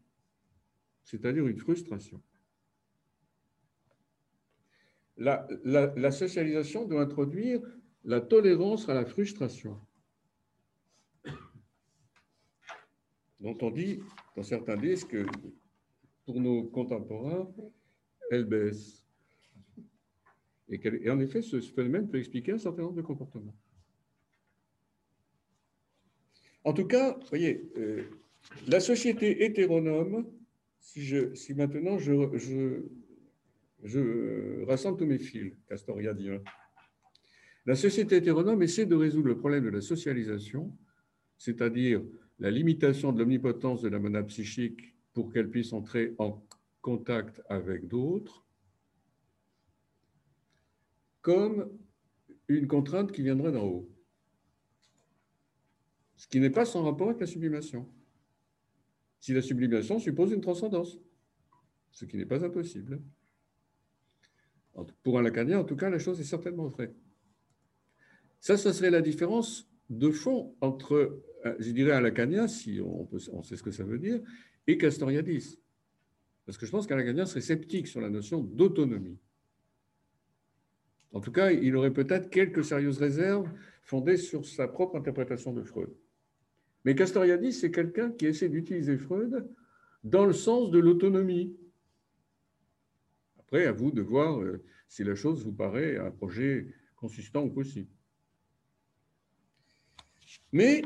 c'est-à-dire 1.03 1.47
une 1.47 1.59
frustration. 1.59 2.23
La, 5.17 6.11
socialisation 6.11 6.87
doit 6.87 7.03
introduire 7.03 7.61
la 8.05 8.21
tolérance 8.21 8.89
à 8.89 8.95
la 8.95 9.07
frustration, 9.07 9.81
dont 13.41 13.57
on 13.63 13.71
dit 13.71 14.01
dans 14.37 14.43
certains 14.43 14.77
disques, 14.77 15.17
pour 16.25 16.41
nos 16.41 16.65
contemporains, 16.65 17.49
elle 18.31 18.45
baisse. 18.45 19.05
Et, 20.69 21.11
en 21.11 21.21
effet, 21.21 21.43
ce 21.43 21.61
phénomène 21.61 22.09
peut 22.09 22.19
expliquer 22.19 22.53
un 22.53 22.59
certain 22.59 22.83
nombre 22.83 22.97
de 22.97 23.03
comportements. 23.03 23.55
En 26.65 26.73
tout 26.73 26.87
cas, 26.87 27.19
voyez, 27.29 27.71
euh, 27.77 28.03
la 28.67 28.81
société 28.81 29.45
hétéronome, 29.45 30.27
si, 30.81 31.15
si 31.35 31.55
maintenant 31.55 31.99
je 31.99 32.83
rassemble 34.67 34.99
tous 34.99 35.07
mes 35.07 35.19
fils, 35.19 35.53
Castoria-Dien. 35.69 36.43
La 37.67 37.77
société 37.77 38.17
hétéronome 38.17 38.63
essaie 38.63 38.87
de 38.87 38.95
résoudre 38.95 39.29
le 39.29 39.39
problème 39.39 39.65
de 39.65 39.71
la 39.71 39.81
socialisation, 39.81 40.77
c'est-à-dire 41.39 42.03
la 42.39 42.51
limitation 42.51 43.13
de 43.13 43.19
l'omnipotence 43.19 43.83
de 43.83 43.89
la 43.89 43.99
monade 43.99 44.27
psychique 44.27 44.95
pour 45.13 45.33
qu'elle 45.33 45.51
puisse 45.51 45.73
entrer 45.73 46.15
en 46.19 46.47
contact 46.81 47.41
avec 47.49 47.87
d'autres, 47.87 48.45
comme 51.23 51.71
une 52.49 52.67
contrainte 52.67 53.13
qui 53.13 53.23
viendrait 53.23 53.53
d'en 53.53 53.65
haut. 53.65 53.91
Ce 56.17 56.27
qui 56.27 56.41
n'est 56.41 56.51
pas 56.51 56.65
sans 56.65 56.85
rapport 56.85 57.09
avec 57.09 57.21
la 57.21 57.27
sublimation. 57.27 57.89
Si 59.21 59.33
la 59.33 59.41
sublimation 59.41 59.99
suppose 59.99 60.33
une 60.33 60.43
transcendance, 60.43 60.99
ce 61.93 62.05
qui 62.05 62.17
n'est 62.17 62.27
pas 62.27 62.45
impossible. 62.45 63.01
Pour 65.03 65.19
un 65.19 65.55
en 65.55 65.65
tout 65.65 65.77
cas, 65.77 65.91
la 65.91 65.99
chose 65.99 66.21
est 66.21 66.25
certainement 66.25 66.67
vraie. 66.67 66.93
Ça, 68.41 68.57
ça 68.57 68.73
serait 68.73 68.91
la 68.91 69.01
différence 69.01 69.69
de 69.89 70.11
fond 70.11 70.55
entre, 70.61 71.23
euh, 71.47 71.55
je 71.59 71.71
dirais, 71.71 71.93
un 71.93 72.49
si 72.49 72.81
on, 72.81 73.43
sait 73.43 73.57
ce 73.57 73.63
que 73.63 73.71
ça 73.71 73.85
veut 73.85 73.99
dire, 73.99 74.21
et 74.67 74.77
Castoriadis. 74.77 75.59
Parce 76.47 76.59
que 76.59 76.67
je 76.67 76.71
pense 76.71 76.87
qu'un 76.87 77.27
serait 77.27 77.41
sceptique 77.41 77.87
sur 77.87 78.01
la 78.01 78.11
notion 78.11 78.43
d'autonomie. 78.43 79.19
En 81.13 81.21
tout 81.21 81.33
cas, 81.33 81.53
il 81.53 81.77
aurait 81.77 81.93
peut-être 81.93 82.29
quelques 82.29 82.65
sérieuses 82.65 82.99
réserves 82.99 83.49
fondées 83.83 84.17
sur 84.17 84.45
sa 84.45 84.67
propre 84.67 84.97
interprétation 84.97 85.53
de 85.53 85.63
Freud. 85.63 85.91
Mais 86.85 86.95
Castoriadis, 86.95 87.53
c'est 87.53 87.71
quelqu'un 87.71 88.11
qui 88.11 88.27
essaie 88.27 88.49
d'utiliser 88.49 88.99
Freud 88.99 89.49
dans 90.03 90.27
le 90.27 90.33
sens 90.33 90.71
de 90.71 90.79
l'autonomie. 90.79 91.57
Après, 93.47 93.67
à 93.67 93.73
vous 93.73 93.91
de 93.91 94.03
voir 94.03 94.41
euh, 94.41 94.63
si 94.89 95.05
la 95.05 95.15
chose 95.15 95.45
vous 95.45 95.53
paraît 95.53 95.97
un 95.99 96.11
projet 96.11 96.67
consistant 96.97 97.45
ou 97.45 97.51
possible. 97.51 97.91
Mais 100.53 100.83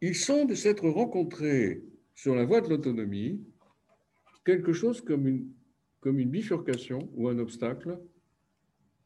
il 0.00 0.14
semble 0.14 0.56
s'être 0.56 0.88
rencontré 0.88 1.82
sur 2.14 2.34
la 2.34 2.44
voie 2.44 2.60
de 2.60 2.68
l'autonomie 2.68 3.40
quelque 4.44 4.72
chose 4.72 5.00
comme 5.00 5.26
une 5.26 6.30
bifurcation 6.30 7.10
ou 7.14 7.28
un 7.28 7.38
obstacle 7.38 7.98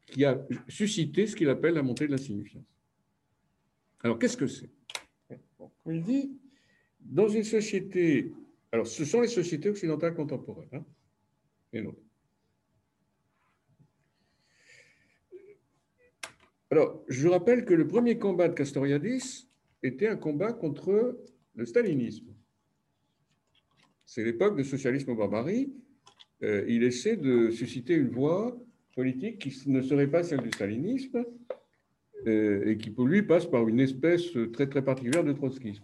qui 0.07 0.25
a 0.25 0.45
suscité 0.67 1.27
ce 1.27 1.35
qu'il 1.35 1.49
appelle 1.49 1.75
la 1.75 1.83
montée 1.83 2.07
de 2.07 2.11
la 2.11 2.17
signifiance. 2.17 2.65
Alors, 4.01 4.17
qu'est-ce 4.17 4.37
que 4.37 4.47
c'est? 4.47 4.69
Il 5.85 6.03
dit, 6.03 6.31
dans 6.99 7.27
une 7.27 7.43
société, 7.43 8.33
alors 8.71 8.87
ce 8.87 9.05
sont 9.05 9.21
les 9.21 9.27
sociétés 9.27 9.69
occidentales 9.69 10.15
contemporaines, 10.15 10.69
hein, 10.73 10.85
et 11.73 11.81
non. 11.81 11.95
Alors, 16.69 17.03
je 17.07 17.27
rappelle 17.27 17.63
que 17.65 17.73
le 17.73 17.87
premier 17.87 18.19
combat 18.19 18.49
de 18.49 18.53
Castoriadis 18.53 19.49
était 19.83 20.07
un 20.07 20.17
combat 20.17 20.51
contre 20.51 21.17
le 21.55 21.65
stalinisme. 21.65 22.33
C'est 24.05 24.23
l'époque 24.23 24.57
de 24.57 24.63
socialisme 24.63 25.11
au 25.11 25.15
barbarie, 25.15 25.73
euh, 26.43 26.65
il 26.67 26.83
essaie 26.83 27.17
de 27.17 27.49
susciter 27.49 27.95
une 27.95 28.09
voie 28.09 28.57
politique 28.95 29.39
qui 29.39 29.69
ne 29.69 29.81
serait 29.81 30.07
pas 30.07 30.23
celle 30.23 30.41
du 30.41 30.49
stalinisme 30.49 31.25
euh, 32.27 32.69
et 32.69 32.77
qui 32.77 32.91
pour 32.91 33.05
lui 33.05 33.23
passe 33.23 33.45
par 33.45 33.67
une 33.67 33.79
espèce 33.79 34.37
très 34.53 34.67
très 34.67 34.83
particulière 34.83 35.23
de 35.23 35.33
trotskisme, 35.33 35.83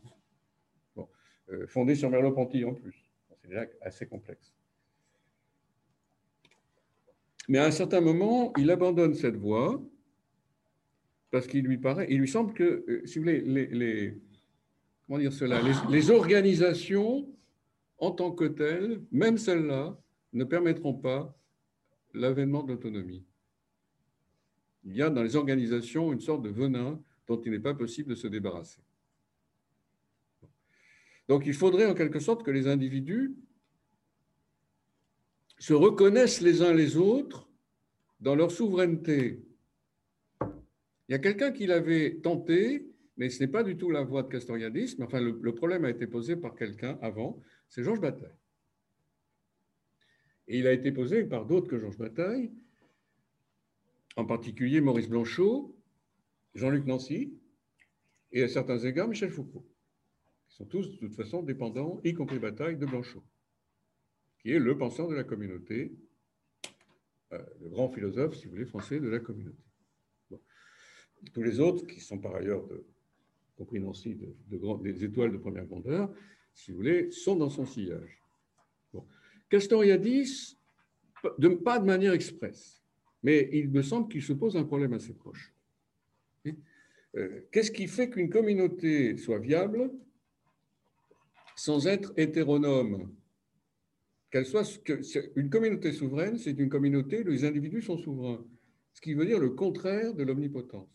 euh, 1.50 1.68
fondée 1.68 1.96
sur 1.96 2.10
Merleau-Ponty 2.10 2.66
en 2.66 2.74
plus. 2.74 3.10
C'est 3.42 3.50
déjà 3.50 3.66
assez 3.82 4.06
complexe. 4.06 4.54
Mais 7.50 7.58
à 7.58 7.66
un 7.66 7.72
certain 7.72 8.02
moment, 8.02 8.54
il 8.58 8.72
abandonne 8.72 9.14
cette 9.14 9.36
voie 9.36 9.82
parce 11.32 11.48
qu'il 11.48 11.66
lui 11.66 11.78
paraît, 11.78 12.08
il 12.10 12.20
lui 12.20 12.28
semble 12.28 12.54
que, 12.54 13.02
si 13.06 13.18
vous 13.18 13.26
voulez, 13.26 13.42
les, 13.42 14.18
comment 15.08 15.20
dire 15.20 15.34
cela, 15.34 15.62
les 15.90 16.12
organisations 16.12 17.28
en 17.98 18.12
tant 18.12 18.32
que 18.32 18.46
telles, 18.46 19.02
même 19.12 19.38
celles-là, 19.38 19.98
ne 20.34 20.44
permettront 20.44 20.94
pas 20.94 21.36
l'avènement 22.14 22.64
de 22.64 22.74
l'autonomie. 22.74 23.26
Il 24.84 24.96
y 24.96 25.02
a 25.02 25.10
dans 25.10 25.24
les 25.24 25.36
organisations 25.36 26.12
une 26.12 26.20
sorte 26.20 26.44
de 26.44 26.50
venin 26.50 27.02
dont 27.28 27.42
il 27.42 27.52
n'est 27.52 27.60
pas 27.60 27.74
possible 27.74 28.10
de 28.10 28.16
se 28.16 28.28
débarrasser. 28.28 28.82
Donc 31.28 31.46
il 31.46 31.54
faudrait 31.54 31.86
en 31.86 31.94
quelque 31.94 32.20
sorte 32.20 32.44
que 32.44 32.52
les 32.52 32.68
individus 32.68 33.34
se 35.64 35.72
reconnaissent 35.72 36.42
les 36.42 36.62
uns 36.62 36.74
les 36.74 36.98
autres 36.98 37.48
dans 38.20 38.36
leur 38.36 38.52
souveraineté. 38.52 39.42
Il 40.42 41.14
y 41.14 41.14
a 41.14 41.20
quelqu'un 41.20 41.54
qui 41.54 41.68
l'avait 41.68 42.16
tenté, 42.16 42.86
mais 43.16 43.30
ce 43.30 43.42
n'est 43.42 43.50
pas 43.50 43.64
du 43.64 43.78
tout 43.78 43.90
la 43.90 44.04
voie 44.04 44.24
de 44.24 44.28
Castoriadisme. 44.28 45.04
Enfin, 45.04 45.22
le, 45.22 45.40
le 45.42 45.56
problème 45.56 45.86
a 45.86 45.90
été 45.90 46.06
posé 46.06 46.36
par 46.36 46.54
quelqu'un 46.54 47.00
avant, 47.02 47.40
c'est 47.70 47.82
Georges 47.82 48.02
Bataille. 48.02 48.36
Et 50.50 50.60
il 50.60 50.68
a 50.68 50.74
été 50.74 50.92
posé 50.92 51.24
par 51.24 51.46
d'autres 51.46 51.70
que 51.70 51.80
Georges 51.80 51.98
Bataille, 51.98 52.52
en 54.18 54.26
particulier 54.26 54.82
Maurice 54.82 55.08
Blanchot, 55.08 55.74
Jean-Luc 56.56 56.86
Nancy 56.86 57.40
et 58.34 58.44
à 58.44 58.50
certains 58.50 58.80
égards 58.80 59.08
Michel 59.08 59.30
Foucault, 59.30 59.66
qui 60.50 60.58
sont 60.58 60.66
tous 60.66 60.92
de 60.92 60.98
toute 60.98 61.16
façon 61.16 61.42
dépendants, 61.42 62.02
y 62.04 62.14
compris 62.14 62.40
Bataille, 62.40 62.76
de 62.76 62.86
Blanchot, 62.86 63.24
qui 64.44 64.52
est 64.52 64.60
le 64.60 64.78
penseur 64.78 65.08
de 65.08 65.16
la 65.16 65.24
communauté, 65.24 65.94
euh, 67.32 67.42
le 67.62 67.70
grand 67.70 67.90
philosophe, 67.90 68.36
si 68.36 68.46
vous 68.46 68.52
voulez, 68.52 68.66
français 68.66 69.00
de 69.00 69.08
la 69.08 69.20
communauté. 69.20 69.58
Tous 71.34 71.42
les 71.42 71.62
autres, 71.62 71.88
qui 71.88 72.02
sont 72.02 72.20
par 72.20 72.36
ailleurs, 72.36 72.68
compris 73.56 73.80
Nancy, 73.80 74.16
de, 74.16 74.84
des 74.84 75.06
étoiles 75.06 75.32
de 75.32 75.38
première 75.38 75.66
grandeur, 75.66 76.14
si 76.54 76.72
vous 76.72 76.78
voulez, 76.78 77.10
sont 77.12 77.38
dans 77.38 77.50
son 77.50 77.66
sillage. 77.66 78.22
Castoriadis, 79.50 80.58
de, 81.38 81.48
pas 81.48 81.80
de 81.80 81.86
manière 81.86 82.12
expresse, 82.12 82.84
mais 83.24 83.50
il 83.54 83.70
me 83.70 83.82
semble 83.82 84.10
qu'il 84.10 84.22
se 84.22 84.34
pose 84.34 84.58
un 84.58 84.66
problème 84.66 84.92
assez 84.92 85.14
proche. 85.14 85.54
Euh, 87.16 87.48
qu'est-ce 87.52 87.72
qui 87.72 87.88
fait 87.88 88.10
qu'une 88.10 88.30
communauté 88.30 89.16
soit 89.18 89.40
viable 89.40 89.92
sans 91.56 91.88
être 91.88 92.12
hétéronome? 92.18 93.16
Qu'elle 94.34 94.48
soit 94.48 94.68
une 95.36 95.52
communauté 95.52 95.92
souveraine, 95.92 96.40
c'est 96.40 96.58
une 96.58 96.68
communauté 96.68 97.22
où 97.22 97.28
les 97.30 97.46
individus 97.46 97.84
sont 97.84 98.00
souverains, 98.00 98.44
ce 98.92 99.00
qui 99.00 99.14
veut 99.14 99.28
dire 99.28 99.38
le 99.38 99.52
contraire 99.52 100.16
de 100.16 100.24
l'omnipotence. 100.24 100.90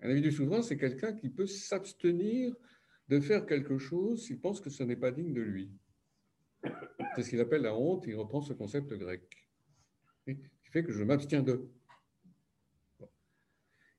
Un 0.00 0.10
individu 0.10 0.32
souverain, 0.32 0.62
c'est 0.62 0.76
quelqu'un 0.76 1.12
qui 1.12 1.28
peut 1.28 1.46
s'abstenir 1.46 2.56
de 3.08 3.20
faire 3.20 3.46
quelque 3.46 3.78
chose 3.78 4.24
s'il 4.24 4.40
pense 4.40 4.60
que 4.60 4.68
ce 4.68 4.82
n'est 4.82 4.96
pas 4.96 5.12
digne 5.12 5.32
de 5.32 5.42
lui. 5.42 5.70
C'est 7.14 7.22
ce 7.22 7.30
qu'il 7.30 7.40
appelle 7.40 7.62
la 7.62 7.76
honte, 7.76 8.02
il 8.08 8.16
reprend 8.16 8.40
ce 8.40 8.52
concept 8.52 8.92
grec, 8.92 9.22
qui 10.26 10.36
fait 10.72 10.82
que 10.82 10.90
je 10.90 11.04
m'abstiens 11.04 11.44
de. 11.44 11.70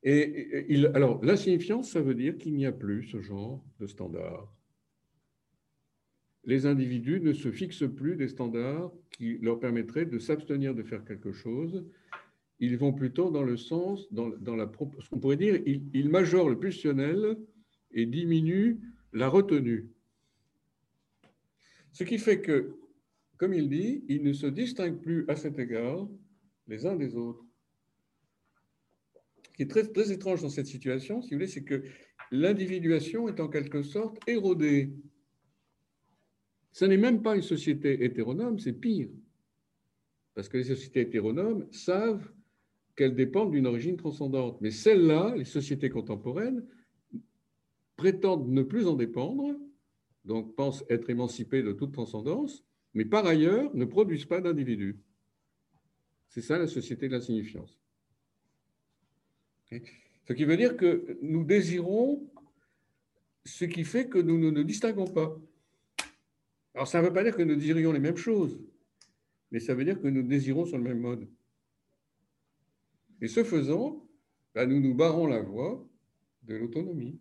Et, 0.03 0.85
alors, 0.93 1.23
l'insignifiance, 1.23 1.89
ça 1.91 2.01
veut 2.01 2.15
dire 2.15 2.37
qu'il 2.37 2.55
n'y 2.55 2.65
a 2.65 2.73
plus 2.73 3.07
ce 3.07 3.21
genre 3.21 3.63
de 3.79 3.87
standard. 3.87 4.54
Les 6.45 6.65
individus 6.65 7.19
ne 7.21 7.33
se 7.33 7.51
fixent 7.51 7.89
plus 7.95 8.15
des 8.15 8.27
standards 8.27 8.91
qui 9.11 9.37
leur 9.39 9.59
permettraient 9.59 10.05
de 10.05 10.19
s'abstenir 10.19 10.75
de 10.75 10.83
faire 10.83 11.03
quelque 11.03 11.31
chose. 11.31 11.85
Ils 12.59 12.77
vont 12.77 12.93
plutôt 12.93 13.31
dans 13.31 13.43
le 13.43 13.57
sens, 13.57 14.07
dans, 14.11 14.55
la, 14.55 14.71
ce 14.99 15.09
qu'on 15.09 15.19
pourrait 15.19 15.37
dire, 15.37 15.61
ils, 15.65 15.83
ils 15.93 16.09
majorent 16.09 16.49
le 16.49 16.59
pulsionnel 16.59 17.37
et 17.91 18.05
diminuent 18.05 18.79
la 19.13 19.27
retenue. 19.27 19.89
Ce 21.91 22.03
qui 22.03 22.17
fait 22.17 22.41
que, 22.41 22.75
comme 23.37 23.53
il 23.53 23.69
dit, 23.69 24.03
ils 24.09 24.21
ne 24.21 24.33
se 24.33 24.47
distinguent 24.47 24.99
plus 24.99 25.25
à 25.29 25.35
cet 25.35 25.57
égard 25.59 26.07
les 26.67 26.85
uns 26.85 26.95
des 26.95 27.15
autres. 27.15 27.43
Ce 29.47 29.51
qui 29.53 29.63
est 29.63 29.71
très, 29.71 29.83
très 29.83 30.11
étrange 30.11 30.41
dans 30.41 30.49
cette 30.49 30.67
situation, 30.67 31.21
si 31.21 31.29
vous 31.29 31.35
voulez, 31.37 31.47
c'est 31.47 31.63
que 31.63 31.83
l'individuation 32.31 33.29
est 33.29 33.39
en 33.39 33.47
quelque 33.47 33.83
sorte 33.83 34.17
érodée. 34.27 34.91
Ce 36.75 36.83
n'est 36.83 36.97
même 36.97 37.21
pas 37.21 37.37
une 37.37 37.41
société 37.41 38.03
hétéronome, 38.03 38.59
c'est 38.59 38.73
pire. 38.73 39.07
Parce 40.33 40.49
que 40.49 40.57
les 40.57 40.65
sociétés 40.65 40.99
hétéronomes 40.99 41.65
savent 41.71 42.29
qu'elles 42.97 43.15
dépendent 43.15 43.51
d'une 43.51 43.65
origine 43.65 43.95
transcendante. 43.95 44.59
Mais 44.59 44.71
celles-là, 44.71 45.35
les 45.37 45.45
sociétés 45.45 45.89
contemporaines, 45.89 46.65
prétendent 47.95 48.49
ne 48.49 48.61
plus 48.61 48.87
en 48.87 48.95
dépendre 48.95 49.55
donc 50.25 50.53
pensent 50.55 50.83
être 50.89 51.09
émancipés 51.09 51.63
de 51.63 51.71
toute 51.71 51.93
transcendance, 51.93 52.65
mais 52.93 53.05
par 53.05 53.25
ailleurs 53.25 53.73
ne 53.73 53.85
produisent 53.85 54.25
pas 54.25 54.41
d'individus. 54.41 54.99
C'est 56.27 56.41
ça 56.41 56.57
la 56.57 56.67
société 56.67 57.07
de 57.07 57.13
la 57.13 57.21
signifiance. 57.21 57.79
Ce 59.71 60.33
qui 60.33 60.43
veut 60.43 60.57
dire 60.57 60.75
que 60.75 61.17
nous 61.21 61.45
désirons 61.45 62.29
ce 63.45 63.63
qui 63.63 63.85
fait 63.85 64.09
que 64.09 64.17
nous 64.17 64.37
ne 64.37 64.49
nous 64.49 64.63
distinguons 64.65 65.07
pas. 65.07 65.39
Alors 66.75 66.89
ça 66.89 67.01
ne 67.01 67.07
veut 67.07 67.13
pas 67.13 67.23
dire 67.23 67.35
que 67.35 67.41
nous 67.41 67.55
désirions 67.55 67.93
les 67.93 67.99
mêmes 67.99 68.17
choses, 68.17 68.59
mais 69.49 69.59
ça 69.59 69.73
veut 69.73 69.85
dire 69.85 69.99
que 69.99 70.09
nous 70.09 70.23
désirons 70.23 70.65
sur 70.65 70.77
le 70.77 70.83
même 70.83 70.99
mode. 70.99 71.27
Et 73.21 73.29
ce 73.29 73.45
faisant, 73.45 74.05
bah, 74.53 74.65
nous 74.65 74.81
nous 74.81 74.93
barrons 74.93 75.25
la 75.25 75.41
voie 75.41 75.87
de 76.43 76.55
l'autonomie. 76.55 77.17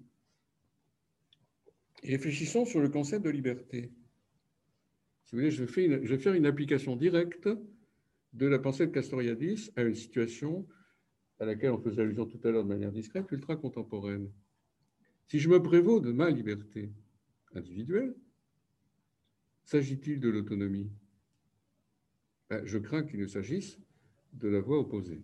Réfléchissons 2.02 2.66
sur 2.66 2.80
le 2.80 2.88
concept 2.88 3.24
de 3.24 3.30
liberté. 3.30 3.92
Si 5.24 5.32
vous 5.32 5.38
voulez, 5.38 5.52
je, 5.52 5.64
fais 5.64 5.88
je 5.88 6.14
vais 6.14 6.18
faire 6.18 6.34
une 6.34 6.46
application 6.46 6.96
directe 6.96 7.48
de 8.32 8.46
la 8.46 8.58
pensée 8.58 8.86
de 8.88 8.92
Castoriadis 8.92 9.70
à 9.76 9.82
une 9.82 9.94
situation 9.94 10.66
à 11.38 11.44
laquelle 11.44 11.70
on 11.70 11.78
faisait 11.78 12.02
allusion 12.02 12.26
tout 12.26 12.40
à 12.42 12.50
l'heure 12.50 12.64
de 12.64 12.68
manière 12.68 12.92
discrète, 12.92 13.30
ultra 13.30 13.54
contemporaine. 13.54 14.30
Si 15.26 15.38
je 15.38 15.48
me 15.48 15.62
prévaux 15.62 16.00
de 16.00 16.10
ma 16.10 16.28
liberté 16.28 16.92
individuelle, 17.54 18.14
s'agit-il 19.64 20.20
de 20.20 20.28
l'autonomie? 20.28 20.90
Ben, 22.50 22.64
Je 22.64 22.78
crains 22.78 23.04
qu'il 23.04 23.20
ne 23.20 23.26
s'agisse 23.26 23.78
de 24.32 24.48
la 24.48 24.60
voie 24.60 24.78
opposée. 24.78 25.22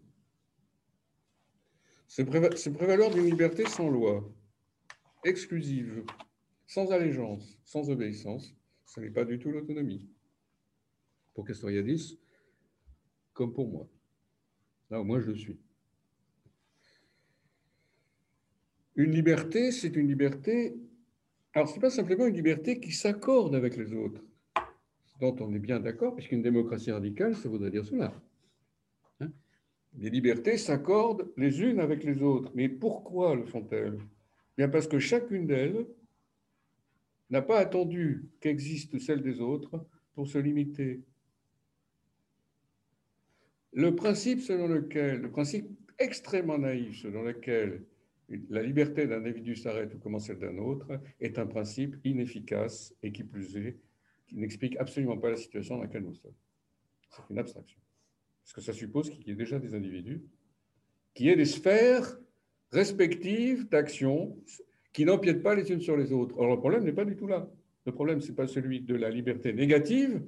C'est 2.07 2.25
prévaloir 2.25 3.11
d'une 3.11 3.25
liberté 3.25 3.67
sans 3.67 3.89
loi, 3.89 4.29
exclusive, 5.25 6.05
sans 6.67 6.91
allégeance, 6.91 7.59
sans 7.65 7.89
obéissance. 7.91 8.57
Ce 8.85 8.99
n'est 8.99 9.11
pas 9.11 9.25
du 9.25 9.39
tout 9.39 9.53
l'autonomie. 9.53 10.09
Pour 11.35 11.47
Castoriadis, 11.47 12.19
comme 13.33 13.53
pour 13.53 13.69
moi. 13.69 13.89
Là, 14.91 15.03
moi, 15.05 15.21
je 15.21 15.29
le 15.29 15.37
suis. 15.37 15.61
Une 18.97 19.13
liberté, 19.13 19.71
c'est 19.71 19.95
une 19.95 20.09
liberté. 20.09 20.77
Alors, 21.55 21.69
ce 21.69 21.75
n'est 21.75 21.81
pas 21.81 21.91
simplement 21.91 22.27
une 22.27 22.35
liberté 22.35 22.81
qui 22.81 22.93
s'accorde 22.93 23.55
avec 23.55 23.77
les 23.77 23.93
autres, 23.93 24.23
dont 25.21 25.37
on 25.41 25.53
est 25.53 25.59
bien 25.59 25.81
d'accord, 25.81 26.15
puisqu'une 26.15 26.43
démocratie 26.43 26.93
radicale, 26.93 27.35
ça 27.35 27.49
voudrait 27.49 27.71
dire 27.71 27.85
cela 27.85 28.13
les 29.99 30.11
libertés 30.11 30.57
s'accordent 30.57 31.33
les 31.37 31.63
unes 31.63 31.81
avec 31.81 32.05
les 32.05 32.23
autres. 32.23 32.53
Mais 32.55 32.69
pourquoi 32.69 33.35
le 33.35 33.45
font-elles? 33.45 33.99
Bien 34.57 34.69
parce 34.69 34.87
que 34.87 34.99
chacune 34.99 35.47
d'elles 35.47 35.87
n'a 37.31 37.43
pas 37.43 37.59
attendu 37.59 38.29
qu'existe 38.41 38.99
celle 38.99 39.23
des 39.23 39.41
autres 39.41 39.85
pour 40.15 40.27
se 40.27 40.39
limiter. 40.39 41.03
Le 43.73 43.95
principe 43.95 44.41
selon 44.41 44.67
lequel, 44.67 45.21
le 45.21 45.31
principe 45.31 45.69
extrêmement 45.99 46.59
naïf 46.59 47.03
selon 47.03 47.23
lequel 47.23 47.85
la 48.49 48.63
liberté 48.63 49.07
d'un 49.07 49.19
individu 49.19 49.57
s'arrête 49.57 49.95
ou 49.95 49.99
commence 49.99 50.27
celle 50.27 50.39
d'un 50.39 50.59
autre 50.59 50.87
est 51.21 51.39
un 51.39 51.47
principe 51.47 51.97
inefficace 52.05 52.95
et 53.03 53.13
qui 53.13 53.25
plus 53.25 53.57
est, 53.57 53.79
qui 54.29 54.37
n'explique 54.37 54.77
absolument 54.77 55.19
pas 55.19 55.31
la 55.31 55.37
situation 55.37 55.77
dans 55.77 55.83
laquelle 55.83 56.05
nous 56.05 56.15
sommes. 56.15 56.35
C'est 57.11 57.23
une 57.31 57.39
abstraction 57.39 57.79
parce 58.51 58.67
que 58.67 58.73
ça 58.73 58.73
suppose 58.73 59.11
qu'il 59.11 59.27
y 59.29 59.31
ait 59.31 59.37
déjà 59.37 59.59
des 59.59 59.75
individus, 59.75 60.23
qu'il 61.15 61.27
y 61.27 61.29
ait 61.29 61.37
des 61.37 61.45
sphères 61.45 62.19
respectives 62.73 63.69
d'action 63.69 64.37
qui 64.93 65.05
n'empiètent 65.05 65.43
pas 65.43 65.55
les 65.55 65.71
unes 65.71 65.81
sur 65.81 65.97
les 65.97 66.13
autres. 66.13 66.37
Alors 66.37 66.55
le 66.55 66.59
problème 66.59 66.85
n'est 66.85 66.93
pas 66.93 67.05
du 67.05 67.17
tout 67.17 67.29
là. 67.29 67.49
Le 67.87 67.93
problème, 67.93 68.21
ce 68.21 68.29
n'est 68.29 68.35
pas 68.35 68.47
celui 68.47 68.81
de 68.81 68.95
la 68.95 69.09
liberté 69.09 69.53
négative. 69.53 70.23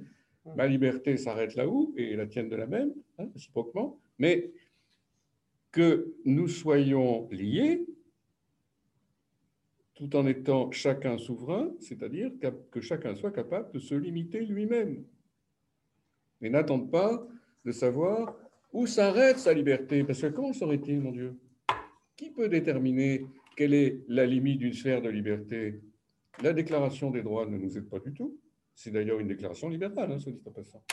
Ma 0.55 0.67
liberté 0.67 1.17
s'arrête 1.17 1.55
là 1.55 1.67
où, 1.67 1.93
et 1.97 2.15
la 2.15 2.25
tienne 2.25 2.49
de 2.49 2.55
la 2.55 2.65
même, 2.65 2.93
hein, 3.19 3.27
réciproquement, 3.33 3.99
mais 4.19 4.51
que 5.71 6.13
nous 6.25 6.47
soyons 6.47 7.27
liés 7.29 7.85
tout 9.95 10.15
en 10.15 10.25
étant 10.25 10.71
chacun 10.71 11.17
souverain, 11.17 11.71
c'est-à-dire 11.79 12.31
que 12.71 12.81
chacun 12.81 13.15
soit 13.15 13.31
capable 13.31 13.71
de 13.73 13.79
se 13.79 13.93
limiter 13.93 14.45
lui-même. 14.45 15.05
Et 16.41 16.49
n'attende 16.49 16.91
pas 16.91 17.25
de 17.63 17.71
savoir 17.71 18.35
où 18.71 18.87
s'arrête 18.87 19.37
sa 19.37 19.53
liberté. 19.53 20.03
Parce 20.03 20.21
que 20.21 20.27
comment 20.27 20.51
saurait-il, 20.51 20.99
mon 20.99 21.11
Dieu? 21.11 21.39
Qui 22.17 22.31
peut 22.31 22.49
déterminer 22.49 23.25
quelle 23.55 23.73
est 23.73 24.03
la 24.07 24.25
limite 24.25 24.59
d'une 24.59 24.73
sphère 24.73 25.01
de 25.01 25.09
liberté? 25.09 25.79
La 26.41 26.53
déclaration 26.53 27.11
des 27.11 27.21
droits 27.21 27.45
ne 27.45 27.57
nous 27.57 27.77
aide 27.77 27.87
pas 27.87 27.99
du 27.99 28.13
tout. 28.13 28.39
C'est 28.75 28.91
d'ailleurs 28.91 29.19
une 29.19 29.27
déclaration 29.27 29.69
libérale, 29.69 30.11
hein, 30.11 30.17
dit 30.17 30.41
en 30.45 30.51
passant. 30.51 30.83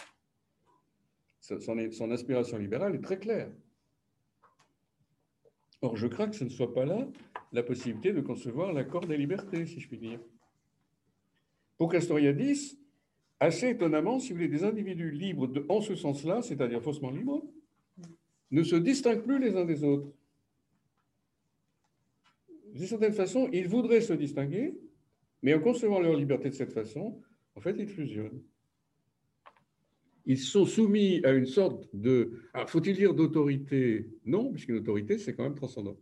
Son, 1.40 1.58
son 1.90 2.10
aspiration 2.10 2.58
libérale 2.58 2.94
est 2.94 3.00
très 3.00 3.18
claire. 3.18 3.50
Or, 5.80 5.96
je 5.96 6.06
crains 6.06 6.28
que 6.28 6.36
ce 6.36 6.44
ne 6.44 6.50
soit 6.50 6.74
pas 6.74 6.84
là 6.84 7.08
la 7.52 7.62
possibilité 7.62 8.12
de 8.12 8.20
concevoir 8.20 8.72
l'accord 8.72 9.06
des 9.06 9.16
libertés, 9.16 9.66
si 9.66 9.80
je 9.80 9.88
puis 9.88 9.98
dire. 9.98 10.20
Pour 11.76 11.90
Castoriadis, 11.90 12.78
assez 13.40 13.70
étonnamment, 13.70 14.18
si 14.18 14.30
vous 14.30 14.36
voulez, 14.36 14.48
des 14.48 14.64
individus 14.64 15.10
libres 15.10 15.50
en 15.68 15.80
ce 15.80 15.94
sens-là, 15.94 16.42
c'est-à-dire 16.42 16.82
faussement 16.82 17.10
libres, 17.10 17.42
ne 18.50 18.62
se 18.62 18.76
distinguent 18.76 19.22
plus 19.22 19.38
les 19.38 19.56
uns 19.56 19.64
des 19.64 19.82
autres. 19.82 20.12
D'une 22.74 22.86
certaine 22.86 23.12
façon, 23.12 23.48
ils 23.52 23.66
voudraient 23.66 24.00
se 24.00 24.12
distinguer, 24.12 24.74
mais 25.42 25.54
en 25.54 25.60
concevant 25.60 26.00
leur 26.00 26.14
liberté 26.14 26.50
de 26.50 26.54
cette 26.54 26.72
façon, 26.72 27.20
en 27.56 27.60
fait, 27.60 27.76
ils 27.78 27.88
fusionnent. 27.88 28.42
Ils 30.26 30.38
sont 30.38 30.66
soumis 30.66 31.24
à 31.24 31.32
une 31.32 31.46
sorte 31.46 31.88
de... 31.94 32.42
faut-il 32.66 32.94
dire 32.94 33.14
d'autorité? 33.14 34.06
Non, 34.24 34.52
puisqu'une 34.52 34.76
autorité, 34.76 35.18
c'est 35.18 35.34
quand 35.34 35.42
même 35.42 35.54
transcendant. 35.54 35.96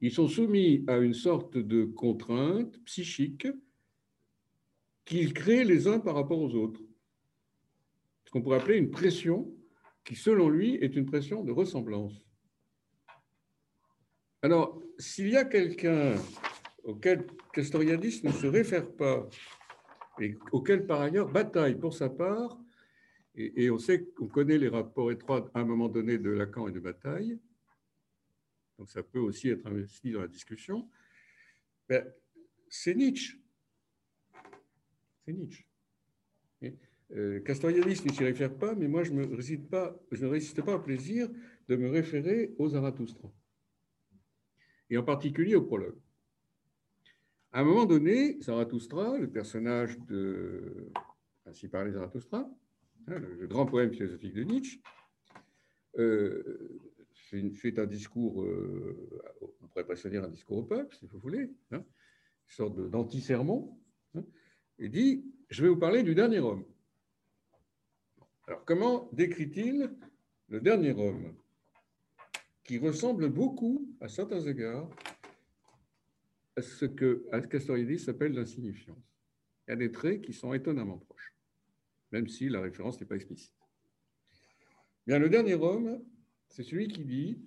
Ils 0.00 0.12
sont 0.12 0.28
soumis 0.28 0.84
à 0.86 0.98
une 0.98 1.14
sorte 1.14 1.56
de 1.56 1.84
contrainte 1.84 2.78
psychique 2.84 3.48
qu'ils 5.04 5.32
créent 5.32 5.64
les 5.64 5.88
uns 5.88 5.98
par 5.98 6.14
rapport 6.14 6.40
aux 6.40 6.54
autres. 6.54 6.82
Ce 8.24 8.30
qu'on 8.30 8.42
pourrait 8.42 8.58
appeler 8.58 8.78
une 8.78 8.90
pression 8.90 9.52
qui, 10.04 10.14
selon 10.14 10.48
lui, 10.48 10.74
est 10.76 10.94
une 10.96 11.06
pression 11.06 11.42
de 11.42 11.50
ressemblance. 11.50 12.26
Alors, 14.42 14.80
s'il 14.98 15.30
y 15.30 15.36
a 15.36 15.44
quelqu'un 15.44 16.14
auquel 16.84 17.26
Castoriadis 17.52 18.20
ne 18.22 18.30
se 18.30 18.46
réfère 18.46 18.90
pas 18.92 19.28
et 20.20 20.36
auquel, 20.52 20.86
par 20.86 21.00
ailleurs, 21.00 21.28
bataille 21.28 21.76
pour 21.76 21.94
sa 21.94 22.08
part, 22.08 22.58
et, 23.34 23.70
on 23.70 23.78
sait 23.78 24.04
qu'on 24.04 24.26
connaît 24.26 24.58
les 24.58 24.68
rapports 24.68 25.12
étroits 25.12 25.48
à 25.54 25.60
un 25.60 25.64
moment 25.64 25.88
donné 25.88 26.18
de 26.18 26.30
Lacan 26.30 26.66
et 26.66 26.72
de 26.72 26.80
Bataille, 26.80 27.38
donc 28.78 28.90
ça 28.90 29.02
peut 29.02 29.18
aussi 29.18 29.48
être 29.48 29.66
investi 29.66 30.12
dans 30.12 30.20
la 30.20 30.28
discussion, 30.28 30.88
ben, 31.88 32.06
c'est 32.68 32.94
Nietzsche. 32.94 33.38
Nietzsche. 35.26 35.66
Euh, 37.12 37.40
Castoriadis 37.40 38.04
ne 38.04 38.12
s'y 38.12 38.24
réfère 38.24 38.54
pas, 38.54 38.74
mais 38.74 38.86
moi 38.86 39.02
je, 39.02 39.12
me 39.12 39.34
résiste 39.34 39.68
pas, 39.68 39.98
je 40.12 40.24
ne 40.24 40.30
résiste 40.30 40.62
pas 40.62 40.76
au 40.76 40.80
plaisir 40.80 41.28
de 41.68 41.76
me 41.76 41.88
référer 41.88 42.54
aux 42.58 42.68
Zarathustra, 42.68 43.32
et 44.90 44.98
en 44.98 45.02
particulier 45.02 45.54
au 45.54 45.62
prologue. 45.62 45.98
À 47.52 47.60
un 47.60 47.64
moment 47.64 47.86
donné, 47.86 48.38
Zarathustra, 48.42 49.18
le 49.18 49.30
personnage 49.30 49.98
de 50.00 50.92
Ainsi 51.46 51.66
parlait 51.68 51.92
Zarathustra, 51.92 52.46
hein, 53.06 53.18
le, 53.18 53.46
grand 53.46 53.64
poème 53.64 53.90
philosophique 53.90 54.34
de 54.34 54.42
Nietzsche, 54.42 54.82
euh, 55.96 56.78
fait, 57.54 57.78
un 57.78 57.86
discours, 57.86 58.42
euh, 58.42 59.20
on 59.62 59.66
pourrait 59.68 59.96
se 59.96 60.08
dire 60.08 60.24
un 60.24 60.28
discours 60.28 60.58
au 60.58 60.62
peuple, 60.64 60.96
si 60.96 61.06
vous 61.06 61.18
voulez, 61.18 61.50
hein, 61.70 61.78
une 61.78 62.54
sorte 62.54 62.90
d'anti-sermon, 62.90 63.78
il 64.78 64.90
dit, 64.90 65.24
je 65.50 65.62
vais 65.62 65.68
vous 65.68 65.76
parler 65.76 66.02
du 66.02 66.14
dernier 66.14 66.38
homme. 66.38 66.64
Alors, 68.46 68.64
comment 68.64 69.08
décrit-il 69.12 69.90
le 70.48 70.60
dernier 70.60 70.92
homme 70.92 71.34
qui 72.64 72.78
ressemble 72.78 73.28
beaucoup, 73.30 73.94
à 74.00 74.08
certains 74.08 74.40
égards, 74.40 74.88
à 76.56 76.62
ce 76.62 76.84
que 76.84 77.26
Castoriadis 77.48 77.98
s'appelle 77.98 78.32
l'insignifiance. 78.32 78.98
Il 79.66 79.70
y 79.70 79.72
a 79.72 79.76
des 79.76 79.90
traits 79.90 80.22
qui 80.22 80.32
sont 80.32 80.52
étonnamment 80.52 80.98
proches, 80.98 81.34
même 82.12 82.28
si 82.28 82.48
la 82.48 82.60
référence 82.60 83.00
n'est 83.00 83.06
pas 83.06 83.16
explicite. 83.16 83.54
Bien, 85.06 85.18
le 85.18 85.28
dernier 85.28 85.54
homme, 85.54 86.02
c'est 86.48 86.62
celui 86.62 86.88
qui 86.88 87.04
dit 87.04 87.38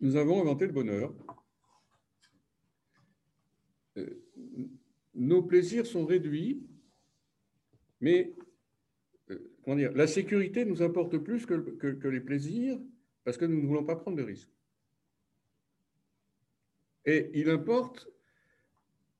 Nous 0.00 0.16
avons 0.16 0.40
inventé 0.40 0.66
le 0.66 0.72
bonheur. 0.72 1.14
Euh, 3.96 4.22
nos 5.14 5.42
plaisirs 5.42 5.86
sont 5.86 6.06
réduits, 6.06 6.66
mais 8.00 8.34
euh, 9.30 9.52
comment 9.64 9.76
dire, 9.76 9.92
la 9.92 10.06
sécurité 10.06 10.64
nous 10.64 10.82
importe 10.82 11.18
plus 11.18 11.44
que, 11.44 11.54
que, 11.54 12.08
les 12.08 12.20
plaisirs 12.20 12.80
parce 13.24 13.36
que 13.36 13.44
nous 13.44 13.60
ne 13.60 13.66
voulons 13.66 13.84
pas 13.84 13.96
prendre 13.96 14.16
de 14.16 14.22
risques. 14.22 14.50
Et 17.04 17.30
il 17.34 17.50
importe 17.50 18.08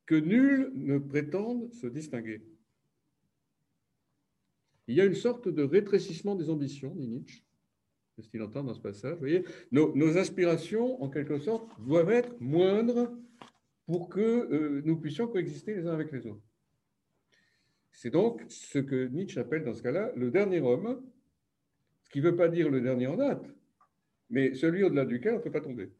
que 0.06 0.14
nul 0.14 0.72
ne 0.74 0.98
prétende 0.98 1.72
se 1.72 1.86
distinguer. 1.86 2.42
Il 4.86 4.96
y 4.96 5.00
a 5.00 5.04
une 5.04 5.14
sorte 5.14 5.48
de 5.48 5.62
rétrécissement 5.62 6.34
des 6.34 6.50
ambitions, 6.50 6.94
dit 6.94 7.08
Nietzsche, 7.08 7.42
ce 8.20 8.28
qu'il 8.28 8.42
entend 8.42 8.62
dans 8.62 8.74
ce 8.74 8.80
passage. 8.80 9.14
Vous 9.14 9.20
voyez, 9.20 9.44
nos, 9.70 10.16
aspirations, 10.18 11.02
en 11.02 11.08
quelque 11.08 11.38
sorte, 11.38 11.68
doivent 11.80 12.10
être 12.10 12.38
moindres 12.40 13.10
pour 13.86 14.08
que 14.08 14.20
euh, 14.20 14.82
nous 14.84 14.96
puissions 15.00 15.26
coexister 15.26 15.74
les 15.74 15.86
uns 15.86 15.94
avec 15.94 16.12
les 16.12 16.26
autres. 16.26 16.42
C'est 17.90 18.10
donc 18.10 18.42
ce 18.48 18.78
que 18.78 19.06
Nietzsche 19.06 19.38
appelle 19.40 19.64
dans 19.64 19.74
ce 19.74 19.82
cas-là 19.82 20.12
le 20.16 20.30
dernier 20.30 20.60
homme, 20.60 21.02
ce 22.02 22.10
qui 22.10 22.20
ne 22.20 22.30
veut 22.30 22.36
pas 22.36 22.48
dire 22.48 22.68
le 22.70 22.80
dernier 22.80 23.06
en 23.06 23.16
date, 23.16 23.44
mais 24.30 24.54
celui 24.54 24.82
au-delà 24.84 25.04
duquel 25.04 25.34
on 25.34 25.38
ne 25.38 25.42
peut 25.42 25.52
pas 25.52 25.60
tomber. 25.60 25.90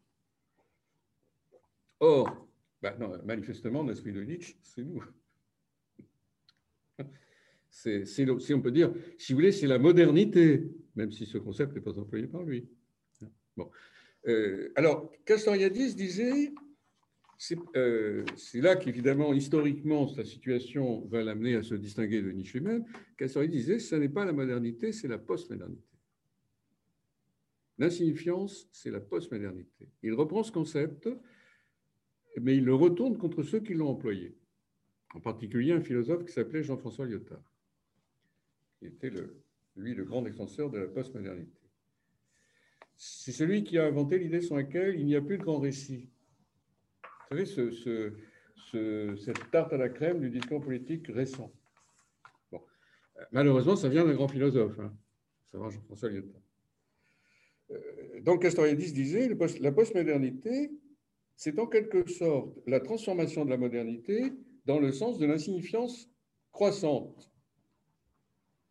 Or, 1.99 2.47
ben 2.81 2.95
manifestement, 3.23 3.83
l'esprit 3.83 4.11
de 4.11 4.23
Nietzsche, 4.23 4.55
c'est 4.61 4.83
nous. 4.83 5.03
C'est, 7.69 8.05
si 8.05 8.53
on 8.53 8.61
peut 8.61 8.71
dire, 8.71 8.93
si 9.17 9.33
vous 9.33 9.37
voulez, 9.37 9.51
c'est 9.51 9.65
la 9.65 9.79
modernité, 9.79 10.69
même 10.95 11.11
si 11.11 11.25
ce 11.25 11.37
concept 11.37 11.73
n'est 11.73 11.81
pas 11.81 11.97
employé 11.97 12.27
par 12.27 12.43
lui. 12.43 12.67
Bon. 13.55 13.69
Euh, 14.27 14.71
alors, 14.75 15.11
Castoriadis 15.25 15.95
disait, 15.95 16.53
euh, 17.75 18.23
c'est 18.35 18.61
là 18.61 18.75
qu'évidemment, 18.75 19.33
historiquement, 19.33 20.07
sa 20.07 20.23
situation 20.23 21.05
va 21.07 21.23
l'amener 21.23 21.55
à 21.55 21.63
se 21.63 21.75
distinguer 21.75 22.21
de 22.21 22.31
Nietzsche 22.31 22.59
lui-même. 22.59 22.85
Castoriadis 23.17 23.57
disait, 23.57 23.79
ce 23.79 23.95
n'est 23.95 24.09
pas 24.09 24.25
la 24.25 24.33
modernité, 24.33 24.91
c'est 24.91 25.07
la 25.07 25.17
postmodernité. 25.17 25.83
L'insignifiance, 27.77 28.69
c'est 28.71 28.91
la 28.91 29.01
postmodernité. 29.01 29.89
Il 30.03 30.13
reprend 30.13 30.43
ce 30.43 30.51
concept, 30.51 31.09
mais 32.39 32.55
il 32.55 32.63
le 32.63 32.75
retourne 32.75 33.17
contre 33.17 33.43
ceux 33.43 33.59
qui 33.59 33.73
l'ont 33.73 33.89
employé, 33.89 34.37
en 35.13 35.19
particulier 35.19 35.73
un 35.73 35.81
philosophe 35.81 36.25
qui 36.25 36.31
s'appelait 36.31 36.63
Jean-François 36.63 37.05
Lyotard 37.05 37.53
qui 38.83 38.87
était 38.87 39.09
le, 39.09 39.41
lui 39.75 39.93
le 39.93 40.03
grand 40.03 40.21
défenseur 40.21 40.69
de 40.69 40.77
la 40.77 40.87
postmodernité. 40.87 41.57
C'est 42.95 43.31
celui 43.31 43.63
qui 43.63 43.77
a 43.77 43.85
inventé 43.85 44.19
l'idée 44.19 44.41
sur 44.41 44.55
laquelle 44.55 44.99
il 44.99 45.05
n'y 45.05 45.15
a 45.15 45.21
plus 45.21 45.37
de 45.37 45.43
grand 45.43 45.59
récit. 45.59 46.09
Vous 47.03 47.37
savez, 47.37 47.45
ce, 47.45 47.71
ce, 48.55 49.15
cette 49.17 49.49
tarte 49.51 49.73
à 49.73 49.77
la 49.77 49.89
crème 49.89 50.19
du 50.19 50.29
discours 50.29 50.61
politique 50.61 51.07
récent. 51.07 51.51
Bon. 52.51 52.61
Malheureusement, 53.31 53.75
ça 53.75 53.89
vient 53.89 54.05
d'un 54.05 54.13
grand 54.13 54.27
philosophe, 54.27 54.79
hein, 54.79 54.93
Jean-François 55.53 56.09
Lyotard. 56.09 56.41
Euh, 57.71 58.21
donc 58.21 58.43
Castoriadis 58.43 58.93
disait, 58.93 59.35
la 59.59 59.71
postmodernité, 59.71 60.71
c'est 61.35 61.57
en 61.59 61.65
quelque 61.65 62.07
sorte 62.09 62.55
la 62.67 62.79
transformation 62.79 63.45
de 63.45 63.49
la 63.49 63.57
modernité 63.57 64.33
dans 64.65 64.79
le 64.79 64.91
sens 64.91 65.17
de 65.17 65.25
l'insignifiance 65.25 66.09
croissante 66.51 67.32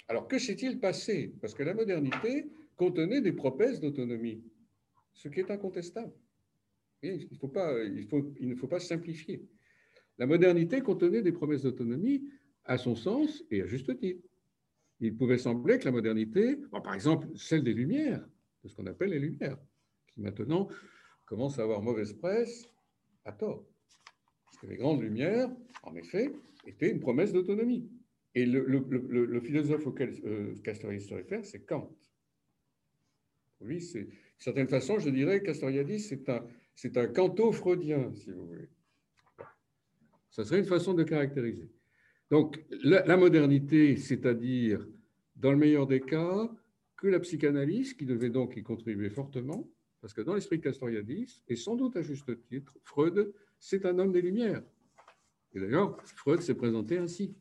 alors 0.08 0.28
que 0.28 0.38
s'est-il 0.38 0.80
passé? 0.80 1.32
Parce 1.40 1.54
que 1.54 1.62
la 1.62 1.74
modernité 1.74 2.50
contenait 2.76 3.20
des 3.20 3.32
promesses 3.32 3.80
d'autonomie, 3.80 4.42
ce 5.12 5.28
qui 5.28 5.40
est 5.40 5.50
incontestable. 5.50 6.12
il, 7.02 7.28
il 8.40 8.48
ne 8.48 8.54
faut 8.54 8.66
pas 8.68 8.80
simplifier. 8.80 9.46
La 10.18 10.26
modernité 10.26 10.80
contenait 10.80 11.22
des 11.22 11.32
promesses 11.32 11.62
d'autonomie 11.62 12.28
à 12.64 12.78
son 12.78 12.94
sens 12.94 13.44
et 13.50 13.62
à 13.62 13.66
juste 13.66 13.98
titre. 13.98 14.22
Il 15.00 15.16
pouvait 15.16 15.38
sembler 15.38 15.78
que 15.78 15.84
la 15.84 15.90
modernité, 15.90 16.56
par 16.70 16.94
exemple 16.94 17.28
celle 17.34 17.64
des 17.64 17.74
Lumières, 17.74 18.24
de 18.62 18.68
ce 18.68 18.76
qu'on 18.76 18.86
appelle 18.86 19.10
les 19.10 19.18
Lumières, 19.18 19.58
qui 20.06 20.20
maintenant 20.20 20.68
commencent 21.26 21.58
à 21.58 21.62
avoir 21.62 21.82
mauvaise 21.82 22.12
presse 22.12 22.68
à 23.24 23.32
tort. 23.32 23.64
Parce 24.44 24.58
que 24.58 24.66
les 24.66 24.76
grandes 24.76 25.02
Lumières, 25.02 25.50
en 25.82 25.94
effet, 25.96 26.32
étaient 26.66 26.90
une 26.90 27.00
promesse 27.00 27.32
d'autonomie. 27.32 27.90
Et 28.34 28.46
le, 28.46 29.40
philosophe 29.40 29.86
auquel 29.86 30.14
euh, 30.24 30.54
Castoriadis 30.64 31.06
se 31.06 31.14
réfère, 31.14 31.44
c'est 31.44 31.66
Kant. 31.66 31.94
Oui, 33.60 33.80
c'est, 33.80 34.04
d'une 34.04 34.12
certaine 34.38 34.68
façon, 34.68 34.98
je 34.98 35.10
dirais, 35.10 35.42
Castoriadis, 35.42 36.00
c'est 36.00 36.28
un, 36.28 36.44
c'est 36.74 36.96
un 36.96 37.06
canto-freudien, 37.06 38.12
si 38.14 38.30
vous 38.30 38.46
voulez. 38.46 38.68
Ça 40.30 40.44
serait 40.44 40.60
une 40.60 40.66
façon 40.66 40.94
de 40.94 41.02
caractériser. 41.02 41.70
Donc, 42.30 42.64
la, 42.82 43.16
modernité, 43.18 43.96
c'est-à-dire, 43.96 44.88
dans 45.36 45.52
le 45.52 45.58
meilleur 45.58 45.86
des 45.86 46.00
cas, 46.00 46.50
que 46.96 47.06
la 47.06 47.20
psychanalyse, 47.20 47.92
qui 47.92 48.06
devait 48.06 48.30
donc 48.30 48.56
y 48.56 48.62
contribuer 48.62 49.10
fortement, 49.10 49.68
parce 50.00 50.14
que 50.14 50.22
dans 50.22 50.34
l'esprit 50.34 50.56
de 50.56 50.62
Castoriadis, 50.62 51.42
et 51.48 51.56
sans 51.56 51.76
doute 51.76 51.96
à 51.96 52.02
juste 52.02 52.42
titre, 52.48 52.78
Freud, 52.82 53.34
c'est 53.58 53.84
un 53.84 53.98
homme 53.98 54.12
des 54.12 54.22
Lumières. 54.22 54.62
Et 55.54 55.60
d'ailleurs, 55.60 56.00
Freud 56.06 56.40
s'est 56.40 56.54
présenté 56.54 56.96
ainsi. 56.96 57.36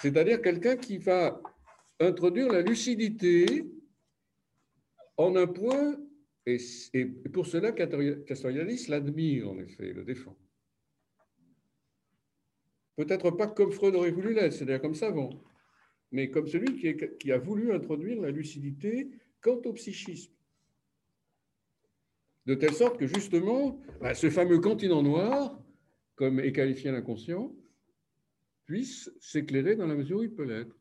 C'est-à-dire 0.00 0.42
quelqu'un 0.42 0.76
qui 0.76 0.98
va 0.98 1.40
introduire 2.00 2.48
la 2.52 2.62
lucidité 2.62 3.64
en 5.16 5.36
un 5.36 5.46
point, 5.46 5.96
et, 6.46 6.58
pour 7.32 7.46
cela, 7.46 7.72
Castoriadis 7.72 8.86
l'admire, 8.88 9.50
en 9.50 9.58
effet, 9.58 9.92
le 9.92 10.04
défend. 10.04 10.36
Peut-être 12.96 13.30
pas 13.30 13.46
comme 13.46 13.72
Freud 13.72 13.94
aurait 13.94 14.10
voulu 14.10 14.34
l'être, 14.34 14.52
c'est-à-dire 14.52 14.80
comme 14.80 14.94
savant, 14.94 15.42
mais 16.12 16.30
comme 16.30 16.46
celui 16.46 16.96
qui, 17.18 17.32
a 17.32 17.38
voulu 17.38 17.72
introduire 17.72 18.20
la 18.20 18.30
lucidité 18.30 19.10
quant 19.40 19.60
au 19.64 19.72
psychisme. 19.72 20.32
De 22.46 22.54
telle 22.54 22.74
sorte 22.74 22.98
que, 22.98 23.06
justement, 23.06 23.80
bah, 24.00 24.14
ce 24.14 24.28
fameux 24.28 24.60
continent 24.60 25.02
noir, 25.02 25.58
comme 26.14 26.40
est 26.40 26.52
qualifié 26.52 26.90
l'inconscient, 26.90 27.56
puisse 28.66 29.10
s'éclairer 29.20 29.76
dans 29.76 29.86
la 29.86 29.94
mesure 29.94 30.18
où 30.18 30.22
il 30.22 30.34
peut 30.34 30.44
l'être. 30.44 30.76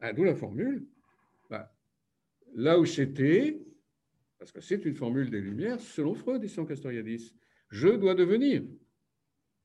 Ah, 0.00 0.12
d'où 0.12 0.24
la 0.24 0.34
formule. 0.34 0.86
Bah, 1.48 1.74
là 2.54 2.78
où 2.78 2.86
c'était, 2.86 3.60
parce 4.38 4.52
que 4.52 4.60
c'est 4.60 4.84
une 4.84 4.94
formule 4.94 5.30
des 5.30 5.40
Lumières, 5.40 5.80
selon 5.80 6.14
Freud 6.14 6.46
selon 6.46 6.66
Castoriadis, 6.66 7.34
je 7.68 7.88
dois 7.88 8.14
devenir. 8.14 8.62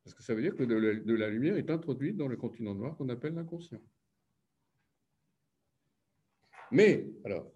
Parce 0.03 0.13
que 0.13 0.21
ça 0.21 0.35
veut 0.35 0.41
dire 0.41 0.55
que 0.55 0.63
de 0.63 1.13
la, 1.15 1.29
lumière 1.29 1.57
est 1.57 1.71
introduite 1.71 2.15
dans 2.15 2.27
le 2.27 2.37
continent 2.37 2.75
noir 2.75 2.95
qu'on 2.95 3.09
appelle 3.09 3.33
l'inconscient. 3.33 3.81
Mais, 6.71 7.07
alors, 7.23 7.51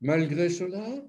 malgré 0.00 0.48
cela, 0.48 1.04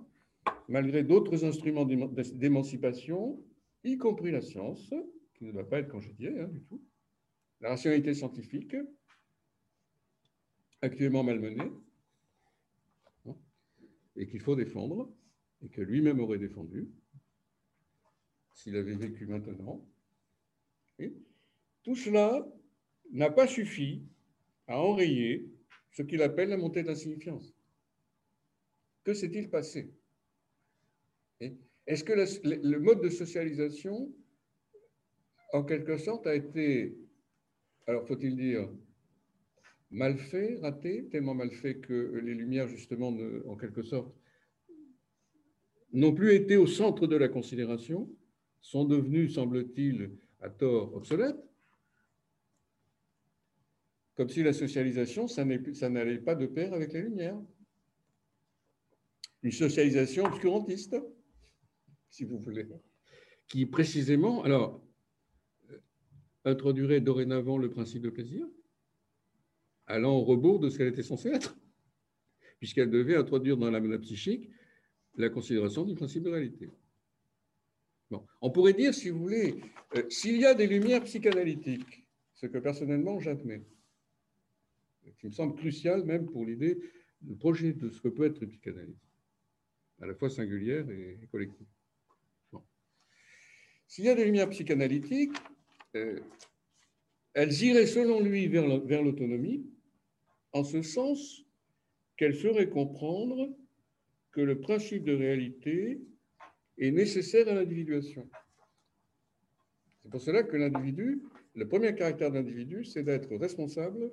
malgré 0.67 1.03
d'autres 1.03 1.45
instruments 1.45 1.85
d'émancipation, 1.85 3.41
y 3.85 3.97
compris 3.97 4.31
la 4.31 4.41
science, 4.41 4.93
qui 5.35 5.45
ne 5.45 5.53
doit 5.53 5.69
pas 5.69 5.79
être 5.79 5.89
congédiée 5.89 6.37
hein, 6.39 6.47
du 6.47 6.61
tout, 6.63 6.83
la 7.61 7.69
rationalité 7.69 8.13
scientifique, 8.13 8.75
actuellement 10.81 11.23
malmenée, 11.23 11.71
hein, 13.25 13.35
et 14.15 14.27
qu'il 14.27 14.41
faut 14.41 14.55
défendre, 14.55 15.13
et 15.61 15.69
que 15.69 15.81
lui-même 15.81 16.19
aurait 16.19 16.39
défendu, 16.39 16.89
s'il 18.55 18.75
avait 18.75 18.95
vécu 18.95 19.27
maintenant. 19.27 19.87
tout 21.83 21.95
cela 21.95 22.47
n'a 23.11 23.29
pas 23.29 23.47
suffi 23.47 24.03
à 24.67 24.79
enrayer 24.79 25.49
ce 25.91 26.03
qu'il 26.03 26.21
appelle 26.21 26.49
la 26.49 26.57
montée 26.57 26.83
d'insignifiance. 26.83 27.55
Que 29.03 29.13
s'est-il 29.13 29.49
passé? 29.49 29.93
Est-ce 31.87 32.03
que 32.03 32.13
le 32.13 32.79
mode 32.79 33.01
de 33.01 33.09
socialisation, 33.09 34.13
en 35.53 35.63
quelque 35.63 35.97
sorte, 35.97 36.27
a 36.27 36.35
été 36.35 37.00
alors 37.87 38.07
faut-il 38.07 38.35
dire 38.35 38.69
mal 39.89 40.17
fait, 40.17 40.57
raté, 40.61 41.07
tellement 41.09 41.33
mal 41.33 41.51
fait 41.51 41.79
que 41.79 42.21
les 42.23 42.33
Lumières, 42.33 42.67
justement, 42.67 43.15
en 43.47 43.55
quelque 43.57 43.83
sorte, 43.83 44.15
n'ont 45.91 46.13
plus 46.13 46.33
été 46.33 46.55
au 46.55 46.67
centre 46.67 47.07
de 47.07 47.17
la 47.17 47.27
considération, 47.27 48.09
sont 48.61 48.85
devenues, 48.85 49.29
semble-t-il, 49.29 50.11
à 50.39 50.49
tort, 50.49 50.95
obsolètes, 50.95 51.43
comme 54.15 54.29
si 54.29 54.43
la 54.43 54.53
socialisation, 54.53 55.27
ça 55.27 55.43
n'allait 55.43 56.19
pas 56.19 56.35
de 56.35 56.45
pair 56.45 56.73
avec 56.73 56.93
les 56.93 57.01
Lumières. 57.01 57.39
Une 59.43 59.51
socialisation 59.51 60.25
obscurantiste, 60.25 60.95
si 62.09 62.23
vous 62.23 62.39
voulez, 62.39 62.67
qui 63.47 63.65
précisément, 63.65 64.43
alors, 64.43 64.81
introduirait 66.45 67.01
dorénavant 67.01 67.57
le 67.57 67.69
principe 67.69 68.01
de 68.01 68.09
plaisir, 68.09 68.45
allant 69.85 70.15
au 70.15 70.23
rebours 70.23 70.59
de 70.59 70.69
ce 70.69 70.77
qu'elle 70.77 70.87
était 70.87 71.03
censée 71.03 71.29
être, 71.29 71.55
puisqu'elle 72.59 72.89
devait 72.89 73.15
introduire 73.15 73.57
dans 73.57 73.69
la 73.69 73.99
psychique 73.99 74.49
la 75.15 75.29
considération 75.29 75.83
du 75.83 75.95
principe 75.95 76.23
de 76.23 76.29
réalité. 76.29 76.69
On 78.41 78.51
pourrait 78.51 78.73
dire, 78.73 78.93
si 78.93 79.09
vous 79.09 79.19
voulez, 79.19 79.61
euh, 79.95 80.03
s'il 80.09 80.37
y 80.37 80.45
a 80.45 80.53
des 80.53 80.67
lumières 80.67 81.03
psychanalytiques, 81.03 82.05
ce 82.33 82.45
que 82.45 82.57
personnellement 82.57 83.19
j'admets, 83.19 83.63
qui 85.19 85.27
me 85.27 85.31
semble 85.31 85.55
crucial 85.55 86.03
même 86.03 86.29
pour 86.29 86.45
l'idée, 86.45 86.79
le 87.27 87.35
projet 87.35 87.73
de 87.73 87.89
ce 87.89 88.01
que 88.01 88.09
peut 88.09 88.25
être 88.25 88.41
une 88.41 88.49
psychanalyse, 88.49 88.99
à 90.01 90.07
la 90.07 90.15
fois 90.15 90.29
singulière 90.29 90.89
et 90.89 91.19
collective. 91.31 91.67
S'il 93.87 94.05
y 94.05 94.09
a 94.09 94.15
des 94.15 94.25
lumières 94.25 94.49
psychanalytiques, 94.49 95.35
elles 95.93 97.63
iraient 97.63 97.87
selon 97.87 98.19
lui 98.19 98.47
vers 98.47 99.03
l'autonomie, 99.03 99.65
en 100.53 100.63
ce 100.63 100.81
sens 100.81 101.45
qu'elles 102.17 102.35
feraient 102.35 102.69
comprendre 102.69 103.49
que 104.31 104.41
le 104.41 104.59
principe 104.59 105.03
de 105.03 105.13
réalité 105.13 106.01
est 106.77 106.91
nécessaire 106.91 107.47
à 107.47 107.53
l'individuation. 107.53 108.29
C'est 110.01 110.09
pour 110.09 110.21
cela 110.21 110.43
que 110.43 110.57
l'individu 110.57 111.21
le 111.53 111.67
premier 111.67 111.93
caractère 111.95 112.31
d'individu, 112.31 112.85
c'est 112.85 113.03
d'être 113.03 113.35
responsable 113.35 114.11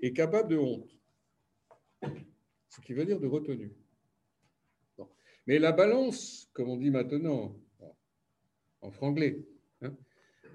et 0.00 0.12
capable 0.12 0.50
de 0.50 0.56
honte. 0.56 0.96
Ce 2.68 2.80
qui 2.82 2.92
veut 2.92 3.04
dire 3.04 3.18
de 3.18 3.26
retenue. 3.26 3.72
Mais 5.46 5.58
la 5.58 5.72
balance, 5.72 6.48
comme 6.52 6.68
on 6.68 6.76
dit 6.76 6.90
maintenant, 6.90 7.56
en 8.80 8.90
franglais, 8.90 9.44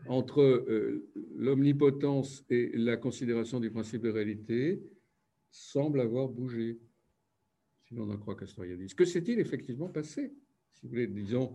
entre 0.07 0.41
euh, 0.41 1.07
l'omnipotence 1.35 2.43
et 2.49 2.71
la 2.73 2.97
considération 2.97 3.59
du 3.59 3.71
principe 3.71 4.01
de 4.01 4.09
réalité 4.09 4.81
semble 5.51 5.99
avoir 5.99 6.29
bougé, 6.29 6.79
si 7.87 7.95
l'on 7.95 8.09
en 8.09 8.17
croit 8.17 8.35
Castoriadis. 8.35 8.95
Que 8.95 9.05
s'est-il 9.05 9.39
effectivement 9.39 9.89
passé 9.89 10.33
Si 10.73 10.87
vous 10.87 11.05
disons, 11.07 11.53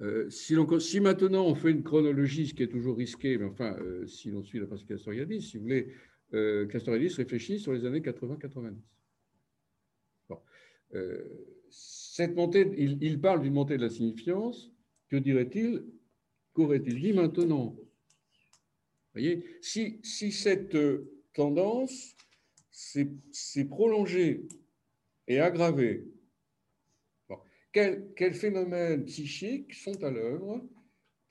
euh, 0.00 0.28
si, 0.30 1.00
maintenant 1.00 1.46
on 1.46 1.54
fait 1.54 1.70
une 1.70 1.82
chronologie, 1.82 2.48
ce 2.48 2.54
qui 2.54 2.62
est 2.62 2.68
toujours 2.68 2.96
risqué, 2.96 3.36
mais 3.36 3.44
enfin, 3.44 3.76
euh, 3.80 4.06
si 4.06 4.30
l'on 4.30 4.42
suit 4.42 4.60
la 4.60 4.66
principe 4.66 4.88
Castoriadis, 4.88 5.42
si 5.42 5.56
vous 5.56 5.64
voulez, 5.64 5.92
Castoriadis 6.70 7.14
réfléchit 7.14 7.58
sur 7.58 7.74
les 7.74 7.84
années 7.84 8.00
80-90. 8.00 8.74
Bon. 10.30 10.38
cette 11.68 12.34
montée, 12.34 12.72
il, 12.78 12.96
il 13.02 13.20
parle 13.20 13.42
d'une 13.42 13.52
montée 13.52 13.76
de 13.76 13.82
la 13.82 13.90
signifiance. 13.90 14.72
Que 15.10 15.18
dirait-il 15.18 15.84
Qu'aurait-il 16.52 17.00
dit 17.00 17.12
maintenant? 17.12 17.76
Voyez 19.14 19.44
si, 19.60 20.00
si, 20.02 20.32
cette 20.32 20.76
tendance 21.32 22.14
s'est 22.70 23.64
prolongée 23.68 24.46
et 25.28 25.40
aggravée, 25.40 26.04
quels 27.72 28.34
phénomènes 28.34 29.04
psychiques 29.04 29.74
sont 29.74 30.02
à 30.04 30.10
l'œuvre 30.10 30.62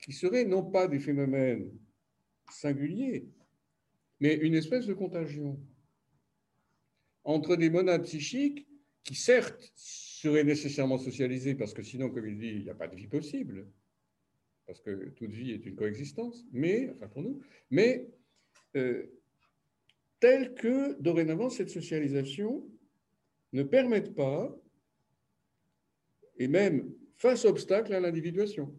qui 0.00 0.12
seraient 0.12 0.44
non 0.44 0.64
pas 0.64 0.88
des 0.88 0.98
phénomènes 0.98 1.70
singuliers, 2.50 3.28
mais 4.20 4.34
une 4.34 4.54
espèce 4.54 4.86
de 4.86 4.94
contagion 4.94 5.60
entre 7.24 7.54
des 7.54 7.70
monades 7.70 8.02
psychiques 8.02 8.66
qui, 9.04 9.14
certes, 9.14 9.72
seraient 9.76 10.44
nécessairement 10.44 10.98
socialisées, 10.98 11.54
parce 11.54 11.72
que 11.72 11.82
sinon, 11.82 12.10
comme 12.10 12.28
il 12.28 12.38
dit, 12.38 12.48
il 12.48 12.62
n'y 12.64 12.70
a 12.70 12.74
pas 12.74 12.88
de 12.88 12.96
vie 12.96 13.06
possible, 13.06 13.68
parce 14.66 14.80
que 14.80 15.10
toute 15.10 15.30
vie 15.30 15.52
est 15.52 15.66
une 15.66 15.76
coexistence, 15.76 16.44
mais, 16.52 16.90
enfin 16.96 17.08
pour 17.08 17.22
nous, 17.22 17.40
mais 17.70 18.08
euh, 18.76 19.06
telle 20.20 20.54
que 20.54 21.00
dorénavant 21.00 21.50
cette 21.50 21.70
socialisation 21.70 22.64
ne 23.52 23.62
permette 23.62 24.14
pas, 24.14 24.56
et 26.38 26.48
même 26.48 26.92
face 27.16 27.44
obstacle 27.44 27.92
à 27.92 28.00
l'individuation. 28.00 28.74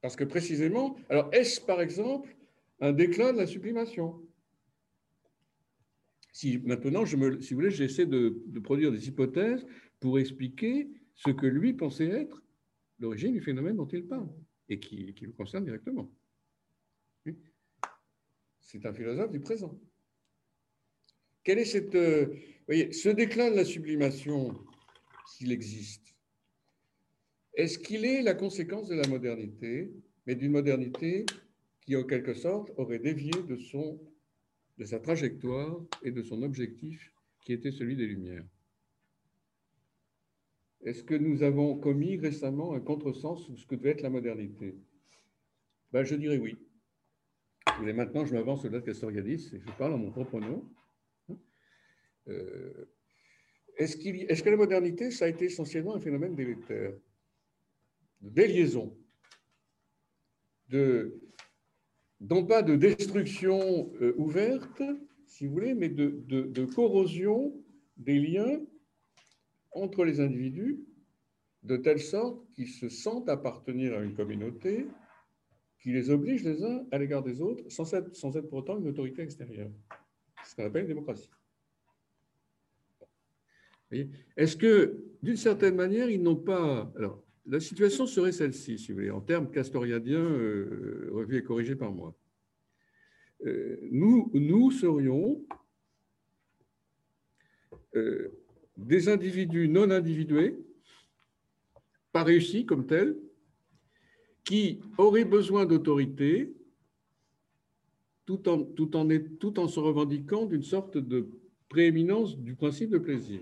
Parce 0.00 0.14
que 0.14 0.24
précisément, 0.24 0.96
alors 1.08 1.28
est-ce 1.32 1.60
par 1.60 1.80
exemple 1.80 2.36
un 2.80 2.92
déclin 2.92 3.32
de 3.32 3.38
la 3.38 3.46
sublimation? 3.46 4.22
Si 6.32 6.58
maintenant, 6.58 7.06
si 7.06 7.16
vous 7.16 7.40
voulez, 7.52 7.70
j'essaie 7.70 8.04
de, 8.04 8.38
produire 8.62 8.92
des 8.92 9.08
hypothèses 9.08 9.66
pour 10.00 10.18
expliquer 10.18 10.88
ce 11.14 11.30
que 11.30 11.46
lui 11.46 11.72
pensait 11.72 12.08
être 12.08 12.42
l'origine 12.98 13.32
du 13.32 13.40
phénomène 13.40 13.76
dont 13.76 13.88
il 13.88 14.06
parle 14.06 14.28
et 14.68 14.78
qui, 14.80 15.14
qui 15.14 15.26
le 15.26 15.32
concerne 15.32 15.64
directement. 15.64 16.10
C'est 18.60 18.84
un 18.84 18.92
philosophe 18.92 19.30
du 19.30 19.40
présent. 19.40 19.78
Quel 21.44 21.58
est 21.58 21.94
euh, 21.94 22.34
ce 22.68 23.08
déclin 23.08 23.50
de 23.50 23.56
la 23.56 23.64
sublimation, 23.64 24.52
s'il 25.26 25.52
existe, 25.52 26.16
est-ce 27.54 27.78
qu'il 27.78 28.04
est 28.04 28.22
la 28.22 28.34
conséquence 28.34 28.88
de 28.88 28.96
la 28.96 29.06
modernité, 29.08 29.92
mais 30.26 30.34
d'une 30.34 30.52
modernité 30.52 31.24
qui, 31.80 31.96
en 31.96 32.04
quelque 32.04 32.34
sorte, 32.34 32.70
aurait 32.76 32.98
dévié 32.98 33.30
de 33.48 34.84
sa 34.84 34.98
trajectoire 34.98 35.80
et 36.02 36.10
de 36.10 36.22
son 36.22 36.42
objectif 36.42 37.12
qui 37.44 37.52
était 37.52 37.70
celui 37.70 37.96
des 37.96 38.06
Lumières? 38.06 38.44
Est-ce 40.86 41.02
que 41.02 41.14
nous 41.14 41.42
avons 41.42 41.76
commis 41.76 42.16
récemment 42.16 42.74
un 42.74 42.80
contresens 42.80 43.44
sur 43.44 43.58
ce 43.58 43.66
que 43.66 43.74
devait 43.74 43.90
être 43.90 44.02
la 44.02 44.10
modernité? 44.10 44.76
Ben, 45.92 46.04
Je 46.04 46.14
dirais 46.14 46.38
oui. 46.38 46.56
Et 47.84 47.92
maintenant, 47.92 48.24
je 48.24 48.32
m'avance 48.32 48.64
au-delà 48.64 48.78
de 48.78 48.86
Castoriadis 48.86 49.50
et 49.52 49.58
je 49.58 49.72
parle 49.76 49.94
en 49.94 49.98
mon 49.98 50.12
propre 50.12 50.38
nom. 50.38 50.64
Euh, 52.28 52.88
est-ce, 53.76 53.98
est 53.98 54.42
que 54.42 54.50
la 54.50 54.56
modernité, 54.56 55.10
ça 55.10 55.24
a 55.24 55.28
été 55.28 55.46
essentiellement 55.46 55.96
un 55.96 56.00
phénomène 56.00 56.36
délétère, 56.36 56.92
de 58.20 58.30
déliaison, 58.30 58.96
non 62.20 62.46
pas 62.46 62.62
de 62.62 62.76
destruction 62.76 63.92
euh, 64.00 64.14
ouverte, 64.16 64.82
si 65.26 65.46
vous 65.46 65.52
voulez, 65.52 65.74
mais 65.74 65.88
de 65.88 66.64
corrosion 66.64 67.52
des 67.96 68.18
liens 68.18 68.60
entre 69.76 70.04
les 70.04 70.20
individus 70.20 70.80
de 71.62 71.76
telle 71.76 72.00
sorte 72.00 72.40
qu'ils 72.54 72.68
se 72.68 72.88
sentent 72.88 73.28
appartenir 73.28 73.94
à 73.94 74.02
une 74.02 74.14
communauté 74.14 74.86
qui 75.80 75.92
les 75.92 76.10
oblige 76.10 76.44
les 76.44 76.64
uns 76.64 76.86
à 76.90 76.98
l'égard 76.98 77.22
des 77.22 77.40
autres 77.40 77.68
sans 77.68 77.92
être, 77.94 78.14
sans 78.14 78.30
pour 78.32 78.54
autant 78.54 78.78
une 78.78 78.88
autorité 78.88 79.22
extérieure. 79.22 79.70
C'est 80.42 80.50
ce 80.50 80.56
qu'on 80.56 80.64
appelle 80.64 80.82
une 80.82 80.88
démocratie. 80.88 81.30
Est-ce 84.36 84.56
que, 84.56 84.98
d'une 85.22 85.36
certaine 85.36 85.76
manière, 85.76 86.10
ils 86.10 86.22
n'ont 86.22 86.36
pas... 86.36 86.92
Alors, 86.96 87.22
la 87.46 87.60
situation 87.60 88.06
serait 88.06 88.32
celle-ci, 88.32 88.78
si 88.78 88.88
vous 88.88 88.98
voulez, 88.98 89.10
en 89.10 89.20
termes 89.20 89.50
castoriadiens 89.50 90.18
euh, 90.18 91.26
et 91.30 91.42
corrigés 91.42 91.76
par 91.76 91.92
moi. 91.92 92.16
Euh, 93.44 93.78
nous, 93.92 94.30
nous 94.34 94.72
serions 94.72 95.44
euh, 97.94 98.45
des 98.76 99.08
individus 99.08 99.68
non 99.68 99.90
individués, 99.90 100.58
pas 102.12 102.24
réussis 102.24 102.66
comme 102.66 102.86
tels, 102.86 103.16
qui 104.44 104.80
auraient 104.96 105.24
besoin 105.24 105.66
d'autorité 105.66 106.54
tout 108.26 108.48
en, 108.48 109.68
se 109.68 109.80
revendiquant 109.80 110.46
d'une 110.46 110.62
sorte 110.62 110.98
de 110.98 111.28
prééminence 111.68 112.36
du 112.36 112.54
principe 112.54 112.90
de 112.90 112.98
plaisir. 112.98 113.40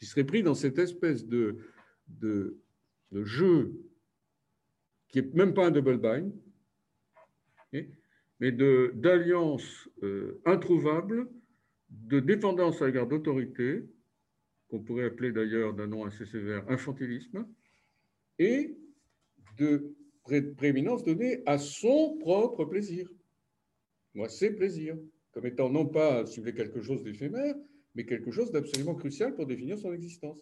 Ils 0.00 0.06
seraient 0.06 0.24
pris 0.24 0.42
dans 0.42 0.54
cette 0.54 0.78
espèce 0.78 1.26
de, 1.26 1.58
de, 2.08 2.56
jeu 3.12 3.72
qui 5.08 5.22
n'est 5.22 5.30
même 5.34 5.54
pas 5.54 5.66
un 5.66 5.70
double 5.70 5.98
bind, 5.98 6.32
mais 7.72 8.52
d'alliance 8.52 9.88
euh, 10.02 10.40
introuvable, 10.44 11.28
de 11.90 12.20
dépendance 12.20 12.80
à 12.80 12.86
l'égard 12.86 13.06
d'autorité, 13.06 13.84
qu'on 14.70 14.80
pourrait 14.80 15.06
appeler 15.06 15.32
d'ailleurs 15.32 15.74
d'un 15.74 15.88
nom 15.88 16.04
assez 16.04 16.24
sévère 16.24 16.64
infantilisme, 16.70 17.46
et 18.38 18.78
de 19.58 19.96
prééminence 20.56 21.04
donnée 21.04 21.42
à 21.44 21.58
son 21.58 22.16
propre 22.18 22.64
plaisir, 22.64 23.10
moi 24.14 24.28
ses 24.28 24.54
plaisirs, 24.54 24.96
comme 25.32 25.46
étant 25.46 25.68
non 25.68 25.86
pas, 25.86 26.24
si 26.26 26.36
vous 26.36 26.44
voulez, 26.44 26.54
quelque 26.54 26.82
chose 26.82 27.02
d'éphémère, 27.02 27.54
mais 27.94 28.06
quelque 28.06 28.30
chose 28.30 28.52
d'absolument 28.52 28.94
crucial 28.94 29.34
pour 29.34 29.46
définir 29.46 29.78
son 29.78 29.92
existence. 29.92 30.38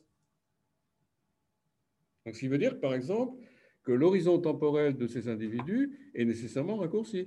Donc, 2.25 2.35
ce 2.35 2.41
qui 2.41 2.49
veut 2.49 2.59
dire, 2.59 2.79
par 2.79 2.95
exemple, 2.95 3.43
que 3.83 3.93
l'horizon 3.93 4.39
temporel 4.39 4.97
de 4.97 5.07
ces 5.07 5.29
individus 5.29 6.11
est 6.15 6.27
nécessairement 6.27 6.77
raccourci. 6.77 7.27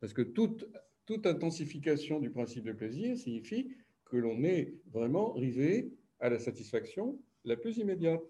Parce 0.00 0.12
que 0.12 0.22
toute 0.22 0.66
intensification 1.24 2.20
du 2.20 2.30
principe 2.30 2.64
de 2.64 2.72
plaisir 2.72 3.16
signifie 3.16 3.74
que 4.12 4.18
l'on 4.18 4.44
est 4.44 4.74
vraiment 4.88 5.32
rivé 5.32 5.90
à 6.20 6.28
la 6.28 6.38
satisfaction 6.38 7.18
la 7.44 7.56
plus 7.56 7.78
immédiate. 7.78 8.20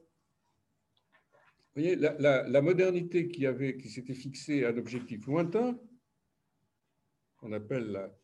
Vous 1.75 1.83
voyez, 1.83 1.97
la, 1.97 2.63
modernité 2.63 3.27
qui, 3.27 3.47
avait, 3.47 3.77
qui 3.77 3.89
s'était 3.91 4.15
fixée 4.15 4.65
à 4.65 4.69
un 4.69 4.77
objectif 4.77 5.27
lointain, 5.27 5.77
qu'on 7.37 7.51
appelle 7.51 7.91
la 7.91 8.17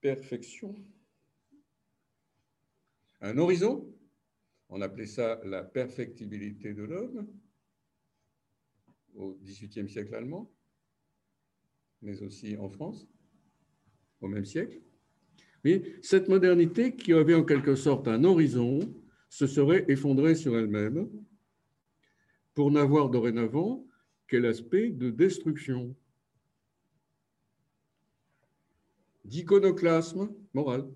perfection, 0.00 0.74
un 3.20 3.36
horizon, 3.36 3.94
on 4.70 4.80
appelait 4.80 5.04
ça 5.04 5.42
la 5.44 5.62
perfectibilité 5.62 6.72
de 6.72 6.84
l'homme 6.84 7.28
au 9.14 9.34
XVIIIe 9.42 9.90
siècle 9.90 10.14
allemand, 10.14 10.50
mais 12.00 12.22
aussi 12.22 12.56
en 12.56 12.70
France, 12.70 13.06
au 14.22 14.26
même 14.26 14.46
siècle 14.46 14.80
cette 16.02 16.28
modernité 16.28 16.94
qui 16.94 17.12
avait 17.12 17.34
en 17.34 17.44
quelque 17.44 17.74
sorte 17.74 18.08
un 18.08 18.24
horizon 18.24 18.80
se 19.28 19.46
serait 19.46 19.84
effondrée 19.88 20.34
sur 20.34 20.56
elle-même 20.56 21.08
pour 22.54 22.70
n'avoir 22.70 23.10
dorénavant 23.10 23.86
que 24.26 24.36
l'aspect 24.36 24.90
de 24.90 25.10
destruction, 25.10 25.96
d'iconoclasme 29.24 30.30
moral. 30.52 30.86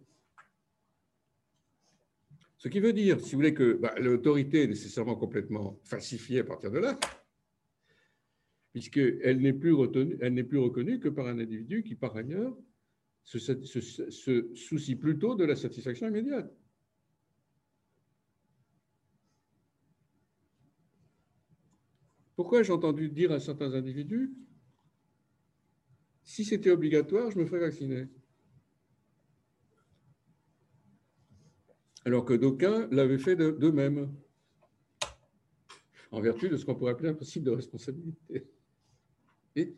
Ce 2.58 2.68
qui 2.68 2.80
veut 2.80 2.92
dire, 2.92 3.20
si 3.20 3.32
vous 3.32 3.38
voulez, 3.38 3.54
que 3.54 3.74
bah, 3.74 3.94
l'autorité 3.98 4.64
est 4.64 4.66
nécessairement 4.66 5.14
complètement 5.14 5.80
falsifiée 5.84 6.40
à 6.40 6.44
partir 6.44 6.70
de 6.70 6.78
là, 6.78 6.98
puisqu'elle 8.72 9.40
n'est 9.40 9.52
plus, 9.52 9.74
plus 10.48 10.58
reconnue 10.58 11.00
que 11.00 11.08
par 11.08 11.26
un 11.26 11.38
individu 11.38 11.82
qui, 11.82 11.94
par 11.94 12.16
ailleurs, 12.16 12.56
se, 13.28 14.54
soucie 14.54 14.96
plutôt 14.96 15.34
de 15.34 15.44
la 15.44 15.54
satisfaction 15.54 16.08
immédiate. 16.08 16.50
Pourquoi 22.36 22.62
j'ai 22.62 22.72
entendu 22.72 23.10
dire 23.10 23.32
à 23.32 23.40
certains 23.40 23.74
individus, 23.74 24.32
si 26.22 26.44
c'était 26.44 26.70
obligatoire, 26.70 27.30
je 27.30 27.38
me 27.38 27.44
ferais 27.44 27.60
vacciner? 27.60 28.08
Alors 32.04 32.24
que 32.24 32.32
d'aucuns 32.32 32.88
l'avaient 32.90 33.18
fait 33.18 33.36
d'eux-mêmes, 33.36 34.14
en 36.10 36.20
vertu 36.20 36.48
de 36.48 36.56
ce 36.56 36.64
qu'on 36.64 36.74
pourrait 36.74 36.92
appeler 36.92 37.10
un 37.10 37.14
principe 37.14 37.42
de 37.42 37.50
responsabilité. 37.50 38.48
Et, 39.56 39.74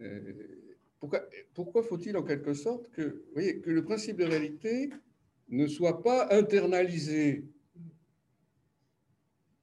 euh, 0.00 0.73
pourquoi, 1.54 1.82
faut-il 1.82 2.16
en 2.16 2.22
quelque 2.22 2.54
sorte 2.54 2.90
que, 2.90 3.24
le 3.34 3.84
principe 3.84 4.16
de 4.16 4.24
réalité 4.24 4.90
ne 5.48 5.66
soit 5.66 6.02
pas 6.02 6.28
internalisé? 6.30 7.44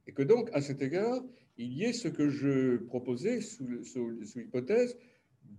Et 0.08 0.14
que 0.14 0.24
donc, 0.24 0.50
à 0.54 0.62
cet 0.62 0.82
égard, 0.82 1.24
il 1.58 1.74
y 1.74 1.84
ait 1.84 1.94
ce 1.94 2.08
que 2.08 2.30
je 2.30 2.78
proposais 2.78 3.42
sous, 3.42 3.68
l'hypothèse 4.36 4.98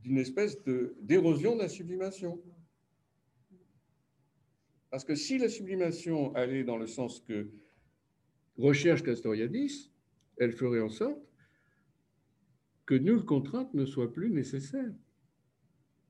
d'une 0.02 0.18
espèce 0.18 0.58
d'érosion 1.00 1.54
de, 1.54 1.62
la 1.62 1.68
sublimation. 1.68 2.42
Parce 4.90 5.04
que 5.04 5.14
si 5.14 5.38
la 5.38 5.48
sublimation 5.48 6.34
allait 6.34 6.64
dans 6.64 6.76
le 6.76 6.86
sens 6.86 7.20
que 7.20 7.48
recherche 8.58 9.02
Castoriadis, 9.02 9.90
elle 10.36 10.52
ferait 10.52 10.80
en 10.80 10.90
sorte 10.90 11.22
que 12.84 12.94
nulle 12.94 13.24
contrainte 13.24 13.72
ne 13.74 13.86
soit 13.86 14.12
plus 14.12 14.30
nécessaire. 14.30 14.92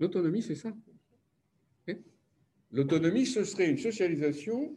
L'autonomie, 0.03 0.43
c'est 0.43 0.57
ça. 0.57 0.75
L'autonomie, 2.73 3.25
ce 3.25 3.45
serait 3.45 3.71
une 3.71 3.79
socialisation 3.79 4.75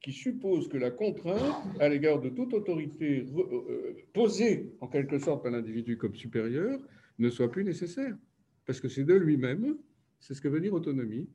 qui 0.00 0.12
suppose 0.12 0.66
que 0.68 0.78
la 0.78 0.90
contrainte 0.90 1.66
à 1.78 1.90
l'égard 1.90 2.22
de 2.22 2.30
toute 2.30 2.54
autorité 2.54 3.26
euh, 3.36 3.42
euh, 3.68 3.94
posée 4.14 4.72
en 4.80 4.88
quelque 4.88 5.18
sorte 5.18 5.42
par 5.42 5.52
l'individu 5.52 5.98
comme 5.98 6.14
supérieur 6.14 6.80
ne 7.18 7.28
soit 7.28 7.50
plus 7.50 7.64
nécessaire. 7.64 8.16
Parce 8.64 8.80
que 8.80 8.88
c'est 8.88 9.04
de 9.04 9.12
lui-même, 9.12 9.76
c'est 10.20 10.32
ce 10.32 10.40
que 10.40 10.48
veut 10.48 10.60
dire 10.60 10.72
autonomie, 10.72 11.28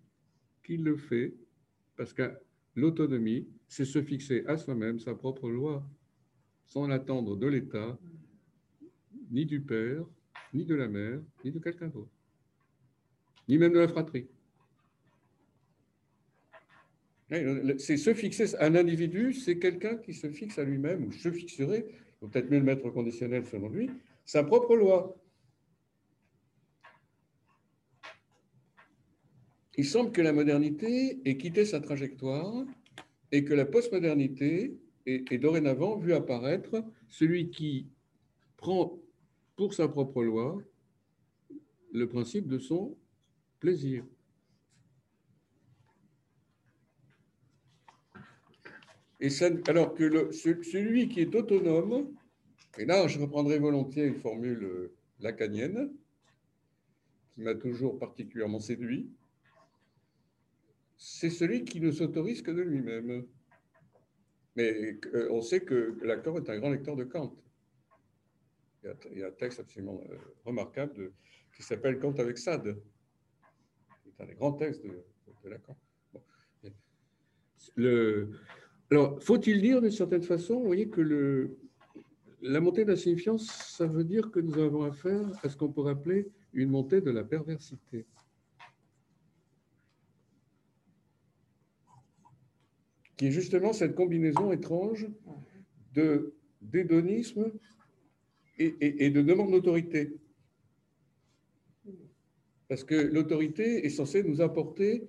qu'il 0.63 0.83
le 0.83 0.97
fait, 0.97 1.35
parce 1.95 2.13
que 2.13 2.31
l'autonomie, 2.73 3.47
c'est 3.67 3.85
se 3.85 4.01
fixer 4.01 4.45
à 4.47 4.57
soi-même 4.57 4.97
sa 4.97 5.13
propre 5.13 5.47
loi, 5.47 5.87
sans 6.65 6.87
l'attendre 6.87 7.35
de 7.35 7.45
l'État, 7.45 7.99
ni 9.29 9.45
du 9.45 9.61
père, 9.61 10.03
ni 10.55 10.65
de 10.65 10.73
la 10.73 10.87
mère, 10.87 11.21
ni 11.45 11.51
de 11.51 11.59
quelqu'un 11.59 11.89
d'autre, 11.89 12.16
ni 13.47 13.57
même 13.57 13.73
de 13.73 13.79
la 13.79 13.87
fratrie. 13.87 14.27
C'est 17.29 17.97
se 17.97 18.13
fixer, 18.13 18.55
un 18.59 18.75
individu, 18.75 19.33
c'est 19.33 19.59
quelqu'un 19.59 19.97
qui 19.97 20.13
se 20.13 20.29
fixe 20.29 20.57
à 20.59 20.63
lui-même, 20.63 21.05
ou 21.05 21.11
se 21.11 21.29
fixerait, 21.29 21.85
peut-être 22.21 22.49
mieux 22.49 22.59
le 22.59 22.63
mettre 22.63 22.89
conditionnel 22.89 23.45
selon 23.45 23.69
lui, 23.69 23.89
sa 24.25 24.43
propre 24.43 24.75
loi. 24.75 25.17
Il 29.77 29.85
semble 29.85 30.11
que 30.11 30.21
la 30.21 30.33
modernité 30.33 31.19
ait 31.25 31.37
quitté 31.37 31.65
sa 31.65 31.79
trajectoire 31.79 32.65
et 33.31 33.43
que 33.43 33.53
la 33.53 33.65
postmodernité 33.65 34.77
est, 35.05 35.37
dorénavant 35.37 35.97
vue 35.97 36.13
apparaître 36.13 36.83
celui 37.07 37.49
qui 37.49 37.87
prend 38.57 38.97
pour 39.55 39.73
sa 39.73 39.87
propre 39.87 40.23
loi 40.23 40.57
le 41.93 42.07
principe 42.07 42.47
de 42.47 42.57
son 42.57 42.97
plaisir. 43.59 44.05
Et 49.19 49.29
alors 49.67 49.95
que 49.95 50.31
celui 50.31 51.09
qui 51.09 51.21
est 51.21 51.33
autonome, 51.33 52.13
et 52.77 52.85
là 52.85 53.07
je 53.07 53.19
reprendrai 53.19 53.57
volontiers 53.57 54.05
une 54.05 54.19
formule 54.19 54.63
euh, 54.63 54.93
lacanienne, 55.19 55.91
qui 57.33 57.41
m'a 57.41 57.55
toujours 57.55 57.97
particulièrement 57.97 58.59
séduit, 58.59 59.09
c'est 60.97 61.29
celui 61.29 61.63
qui 61.63 61.79
ne 61.79 61.91
s'autorise 61.91 62.41
que 62.41 62.51
de 62.51 62.61
lui-même. 62.61 63.25
Mais 64.55 64.99
euh, 65.13 65.29
on 65.31 65.41
sait 65.41 65.61
que 65.61 65.97
Lacan 66.03 66.37
est 66.37 66.49
un 66.49 66.59
grand 66.59 66.71
lecteur 66.71 66.95
de 66.95 67.03
Kant. 67.03 67.35
Il 68.83 69.19
y 69.19 69.23
a, 69.23 69.27
un 69.27 69.31
texte 69.31 69.59
absolument 69.59 70.01
euh, 70.09 70.17
remarquable 70.45 71.11
qui 71.55 71.63
s'appelle 71.63 71.99
Kant 71.99 72.13
avec 72.13 72.37
Sade. 72.37 72.79
Un 74.19 74.25
des 74.25 74.35
grands 74.35 74.53
textes 74.53 74.83
de, 74.83 75.03
Lacan. 75.49 75.77
Alors, 78.89 79.21
faut-il 79.21 79.61
dire 79.61 79.81
d'une 79.81 79.91
certaine 79.91 80.23
façon, 80.23 80.59
vous 80.59 80.65
voyez, 80.65 80.89
que 80.89 81.55
la 82.41 82.59
montée 82.59 82.83
de 82.85 82.91
la 82.91 82.97
signifiance, 82.97 83.47
ça 83.47 83.85
veut 83.85 84.03
dire 84.03 84.31
que 84.31 84.39
nous 84.39 84.57
avons 84.59 84.83
affaire 84.83 85.23
à 85.43 85.49
ce 85.49 85.57
qu'on 85.57 85.71
pourrait 85.71 85.91
appeler 85.91 86.29
une 86.53 86.69
montée 86.69 87.01
de 87.01 87.11
la 87.11 87.23
perversité. 87.23 88.05
Qui 93.17 93.27
est 93.27 93.31
justement 93.31 93.73
cette 93.73 93.95
combinaison 93.95 94.51
étrange 94.51 95.07
d'hédonisme 96.61 97.51
et 98.59 99.09
de 99.09 99.21
demande 99.21 99.51
d'autorité. 99.51 100.17
Parce 102.67 102.83
que 102.83 102.95
l'autorité 102.95 103.85
est 103.85 103.89
censée 103.89 104.23
nous 104.23 104.41
apporter 104.41 105.07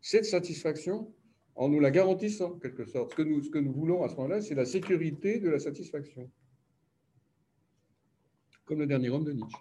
cette 0.00 0.24
satisfaction 0.24 1.12
en 1.56 1.68
nous 1.68 1.80
la 1.80 1.90
garantissant, 1.90 2.52
en 2.52 2.58
quelque 2.58 2.84
sorte. 2.84 3.12
Ce 3.12 3.16
que 3.16 3.22
nous, 3.22 3.42
ce 3.42 3.50
que 3.50 3.58
nous 3.58 3.72
voulons 3.72 4.02
à 4.04 4.08
ce 4.08 4.14
moment-là, 4.16 4.40
c'est 4.40 4.54
la 4.54 4.66
sécurité 4.66 5.40
de 5.40 5.48
la 5.48 5.58
satisfaction. 5.58 6.30
Comme 8.66 8.80
le 8.80 8.86
dernier 8.86 9.10
homme 9.10 9.24
de 9.24 9.32
Nietzsche. 9.32 9.58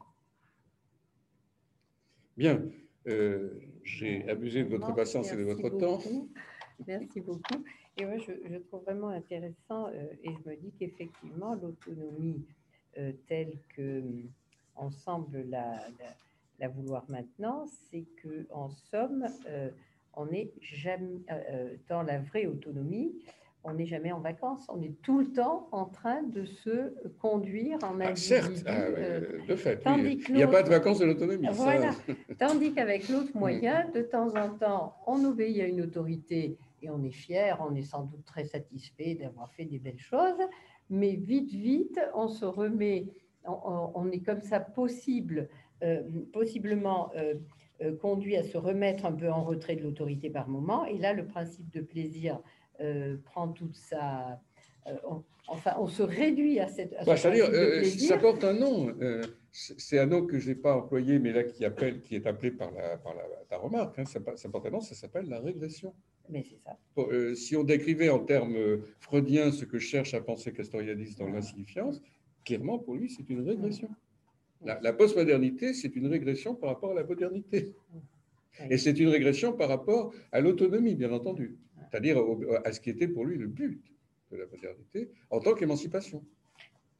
Bien, 2.37 2.63
euh, 3.07 3.49
j'ai 3.83 4.27
abusé 4.29 4.63
de 4.63 4.69
votre 4.69 4.93
patience 4.93 5.31
et 5.31 5.37
de 5.37 5.43
votre 5.43 5.69
temps. 5.69 6.01
Merci 6.85 7.21
beaucoup. 7.21 7.63
Et 7.97 8.05
moi, 8.05 8.17
je, 8.17 8.57
trouve 8.67 8.83
vraiment 8.83 9.09
intéressant, 9.09 9.87
euh, 9.87 10.07
et 10.23 10.29
je 10.29 10.49
me 10.49 10.55
dis 10.57 10.73
qu'effectivement, 10.77 11.55
l'autonomie 11.55 12.45
euh, 12.97 13.13
telle 13.27 13.57
que 13.75 14.03
on 14.75 14.91
semble 14.91 15.45
la, 15.49 15.79
la, 16.59 16.67
vouloir 16.67 17.05
maintenant, 17.09 17.65
c'est 17.89 18.05
que 18.21 18.47
en 18.51 18.69
somme, 18.69 19.27
on 20.15 20.25
n'est 20.27 20.51
jamais 20.61 21.21
euh, 21.31 21.41
euh, 21.49 21.75
dans 21.89 22.03
la 22.03 22.19
vraie 22.19 22.45
autonomie. 22.45 23.13
On 23.67 23.73
n'est 23.73 23.87
jamais 23.87 24.11
en 24.11 24.19
vacances, 24.19 24.63
on 24.69 24.79
est 24.83 24.93
tout 25.01 25.21
le 25.21 25.31
temps 25.31 25.67
en 25.71 25.85
train 25.85 26.21
de 26.21 26.45
se 26.45 26.93
conduire 27.17 27.79
en 27.83 27.99
ah, 27.99 28.15
Certes, 28.15 28.63
ah, 28.67 28.71
euh, 28.71 29.39
de 29.47 29.55
fait, 29.55 29.83
il 30.29 30.35
n'y 30.35 30.43
a 30.43 30.47
pas 30.47 30.61
de 30.61 30.69
vacances 30.69 30.99
de 30.99 31.05
l'autonomie. 31.05 31.47
Voilà. 31.51 31.89
Tandis 32.37 32.73
qu'avec 32.73 33.09
l'autre 33.09 33.31
mm. 33.33 33.39
moyen, 33.39 33.89
de 33.89 34.03
temps 34.03 34.35
en 34.35 34.49
temps, 34.49 34.95
on 35.07 35.25
obéit 35.25 35.61
à 35.61 35.65
une 35.65 35.81
autorité 35.81 36.59
et 36.83 36.91
on 36.91 37.03
est 37.03 37.09
fier, 37.09 37.57
on 37.67 37.73
est 37.73 37.81
sans 37.81 38.03
doute 38.03 38.23
très 38.23 38.45
satisfait 38.45 39.15
d'avoir 39.15 39.51
fait 39.53 39.65
des 39.65 39.79
belles 39.79 39.97
choses, 39.97 40.39
mais 40.91 41.15
vite, 41.15 41.49
vite, 41.49 41.99
on 42.13 42.27
se 42.27 42.45
remet, 42.45 43.07
on, 43.47 44.11
est 44.11 44.19
comme 44.19 44.41
ça 44.41 44.59
possible, 44.59 45.49
possiblement 46.33 47.11
euh, 47.81 47.93
conduit 47.97 48.37
à 48.37 48.43
se 48.43 48.57
remettre 48.57 49.05
un 49.05 49.11
peu 49.11 49.29
en 49.29 49.43
retrait 49.43 49.75
de 49.75 49.83
l'autorité 49.83 50.29
par 50.29 50.47
moment. 50.47 50.85
Et 50.85 50.97
là, 50.97 51.11
le 51.11 51.25
principe 51.25 51.69
de 51.73 51.81
plaisir 51.81 52.39
euh, 52.79 53.17
prend 53.25 53.49
toute 53.49 53.75
sa... 53.75 54.39
Euh, 54.87 54.93
enfin, 55.47 55.73
on 55.77 55.87
se 55.87 56.01
réduit 56.01 56.61
à 56.61 56.69
cette... 56.69 56.95
Bah, 57.05 57.17
ça 57.17 58.17
porte 58.17 58.45
un 58.45 58.53
nom. 58.53 58.95
c'est 59.51 59.99
un 59.99 60.05
nom 60.05 60.25
que 60.25 60.39
je 60.39 60.49
n'ai 60.49 60.55
pas 60.55 60.77
employé, 60.77 61.19
mais 61.19 61.33
là 61.33 61.43
qui, 61.43 61.65
appelle, 61.65 61.99
qui 61.99 62.15
est 62.15 62.25
appelé 62.25 62.51
par, 62.51 62.71
la, 62.71 62.95
par 62.95 63.13
la, 63.13 63.23
ta 63.49 63.57
remarque. 63.57 63.99
Hein, 63.99 64.05
ça, 64.05 64.21
porte 64.21 64.65
un 64.67 64.69
nom, 64.69 64.79
ça 64.79 64.95
s'appelle 64.95 65.27
la 65.27 65.41
régression. 65.41 65.93
Mais 66.29 66.43
c'est 66.43 66.61
ça. 66.63 66.77
si 67.35 67.57
on 67.57 67.65
décrivait 67.65 68.09
en 68.09 68.19
termes 68.19 68.55
freudiens 69.01 69.51
ce 69.51 69.65
que 69.65 69.79
cherche 69.79 70.13
à 70.13 70.21
penser 70.21 70.53
Castoriadis 70.53 71.17
dans 71.17 71.27
l'insignifiance, 71.27 72.01
clairement, 72.45 72.79
pour 72.79 72.95
lui, 72.95 73.09
c'est 73.09 73.29
une 73.29 73.45
régression. 73.45 73.89
La, 74.63 74.93
postmodernité, 74.93 75.73
c'est 75.73 75.95
une 75.95 76.07
régression 76.07 76.55
par 76.55 76.69
rapport 76.69 76.91
à 76.91 76.95
la 76.95 77.03
modernité. 77.03 77.75
Et 78.69 78.77
c'est 78.77 78.97
une 78.99 79.09
régression 79.09 79.53
par 79.53 79.69
rapport 79.69 80.13
à 80.31 80.39
l'autonomie, 80.39 80.95
bien 80.95 81.11
entendu, 81.11 81.57
c'est-à-dire 81.89 82.17
à 82.63 82.71
ce 82.71 82.79
qui 82.79 82.89
était 82.89 83.07
pour 83.07 83.25
lui 83.25 83.37
le 83.37 83.47
but 83.47 83.81
de 84.31 84.37
la 84.37 84.45
modernité 84.45 85.11
en 85.29 85.39
tant 85.39 85.53
qu'émancipation. 85.53 86.23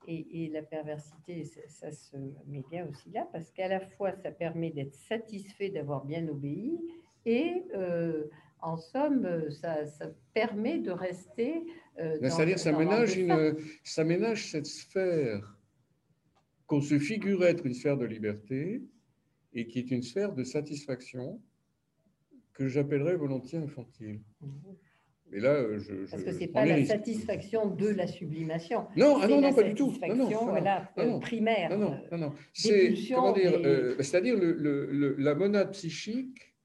Et, 0.08 0.50
la 0.54 0.62
perversité, 0.62 1.46
ça, 1.68 1.92
se 1.92 2.16
met 2.48 2.64
bien 2.70 2.88
aussi 2.88 3.10
là, 3.10 3.28
parce 3.32 3.50
qu'à 3.50 3.68
la 3.68 3.80
fois, 3.80 4.12
ça 4.14 4.30
permet 4.30 4.70
d'être 4.70 4.94
satisfait 4.94 5.70
d'avoir 5.70 6.06
bien 6.06 6.28
obéi, 6.28 6.80
et 7.26 7.64
euh, 7.74 8.26
en 8.62 8.78
somme, 8.78 9.50
ça, 9.50 9.84
permet 10.36 10.78
de 10.78 10.92
rester. 10.92 11.64
Euh, 12.00 12.18
C'est-à-dire, 12.22 12.60
ça, 12.60 12.72
ménage 12.72 13.18
une, 13.18 13.58
ça 13.84 14.04
ménage 14.04 14.52
cette 14.52 14.68
sphère 14.68 15.55
qu'on 16.68 16.82
se 16.82 17.00
figure 17.00 17.44
être 17.46 17.66
une 17.66 17.74
sphère 17.74 17.98
de 17.98 18.06
liberté 18.06 18.82
et 19.54 19.68
qui 19.68 19.80
est 19.80 19.92
une 19.92 20.02
sphère 20.02 20.34
de 20.34 20.44
satisfaction 20.44 21.42
que 22.54 22.68
j'appellerais 22.68 23.16
volontiers 23.16 23.60
infantile. 23.60 24.22
Mais 25.32 25.40
là, 25.40 25.54
euh, 25.54 25.80
je, 25.80 26.10
Parce 26.10 26.24
que 26.24 26.32
ce 26.32 26.40
n'est 26.40 26.48
pas 26.48 26.66
la 26.66 26.86
satisfaction 26.86 27.70
de 27.70 27.88
la 27.90 28.08
sublimation. 28.08 28.88
Non, 28.96 29.18
ah 29.22 29.28
non, 29.28 29.42
non, 29.42 29.54
pas 29.54 29.64
du 29.64 29.74
tout. 29.74 29.94
Non, 30.08 30.30
non, 30.30 30.46
voilà, 30.46 30.92
non, 30.98 31.20
primaire. 31.20 31.72
Non, 31.72 31.90
non, 31.90 32.02
non. 32.12 32.18
non. 32.18 32.34
C'est, 32.54 32.94
comment 33.14 33.34
dire, 33.34 33.60
euh, 33.64 33.96
c'est-à-dire 34.00 34.38
le, 34.38 34.54
le, 34.54 35.16
la 35.18 35.36
monade 35.36 35.72
psychique, 35.72 36.56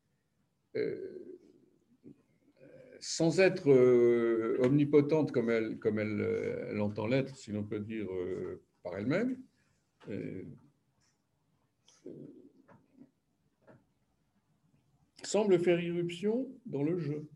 euh, 0.77 1.17
sans 3.01 3.41
être 3.41 3.71
omnipotente 4.63 5.33
comme 5.33 5.49
elle, 5.49 5.79
comme 5.79 5.99
elle, 5.99 6.67
elle 6.71 6.81
entend 6.81 7.07
l'être, 7.07 7.35
si 7.37 7.51
l'on 7.51 7.65
peut 7.65 7.81
dire 7.81 8.07
par 8.83 8.97
elle-même, 8.99 9.39
semble 15.23 15.59
faire 15.59 15.81
irruption 15.81 16.49
dans 16.67 16.83
le 16.83 16.99
jeu. 16.99 17.29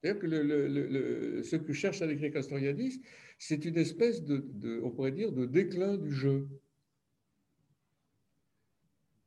C'est-à-dire 0.00 0.20
que 0.20 1.42
ce 1.42 1.56
que 1.56 1.72
cherche 1.72 2.02
à 2.02 2.30
Castoriadis, 2.30 3.00
c'est 3.38 3.64
une 3.64 3.76
espèce 3.76 4.24
de, 4.24 4.80
on 4.82 4.90
pourrait 4.90 5.12
dire, 5.12 5.32
de 5.32 5.46
déclin 5.46 5.96
du 5.96 6.12
jeu. 6.12 6.48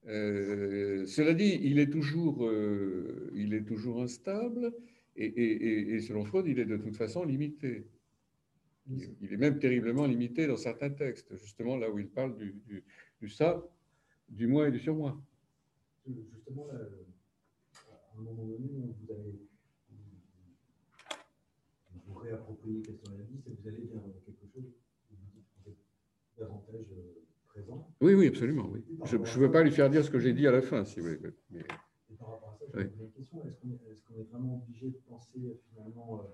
Euh, 0.07 1.05
cela 1.05 1.33
dit, 1.33 1.59
il 1.61 1.79
est 1.79 1.89
toujours, 1.89 2.45
euh, 2.45 3.31
il 3.35 3.53
est 3.53 3.63
toujours 3.63 4.01
instable 4.01 4.73
et, 5.15 5.99
selon 5.99 6.23
Freud, 6.25 6.47
il 6.47 6.57
est 6.59 6.65
de 6.65 6.77
toute 6.77 6.95
façon 6.95 7.23
limité. 7.23 7.85
Il, 8.89 9.33
est 9.33 9.37
même 9.37 9.59
terriblement 9.59 10.05
limité 10.05 10.47
dans 10.47 10.57
certains 10.57 10.89
textes, 10.89 11.35
justement 11.37 11.77
là 11.77 11.89
où 11.89 11.99
il 11.99 12.09
parle 12.09 12.35
du, 12.37 12.55
du, 13.19 13.29
ça, 13.29 13.63
du 14.27 14.47
moi 14.47 14.67
et 14.67 14.71
du 14.71 14.79
surmoi. 14.79 15.21
Justement, 16.07 16.67
à 16.69 18.17
un 18.17 18.21
moment 18.21 18.45
donné, 18.45 18.67
vous 18.99 19.13
avez 19.13 19.39
réapproprier 22.21 22.81
quelles 22.81 22.97
sont 22.97 23.11
la 23.17 23.23
liste 23.23 23.47
et 23.47 23.51
vous 23.51 23.67
allez 23.67 23.87
vers 23.91 24.01
quelque 24.25 24.45
chose 24.53 24.71
où 25.11 25.15
vous 25.63 25.69
êtes 25.69 25.77
davantage 26.37 26.85
euh, 26.91 27.25
présent. 27.47 27.87
Oui, 28.01 28.13
oui, 28.13 28.27
absolument. 28.27 28.69
Oui. 28.71 28.83
Je 29.05 29.17
ne 29.17 29.23
veux 29.23 29.51
pas 29.51 29.63
lui 29.63 29.71
faire 29.71 29.89
dire 29.89 30.03
ce 30.03 30.09
que 30.09 30.19
j'ai 30.19 30.33
dit 30.33 30.47
à 30.47 30.51
la 30.51 30.61
fin, 30.61 30.85
si 30.85 30.99
vous 30.99 31.07
voulez. 31.07 31.19
Mais... 31.49 31.59
Et 31.59 32.15
par 32.15 32.31
rapport 32.31 32.53
à 32.53 32.57
ça, 32.57 32.65
je 32.73 33.03
une 33.03 33.11
question. 33.11 33.43
Est-ce 33.45 33.57
qu'on 33.57 33.69
est, 33.69 34.17
est, 34.17 34.21
est, 34.21 34.23
vraiment 34.31 34.63
obligé 34.63 34.89
de 34.89 34.99
penser 35.07 35.39
euh, 35.39 35.59
finalement 35.69 36.21
euh, 36.21 36.27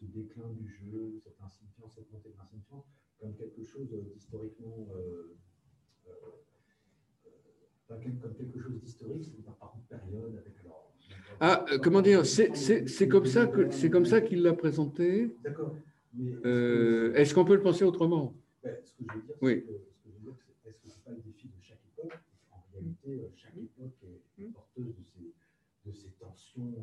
ce 0.00 0.04
déclin 0.06 0.48
du 0.50 0.66
jeu, 0.68 1.20
cette 1.22 1.40
insignifiance, 1.40 1.94
cette 1.94 2.10
montée 2.10 2.30
de 2.30 2.36
l'insignifiance, 2.36 2.86
comme 3.20 3.34
quelque 3.36 3.62
chose 3.64 3.88
d'historiquement. 4.14 4.88
Euh, 4.96 5.36
euh, 6.08 6.12
comme 7.88 8.34
quelque 8.34 8.58
chose 8.60 8.80
d'historique, 8.80 9.24
c'est 9.24 9.44
par 9.44 9.74
une 9.76 9.82
période 9.98 10.36
avec 10.38 10.54
alors 10.60 10.90
ah, 11.40 11.64
euh, 11.72 11.78
comment 11.78 12.02
dire 12.02 12.26
C'est 12.26 13.08
comme 13.08 13.26
ça 13.26 13.46
que 13.46 13.70
c'est 13.70 13.90
comme 13.90 14.04
ça 14.04 14.20
qu'il 14.20 14.42
l'a 14.42 14.52
présenté. 14.52 15.34
D'accord. 15.42 15.74
Euh, 16.44 17.14
est-ce 17.14 17.34
qu'on 17.34 17.44
peut 17.44 17.54
le 17.54 17.62
penser 17.62 17.84
autrement? 17.84 18.34
Ben, 18.62 18.76
Ce 18.84 18.92
que 18.92 19.04
je 19.08 19.16
veux 19.16 19.22
dire, 19.22 19.34
oui. 19.40 19.64
c'est 20.62 20.68
est-ce 20.68 20.78
que 20.80 20.88
ce 20.88 20.96
n'est 20.96 21.02
pas 21.02 21.10
le 21.12 21.22
défi 21.22 21.48
de 21.48 21.62
chaque 21.62 21.80
époque? 21.86 22.12
En 22.50 22.62
réalité, 22.72 23.20
euh, 23.20 23.30
chaque 23.36 23.56
époque 23.56 23.96
est 24.38 24.44
porteuse 24.52 24.94
de 24.94 25.02
ces, 25.02 25.32
de 25.86 25.92
ces 25.92 26.10
tensions, 26.18 26.74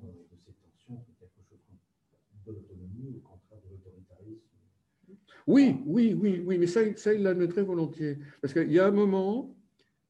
au 2.51 3.19
contraire 3.19 3.61
de 3.63 3.69
l'autoritarisme. 3.69 4.41
Oui, 5.47 5.77
oui, 5.85 6.13
oui, 6.13 6.43
oui, 6.45 6.57
mais 6.57 6.67
ça, 6.67 6.81
ça 6.97 7.13
il 7.13 7.23
l'admettrait 7.23 7.63
volontiers. 7.63 8.17
Parce 8.41 8.53
qu'il 8.53 8.71
y 8.71 8.79
a 8.79 8.87
un 8.87 8.91
moment, 8.91 9.55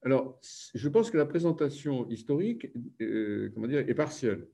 alors, 0.03 0.39
je 0.73 0.89
pense 0.89 1.11
que 1.11 1.17
la 1.17 1.25
présentation 1.25 2.07
historique 2.09 2.67
euh, 3.01 3.51
comment 3.53 3.67
dire, 3.67 3.79
est 3.79 3.93
partielle. 3.93 4.47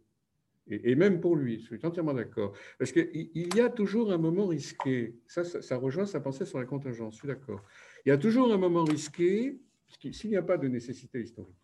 Et, 0.68 0.96
même 0.96 1.20
pour 1.20 1.36
lui, 1.36 1.60
je 1.60 1.76
suis 1.76 1.86
entièrement 1.86 2.14
d'accord. 2.14 2.54
Parce 2.80 2.94
qu'il 2.94 3.32
y 3.34 3.60
a 3.60 3.70
toujours 3.70 4.14
un 4.14 4.18
moment 4.18 4.48
risqué. 4.48 5.20
Ça, 5.28 5.44
ça, 5.44 5.78
rejoint 5.78 6.06
sa 6.06 6.22
pensée 6.22 6.46
sur 6.46 6.58
la 6.58 6.66
contingence, 6.66 7.16
je 7.16 7.20
suis 7.20 7.28
d'accord. 7.28 7.62
Il 8.06 8.10
y 8.10 8.12
a 8.14 8.18
toujours 8.18 8.52
un 8.52 8.58
moment 8.58 8.86
risqué 8.86 9.60
s'il 10.12 10.30
n'y 10.30 10.38
a 10.38 10.42
pas 10.42 10.58
de 10.58 10.70
nécessité 10.70 11.22
historique. 11.22 11.62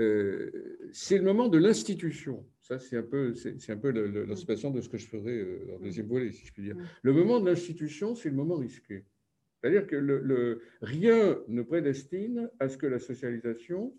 Euh, 0.00 0.88
c'est 0.92 1.18
le 1.18 1.24
moment 1.24 1.48
de 1.48 1.58
l'institution. 1.58 2.44
Ça, 2.60 2.78
c'est 2.78 2.96
un 2.96 3.02
peu, 3.02 3.34
c'est, 3.34 3.70
un 3.70 3.76
peu 3.76 3.90
l'anticipation 3.90 4.70
de 4.70 4.80
ce 4.80 4.88
que 4.88 4.98
je 4.98 5.06
ferai 5.06 5.38
euh, 5.38 5.66
dans 5.68 5.78
le 5.78 5.84
deuxième 5.84 6.06
volet, 6.06 6.32
si 6.32 6.46
je 6.46 6.52
puis 6.52 6.62
dire. 6.62 6.76
Le 7.02 7.12
moment 7.12 7.40
de 7.40 7.48
l'institution, 7.48 8.14
c'est 8.14 8.30
le 8.30 8.34
moment 8.34 8.56
risqué. 8.56 9.04
C'est-à-dire 9.60 9.86
que 9.86 9.96
le, 9.96 10.60
rien 10.82 11.38
ne 11.48 11.62
prédestine 11.62 12.50
à 12.58 12.68
ce 12.68 12.76
que 12.76 12.86
la 12.86 12.98
socialisation 12.98 13.94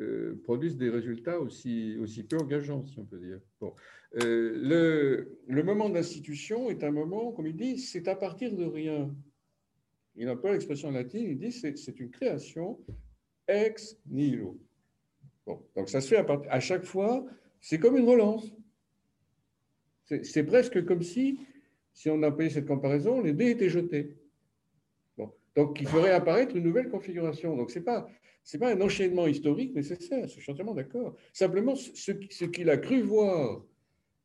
euh, 0.00 0.40
produise 0.44 0.76
des 0.76 0.90
résultats 0.90 1.40
aussi, 1.40 1.96
aussi 2.00 2.24
peu 2.24 2.36
engageants, 2.36 2.84
si 2.84 2.98
on 2.98 3.04
peut 3.04 3.18
dire. 3.18 3.40
Bon. 3.60 3.74
Euh, 4.22 4.52
le, 4.56 5.38
le, 5.46 5.62
moment 5.62 5.90
d'institution 5.90 6.70
est 6.70 6.82
un 6.82 6.90
moment, 6.90 7.32
comme 7.32 7.46
il 7.46 7.56
dit, 7.56 7.78
c'est 7.78 8.08
à 8.08 8.16
partir 8.16 8.54
de 8.54 8.64
rien. 8.64 9.14
Il 10.16 10.26
n'a 10.26 10.36
pas 10.36 10.52
l'expression 10.52 10.90
latine, 10.90 11.26
il 11.28 11.38
dit 11.38 11.52
c'est 11.52 12.00
une 12.00 12.10
création 12.10 12.80
ex 13.46 13.96
nihilo. 14.06 14.58
Donc 15.76 15.88
ça 15.88 16.00
se 16.00 16.08
fait 16.08 16.24
à, 16.50 16.60
chaque 16.60 16.84
fois, 16.84 17.24
c'est 17.60 17.78
comme 17.78 17.96
une 17.96 18.08
relance. 18.08 18.52
C'est 20.22 20.44
presque 20.44 20.84
comme 20.84 21.02
si, 21.02 21.38
si 21.92 22.08
on 22.08 22.20
payé 22.32 22.50
cette 22.50 22.66
comparaison, 22.66 23.20
les 23.20 23.32
dés 23.32 23.50
étaient 23.50 23.68
jetés. 23.68 24.16
Donc, 25.58 25.80
il 25.80 25.88
ferait 25.88 26.12
apparaître 26.12 26.54
une 26.54 26.62
nouvelle 26.62 26.88
configuration. 26.88 27.56
Donc, 27.56 27.72
ce 27.72 27.80
n'est 27.80 27.84
pas, 27.84 28.08
pas 28.60 28.72
un 28.72 28.80
enchaînement 28.80 29.26
historique 29.26 29.74
nécessaire, 29.74 30.28
je 30.28 30.40
suis 30.40 30.52
entièrement 30.52 30.74
d'accord. 30.74 31.16
Simplement, 31.32 31.74
ce, 31.74 32.12
ce 32.30 32.44
qu'il 32.44 32.70
a 32.70 32.76
cru 32.76 33.02
voir 33.02 33.64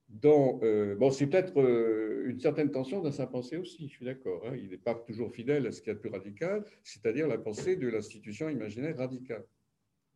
dans. 0.10 0.60
Euh, 0.62 0.96
bon, 0.96 1.10
c'est 1.10 1.26
peut-être 1.26 1.60
euh, 1.60 2.26
une 2.28 2.40
certaine 2.40 2.70
tension 2.70 3.02
dans 3.02 3.12
sa 3.12 3.26
pensée 3.26 3.58
aussi, 3.58 3.88
je 3.88 3.96
suis 3.96 4.06
d'accord. 4.06 4.44
Hein. 4.46 4.56
il 4.56 4.70
n'est 4.70 4.78
pas 4.78 4.94
toujours 4.94 5.34
fidèle 5.34 5.66
à 5.66 5.72
ce 5.72 5.82
qu'il 5.82 5.88
y 5.88 5.92
a 5.92 5.96
de 5.96 6.00
plus 6.00 6.12
radical, 6.12 6.64
c'est-à-dire 6.84 7.28
la 7.28 7.40
pensée 7.40 7.78
de 7.78 7.88
l'institution 7.88 8.48
imaginaire 8.50 8.96
radicale, 8.96 9.44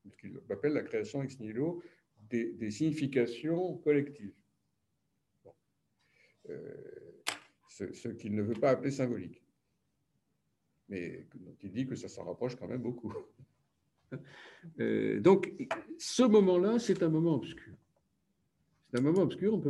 ce 0.10 0.18
qu'il 0.18 0.40
appelle 0.50 0.74
la 0.74 0.84
création 0.84 1.24
ex 1.24 1.40
nihilo 1.40 1.82
des, 2.30 2.72
significations 2.72 3.78
collectives. 3.78 4.34
Euh, 6.50 6.74
ce 7.68 8.10
qu'il 8.10 8.36
ne 8.36 8.42
veut 8.42 8.56
pas 8.56 8.72
appeler 8.72 8.92
symbolique 8.92 9.42
mais 10.90 11.26
il 11.64 11.72
dit 11.72 11.86
que 11.86 11.96
ça 11.96 12.08
s'en 12.08 12.24
rapproche 12.24 12.56
quand 12.56 12.68
même 12.68 12.82
beaucoup. 12.82 13.14
Euh, 14.80 15.20
donc, 15.20 15.54
ce 15.98 16.24
moment-là, 16.24 16.80
c'est 16.80 17.04
un 17.04 17.10
moment 17.10 17.36
obscur. 17.36 17.76
C'est 18.90 19.00
un 19.00 19.02
moment 19.02 19.24
obscur, 19.24 19.54
on, 19.54 19.58
ne 19.58 19.62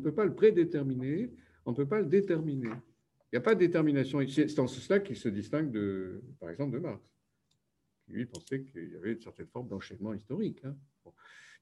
peut 0.00 0.12
pas 0.12 0.24
le 0.24 0.34
prédéterminer, 0.34 1.30
on 1.64 1.70
ne 1.70 1.76
peut 1.76 1.86
pas 1.86 2.00
le 2.00 2.06
déterminer. 2.06 2.68
Il 2.68 3.34
n'y 3.34 3.38
a 3.38 3.40
pas 3.40 3.54
de 3.54 3.60
détermination. 3.60 4.18
C'est 4.28 4.58
en 4.58 4.66
cela 4.66 4.98
qu'il 4.98 5.16
se 5.16 5.28
distingue, 5.28 5.70
de, 5.70 6.22
par 6.40 6.50
exemple, 6.50 6.72
de 6.72 6.80
Marx, 6.80 7.00
lui 8.08 8.26
pensait 8.26 8.62
qu'il 8.62 8.90
y 8.92 8.96
avait 8.96 9.12
une 9.12 9.20
certaine 9.20 9.46
forme 9.46 9.68
d'enchaînement 9.68 10.12
historique. 10.12 10.64
Hein. 10.64 10.76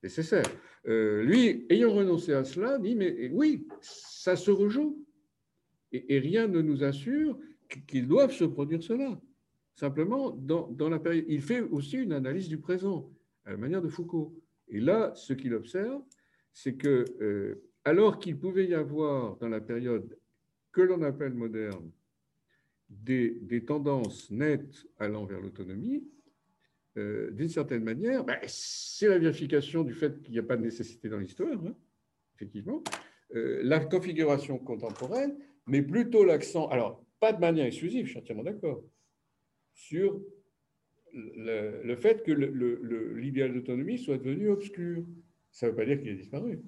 nécessaire. 0.02 0.46
Euh, 0.86 1.22
lui, 1.22 1.66
ayant 1.70 1.92
renoncé 1.92 2.32
à 2.32 2.44
cela, 2.44 2.78
dit, 2.78 2.96
mais 2.96 3.30
oui, 3.32 3.66
ça 3.80 4.36
se 4.36 4.50
rejoue. 4.50 5.04
et 5.92 6.18
rien 6.18 6.48
ne 6.48 6.62
nous 6.62 6.82
assure 6.84 7.38
qu'ils 7.86 8.08
doivent 8.08 8.32
se 8.32 8.44
produire 8.44 8.82
cela. 8.82 9.20
Simplement, 9.74 10.30
dans, 10.30 10.88
la 10.88 10.98
période, 10.98 11.24
il 11.28 11.40
fait 11.40 11.60
aussi 11.60 11.96
une 11.96 12.12
analyse 12.12 12.48
du 12.48 12.58
présent, 12.58 13.10
à 13.44 13.52
la 13.52 13.56
manière 13.56 13.82
de 13.82 13.88
Foucault. 13.88 14.34
Et 14.68 14.80
là, 14.80 15.14
ce 15.14 15.32
qu'il 15.32 15.54
observe, 15.54 16.02
c'est 16.52 16.74
que, 16.74 17.04
euh, 17.20 17.62
alors 17.84 18.18
qu'il 18.18 18.38
pouvait 18.38 18.66
y 18.66 18.74
avoir 18.74 19.36
dans 19.38 19.48
la 19.48 19.60
période 19.60 20.18
que 20.72 20.82
l'on 20.82 21.02
appelle 21.02 21.34
moderne 21.34 21.90
des, 22.88 23.64
tendances 23.66 24.30
nettes 24.30 24.86
allant 24.98 25.24
vers 25.24 25.40
l'autonomie, 25.40 26.04
euh, 26.98 27.30
d'une 27.30 27.48
certaine 27.48 27.82
manière, 27.82 28.24
ben, 28.24 28.38
c'est 28.46 29.08
la 29.08 29.18
vérification 29.18 29.82
du 29.82 29.94
fait 29.94 30.20
qu'il 30.22 30.32
n'y 30.32 30.38
a 30.38 30.42
pas 30.42 30.56
de 30.56 30.62
nécessité 30.62 31.08
dans 31.08 31.18
l'histoire, 31.18 31.52
hein, 31.64 31.74
effectivement. 32.36 32.82
Euh, 33.34 33.60
la 33.62 33.80
configuration 33.80 34.58
contemporaine, 34.58 35.34
mais 35.66 35.80
plutôt 35.80 36.24
l'accent. 36.24 36.68
Alors, 36.68 37.02
pas 37.18 37.32
de 37.32 37.40
manière 37.40 37.64
exclusive, 37.64 38.04
je 38.04 38.10
suis 38.10 38.18
entièrement 38.18 38.42
d'accord, 38.42 38.84
sur 39.72 40.20
le, 41.14 41.94
fait 41.96 42.22
que 42.22 42.32
l'idéal 42.32 43.54
d'autonomie 43.54 43.98
soit 43.98 44.18
devenu 44.18 44.48
obscur. 44.48 45.04
Ça 45.50 45.66
ne 45.66 45.70
veut 45.70 45.76
pas 45.76 45.86
dire 45.86 45.98
qu'il 45.98 46.10
a 46.10 46.14
disparu. 46.14 46.60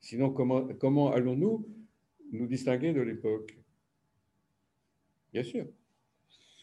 Sinon, 0.00 0.30
comment, 0.30 0.68
comment 0.78 1.10
allons-nous 1.10 1.68
nous 2.32 2.46
distinguer 2.46 2.92
de 2.92 3.00
l'époque? 3.00 3.56
Bien 5.32 5.42
sûr. 5.42 5.66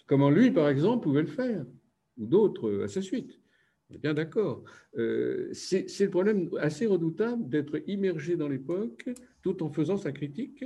Comment 0.07 0.29
lui, 0.29 0.51
par 0.51 0.69
exemple, 0.69 1.03
pouvait 1.03 1.21
le 1.21 1.27
faire, 1.27 1.65
ou 2.17 2.25
d'autres 2.25 2.83
à 2.83 2.87
sa 2.87 3.01
suite. 3.01 3.39
On 3.89 3.95
est 3.95 3.99
bien 3.99 4.13
d'accord. 4.13 4.63
Euh, 4.97 5.49
c'est 5.53 5.87
le 5.99 6.09
problème 6.09 6.49
assez 6.59 6.85
redoutable 6.85 7.47
d'être 7.49 7.81
immergé 7.87 8.35
dans 8.35 8.47
l'époque 8.47 9.09
tout 9.41 9.61
en 9.61 9.69
faisant 9.69 9.97
sa 9.97 10.11
critique 10.11 10.63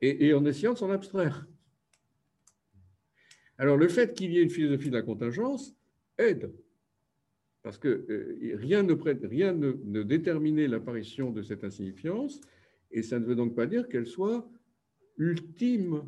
et, 0.00 0.34
en 0.34 0.44
essayant 0.44 0.72
de 0.72 0.78
s'en 0.78 0.90
abstraire. 0.90 1.46
Alors 3.58 3.76
le 3.76 3.88
fait 3.88 4.14
qu'il 4.14 4.32
y 4.32 4.38
ait 4.38 4.42
une 4.42 4.50
philosophie 4.50 4.90
de 4.90 4.96
la 4.96 5.02
contingence 5.02 5.76
aide, 6.18 6.52
parce 7.62 7.78
que 7.78 7.88
euh, 7.88 8.56
rien, 8.56 8.82
ne, 8.82 8.94
rien 8.94 9.52
ne, 9.52 10.02
déterminait 10.02 10.66
l'apparition 10.66 11.30
de 11.30 11.42
cette 11.42 11.62
insignifiance, 11.62 12.40
et 12.90 13.02
ça 13.02 13.20
ne 13.20 13.24
veut 13.24 13.36
donc 13.36 13.54
pas 13.54 13.66
dire 13.66 13.88
qu'elle 13.88 14.06
soit 14.06 14.50
ultime. 15.16 16.02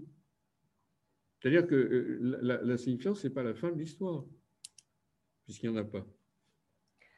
C'est-à-dire 1.40 1.66
que 1.66 1.74
euh, 1.76 2.60
l'insignifiance, 2.64 3.20
ce 3.20 3.28
n'est 3.28 3.34
pas 3.34 3.44
la 3.44 3.54
fin 3.54 3.70
de 3.70 3.78
l'histoire, 3.78 4.24
puisqu'il 5.44 5.70
n'y 5.70 5.78
en 5.78 5.80
a 5.80 5.84
pas. 5.84 6.04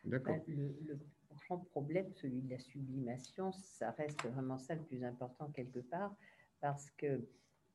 D'accord. 0.05 0.37
Bah, 0.37 0.43
le, 0.49 0.99
grand 1.49 1.59
problème, 1.59 2.11
celui 2.15 2.41
de 2.43 2.51
la 2.51 2.59
sublimation, 2.59 3.53
ça 3.53 3.91
reste 3.93 4.23
vraiment 4.27 4.59
ça 4.59 4.75
le 4.75 4.83
plus 4.83 5.05
important 5.05 5.51
quelque 5.55 5.81
part, 5.81 6.15
parce 6.61 6.91
que 6.91 7.21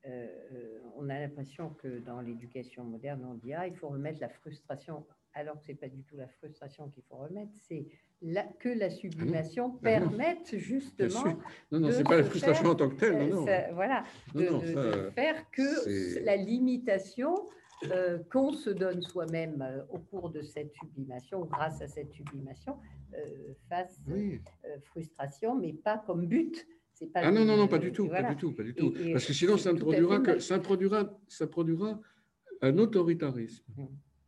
euh, 0.08 0.80
on 0.96 1.10
a 1.10 1.20
l'impression 1.20 1.70
que 1.70 2.00
dans 2.00 2.22
l'éducation 2.22 2.84
moderne, 2.84 3.24
on 3.24 3.36
dit 3.36 3.54
ah, 3.54 3.68
il 3.68 3.76
faut 3.76 3.90
remettre 3.90 4.20
la 4.20 4.30
frustration, 4.30 5.06
alors 5.34 5.60
que 5.60 5.66
c'est 5.66 5.76
pas 5.76 5.90
du 5.90 6.02
tout 6.04 6.18
la 6.18 6.28
frustration 6.28 6.90
qu'il 6.90 7.04
faut 7.04 7.18
remettre, 7.18 7.52
c'est 7.68 7.86
que 8.60 8.70
la 8.70 8.90
sublimation 8.90 9.74
ah 9.76 9.80
permette 9.84 10.58
justement. 10.58 11.38
Non, 11.72 11.80
non, 11.80 11.92
c'est 11.92 12.04
pas 12.04 12.18
la 12.18 12.24
frustration 12.24 12.70
en 12.70 12.76
tant 12.76 12.90
que 12.90 12.96
telle, 12.96 13.30
non, 13.30 13.46
non. 13.46 13.74
voilà, 13.74 14.04
de, 14.34 15.12
faire 15.12 15.50
que 15.52 16.24
la 16.26 16.36
limitation 16.36 17.36
euh, 17.90 18.20
qu'on 18.32 18.54
se 18.54 18.70
donne 18.70 19.02
soi-même 19.02 19.62
euh, 19.62 19.84
au 19.90 20.00
cours 20.00 20.30
de 20.30 20.42
cette 20.42 20.74
sublimation, 20.74 21.46
grâce 21.46 21.82
à 21.82 21.88
cette 21.88 22.12
sublimation, 22.12 22.78
fasse 23.68 24.00
frustration, 24.86 25.60
mais 25.60 25.74
pas 25.74 25.98
comme 25.98 26.28
but 26.28 26.66
ah 27.16 27.32
non, 27.32 27.46
non, 27.46 27.58
non, 27.58 27.68
pas 27.68 27.80
du 27.80 27.92
tout, 27.92 28.08
pas 28.08 28.24
du 28.24 28.36
tout, 28.36 28.52
pas 28.54 28.64
du 28.64 28.74
tout. 28.74 28.94
Parce 29.12 29.26
que 29.26 29.34
sinon, 29.34 29.58
ça 29.58 29.74
produira, 29.74 30.20
que, 30.20 30.40
ça, 30.40 30.60
produira, 30.60 31.20
ça 31.28 31.48
produira 31.48 32.00
un 32.62 32.78
autoritarisme. 32.78 33.66
Il 33.78 33.88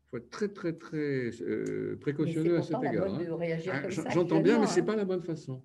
faut 0.10 0.18
être 0.18 0.30
très, 0.30 0.50
très, 0.50 0.74
très 0.74 1.30
euh, 1.42 1.98
précautionneux 2.00 2.58
à 2.58 2.62
cet 2.62 2.78
égard. 2.84 3.14
Hein. 3.14 3.26
Ah, 3.72 3.90
j'entends 3.90 4.42
bien, 4.42 4.60
mais 4.60 4.68
ce 4.68 4.76
n'est 4.76 4.82
hein. 4.82 4.86
pas 4.86 4.96
la 4.96 5.06
bonne 5.06 5.22
façon. 5.22 5.64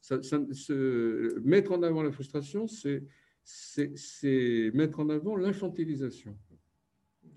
se, 0.00 1.38
mettre 1.40 1.72
en 1.72 1.82
avant 1.82 2.02
la 2.02 2.12
frustration, 2.12 2.66
c'est 2.68 3.02
mettre 4.74 5.00
en 5.00 5.08
avant 5.10 5.36
l'infantilisation. 5.36 6.36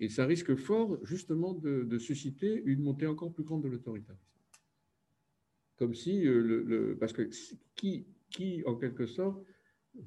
Et 0.01 0.09
ça 0.09 0.25
risque 0.25 0.55
fort, 0.55 0.97
justement, 1.03 1.53
de, 1.53 1.83
de, 1.83 1.99
susciter 1.99 2.63
une 2.65 2.81
montée 2.81 3.05
encore 3.05 3.31
plus 3.31 3.43
grande 3.43 3.63
de 3.63 3.69
l'autoritarisme. 3.69 4.25
Comme 5.77 5.93
si, 5.93 6.25
euh, 6.25 6.41
le, 6.41 6.63
le, 6.63 6.97
parce 6.97 7.13
que 7.13 7.29
qui, 7.75 8.07
qui, 8.31 8.63
en 8.65 8.75
quelque 8.75 9.05
sorte, 9.05 9.45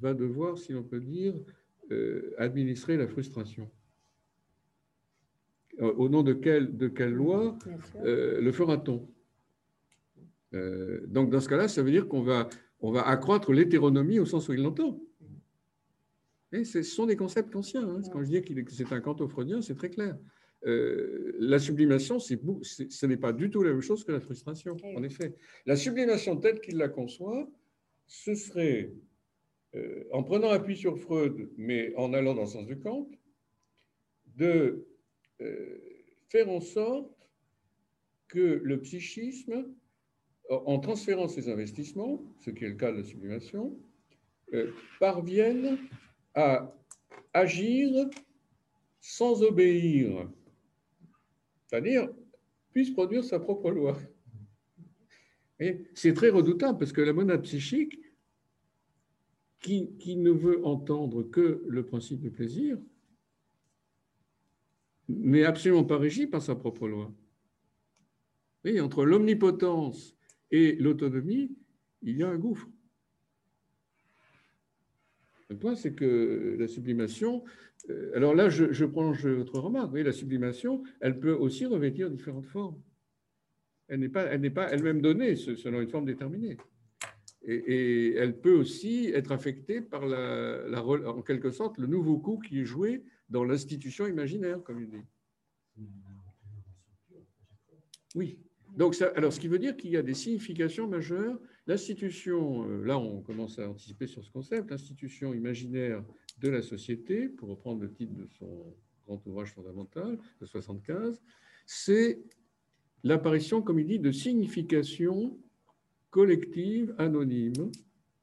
va 0.01 0.13
devoir, 0.13 0.59
si 0.59 0.73
l'on 0.73 0.83
peut 0.83 1.01
dire, 1.01 1.35
euh, 1.93 2.35
administrer 2.39 2.97
la 2.97 3.07
frustration? 3.07 3.71
Au 5.79 6.09
nom 6.09 6.23
de 6.23 6.33
quelle, 6.33 6.77
de 6.77 6.89
quelle 6.89 7.13
loi 7.13 7.57
euh, 8.05 8.41
le 8.41 8.53
fera-t-on? 8.53 9.09
Donc, 11.09 11.31
dans 11.31 11.41
ce 11.41 11.49
cas-là, 11.49 11.67
ça 11.67 11.83
veut 11.83 11.91
dire 11.91 12.07
qu'on 12.07 12.23
va, 12.23 12.49
on 12.79 12.93
va 12.93 13.03
accroître 13.09 13.53
l'hétéronomie 13.53 14.21
au 14.21 14.25
sens 14.25 14.49
où 14.49 14.53
il 14.53 14.63
l'entend. 14.63 15.04
Et 16.55 16.65
ce 16.65 16.83
sont 16.83 17.07
des 17.07 17.17
concepts 17.17 17.55
anciens. 17.57 17.89
Hein. 17.89 18.01
Quand 18.13 18.23
je 18.23 18.31
dis 18.31 18.41
que 18.43 18.73
c'est 18.73 18.93
un 18.93 19.01
canto 19.01 19.27
freudien, 19.29 19.61
c'est 19.61 19.75
très 19.75 19.91
clair. 19.91 20.17
la 20.63 21.59
sublimation, 21.59 22.19
ce 22.19 23.07
n'est 23.07 23.17
pas 23.17 23.33
du 23.33 23.51
tout 23.51 23.63
la 23.63 23.73
même 23.73 23.83
chose 23.83 24.05
que 24.05 24.13
la 24.13 24.21
frustration, 24.21 24.77
en 24.83 25.03
effet. 25.03 25.35
La 25.67 25.77
sublimation 25.77 26.37
telle 26.37 26.61
qu'il 26.61 26.77
la 26.77 26.89
conçoit, 26.89 27.51
ce 28.07 28.35
serait, 28.35 28.93
euh, 29.75 30.05
en 30.13 30.23
prenant 30.23 30.51
appui 30.51 30.77
sur 30.77 30.99
Freud, 30.99 31.51
mais 31.57 31.93
en 31.97 32.13
allant 32.13 32.35
dans 32.35 32.43
le 32.43 32.49
sens 32.49 32.67
de 32.67 32.75
Kant, 32.75 33.09
de 34.37 34.87
euh, 35.41 35.79
faire 36.29 36.49
en 36.49 36.61
sorte 36.61 37.31
que 38.29 38.61
le 38.63 38.81
psychisme, 38.81 39.67
en 40.51 40.79
transférant 40.79 41.29
ses 41.29 41.49
investissements, 41.49 42.23
ce 42.41 42.51
qui 42.51 42.65
est 42.65 42.69
le 42.69 42.75
cas 42.75 42.93
de 42.93 42.99
la 42.99 43.05
sublimation, 43.05 43.77
euh, 44.53 44.71
parvienne 45.01 45.79
à 46.35 46.75
agir 47.33 48.09
sans 49.01 49.43
obéir, 49.43 50.29
c'est-à-dire 51.67 52.09
puisse 52.73 52.91
produire 52.91 53.25
sa 53.25 53.39
propre 53.39 53.71
loi. 53.71 53.97
C'est 55.95 56.15
très 56.15 56.31
redoutable 56.31 56.79
parce 56.79 56.93
que 56.93 57.01
la 57.01 57.13
monade 57.13 57.43
psychique, 57.43 57.99
qui, 59.61 60.17
ne 60.17 60.31
veut 60.31 60.65
entendre 60.67 61.23
que 61.23 61.65
le 61.67 61.87
principe 61.87 62.21
du 62.21 62.31
plaisir, 62.31 62.77
n'est 65.09 65.45
absolument 65.45 65.85
pas 65.85 65.97
régie 65.97 66.27
par 66.27 66.43
sa 66.43 66.55
propre 66.55 66.87
loi. 66.87 67.11
Et 68.65 68.81
entre 68.81 69.07
l'omnipotence 69.07 70.17
et 70.51 70.75
l'autonomie, 70.77 71.57
il 72.03 72.19
y 72.19 72.23
a 72.23 72.29
un 72.29 72.37
gouffre. 72.37 72.69
Le 75.49 75.57
point, 75.57 75.75
c'est 75.75 75.95
que 75.95 76.57
la 76.59 76.69
sublimation, 76.69 77.45
euh, 77.91 78.17
alors 78.17 78.35
là, 78.35 78.49
je, 78.49 78.73
je 78.73 78.85
prolonge 78.85 79.27
votre 79.27 79.59
remarque, 79.59 79.95
la 79.95 80.13
sublimation, 80.13 80.83
elle 81.01 81.19
peut 81.19 81.33
aussi 81.33 81.67
revêtir 81.67 82.11
différentes 82.11 82.47
formes. 82.47 82.81
Elle 83.89 84.01
n'est 84.01 84.09
pas, 84.09 84.25
elle-même 84.25 85.03
donnée 85.03 85.37
selon 85.37 85.81
une 85.81 85.89
forme 85.89 86.07
déterminée. 86.07 86.57
Et, 87.47 88.15
elle 88.15 88.41
peut 88.41 88.55
aussi 88.55 89.11
être 89.15 89.33
affectée 89.33 89.83
par 89.83 90.07
la, 90.07 90.83
en 90.83 91.21
quelque 91.21 91.51
sorte 91.51 91.77
le 91.77 91.87
nouveau 91.87 92.19
coup 92.19 92.39
qui 92.39 92.61
est 92.61 92.65
joué 92.65 93.05
dans 93.29 93.45
l'institution 93.45 94.07
imaginaire, 94.07 94.63
comme 94.63 94.81
il 94.81 94.89
dit. 94.89 95.87
Oui. 98.15 98.39
Donc, 98.77 98.97
alors, 99.15 99.33
ce 99.33 99.41
qui 99.41 99.49
veut 99.49 99.59
dire 99.59 99.77
qu'il 99.77 99.91
y 99.91 99.97
a 99.97 100.03
des 100.03 100.15
significations 100.15 100.89
majeures. 100.89 101.39
L'institution, 101.67 102.69
euh, 102.69 102.85
là, 102.85 102.99
on 102.99 103.23
commence 103.23 103.59
à 103.59 103.69
anticiper 103.69 104.07
sur 104.07 104.23
ce 104.23 104.31
concept, 104.31 104.71
l'institution 104.71 105.33
imaginaire 105.33 106.05
de 106.41 106.49
la 106.49 106.63
société, 106.63 107.29
pour 107.29 107.49
reprendre 107.49 107.81
le 107.81 107.93
titre 107.93 108.13
de 108.15 108.27
son 108.39 108.75
grand 109.07 109.25
ouvrage 109.27 109.53
fondamental 109.53 110.19
de 110.41 110.47
75, 110.47 111.23
c'est 111.67 112.21
l'apparition, 113.03 113.63
comme 113.63 113.79
il 113.79 113.87
dit, 113.87 113.99
de 113.99 114.13
significations 114.13 115.39
collectives 116.11 116.95
anonymes 116.99 117.71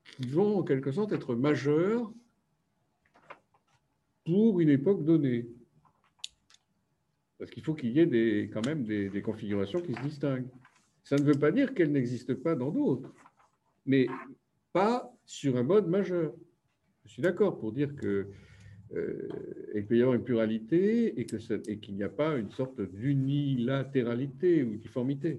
qui 0.04 0.28
vont 0.28 0.60
en 0.60 0.64
quelque 0.64 0.92
sorte 0.92 1.12
être 1.12 1.36
majeures 1.36 2.12
pour 4.26 4.60
une 4.60 4.70
époque 4.70 5.04
donnée. 5.04 5.50
Parce 7.38 7.50
qu'il 7.52 7.64
faut 7.64 7.74
qu'il 7.74 7.92
y 7.92 8.00
ait 8.00 8.06
des, 8.06 8.50
quand 8.54 8.66
même 8.66 8.84
des, 8.84 9.22
configurations 9.22 9.82
qui 9.82 9.94
se 9.94 10.02
distinguent. 10.02 10.48
Ça 11.04 11.16
ne 11.16 11.24
veut 11.24 11.40
pas 11.40 11.52
dire 11.52 11.74
qu'elles 11.74 11.92
n'existent 11.92 12.36
pas 12.36 12.56
dans 12.56 12.70
d'autres, 12.70 13.14
mais 13.86 14.08
pas 14.74 15.14
sur 15.26 15.58
un 15.58 15.64
mode 15.64 15.88
majeur. 15.88 16.34
Je 17.06 17.12
suis 17.12 17.22
d'accord 17.22 17.60
pour 17.60 17.72
dire 17.72 17.96
que 17.96 18.28
euh, 18.94 19.28
il 19.74 19.86
peut 19.86 19.98
y 19.98 20.02
avoir 20.02 20.16
une 20.16 20.24
pluralité 20.24 21.20
et 21.20 21.26
qu'il 21.80 21.96
n'y 21.96 22.04
a 22.04 22.10
pas 22.10 22.38
une 22.38 22.52
sorte 22.52 22.82
d'unilatéralité 22.82 24.64
ou 24.64 24.76
difformité. 24.76 25.38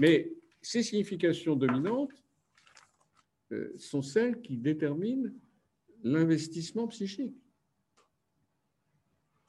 Mais 0.00 0.32
ces 0.62 0.82
significations 0.82 1.56
dominantes 1.56 2.12
euh, 3.52 3.72
sont 3.78 4.02
celles 4.02 4.40
qui 4.40 4.56
déterminent 4.56 5.30
l'investissement 6.02 6.86
psychique 6.88 7.36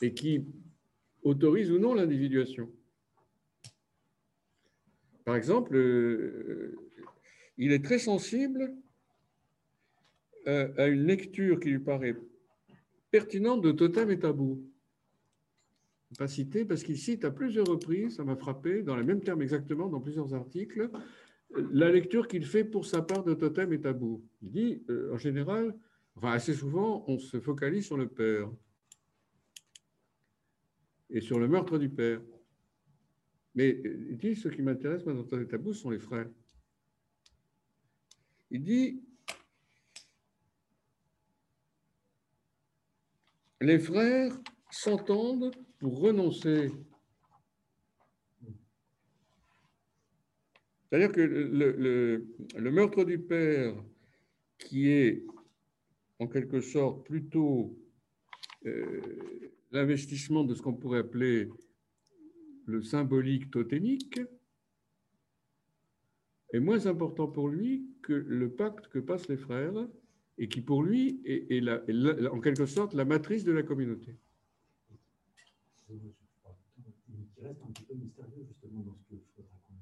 et 0.01 0.13
qui 0.13 0.45
autorisent 1.23 1.71
ou 1.71 1.79
non 1.79 1.93
l'individuation. 1.93 2.71
Par 5.25 5.35
exemple, 5.35 5.75
euh, 5.75 6.75
il 7.57 7.71
est 7.71 7.83
très 7.83 7.99
sensible 7.99 8.73
à 10.45 10.87
une 10.87 11.03
lecture 11.03 11.59
qui 11.59 11.69
lui 11.69 11.79
paraît 11.79 12.15
pertinente 13.11 13.61
de 13.61 13.71
Totem 13.71 14.11
et 14.11 14.19
Tabou. 14.19 14.63
Pas 16.17 16.27
cité 16.27 16.63
parce 16.63 16.83
qu'il 16.83 16.97
cite 16.97 17.25
à 17.25 17.31
plusieurs 17.31 17.67
reprises, 17.67 18.15
ça 18.15 18.23
m'a 18.23 18.35
frappé, 18.35 18.81
dans 18.81 18.95
les 18.95 19.03
mêmes 19.03 19.21
termes 19.21 19.41
exactement, 19.41 19.89
dans 19.89 19.99
plusieurs 19.99 20.33
articles, 20.33 20.89
la 21.71 21.91
lecture 21.91 22.27
qu'il 22.27 22.45
fait 22.45 22.63
pour 22.63 22.85
sa 22.85 23.01
part 23.01 23.23
de 23.23 23.33
Totem 23.33 23.73
et 23.73 23.81
Tabou. 23.81 24.23
Il 24.41 24.51
dit, 24.51 24.83
euh, 24.89 25.13
en 25.13 25.17
général, 25.17 25.75
enfin 26.15 26.31
assez 26.31 26.53
souvent, 26.53 27.03
on 27.07 27.17
se 27.19 27.39
focalise 27.39 27.85
sur 27.85 27.97
le 27.97 28.07
père 28.07 28.49
et 31.09 31.21
sur 31.21 31.39
le 31.39 31.47
meurtre 31.47 31.77
du 31.77 31.89
père. 31.89 32.21
Mais 33.55 33.81
euh, 33.85 34.07
il 34.09 34.17
dit, 34.17 34.35
ce 34.35 34.47
qui 34.49 34.61
m'intéresse 34.61 35.03
dans 35.03 35.15
Totem 35.15 35.41
et 35.41 35.47
Tabou 35.47 35.73
sont 35.73 35.89
les 35.89 35.99
frères. 35.99 36.29
Il 38.49 38.63
dit, 38.63 39.01
les 43.61 43.79
frères 43.79 44.37
s'entendent 44.71 45.51
pour 45.79 45.99
renoncer. 45.99 46.71
C'est-à-dire 50.89 51.11
que 51.11 51.21
le, 51.21 52.71
meurtre 52.71 53.03
du 53.03 53.19
père, 53.19 53.75
qui 54.57 54.89
est 54.89 55.25
en 56.19 56.27
quelque 56.27 56.61
sorte 56.61 57.05
plutôt 57.05 57.77
euh, 58.65 59.01
l'investissement 59.71 60.43
de 60.45 60.55
ce 60.55 60.61
qu'on 60.61 60.73
pourrait 60.73 60.99
appeler 60.99 61.49
le 62.65 62.81
symbolique 62.81 63.51
totémique 63.51 64.19
est 66.53 66.59
moins 66.59 66.85
important 66.87 67.27
pour 67.27 67.49
lui 67.49 67.87
que 68.01 68.13
le 68.13 68.49
pacte 68.49 68.87
que 68.87 68.99
passent 68.99 69.27
les 69.27 69.37
frères 69.37 69.87
et 70.37 70.47
qui 70.47 70.61
pour 70.61 70.83
lui 70.83 71.21
est, 71.25 71.61
en 72.29 72.39
quelque 72.39 72.65
sorte 72.65 72.93
la 72.93 73.05
matrice 73.05 73.43
de 73.43 73.51
la 73.51 73.63
communauté. 73.63 74.15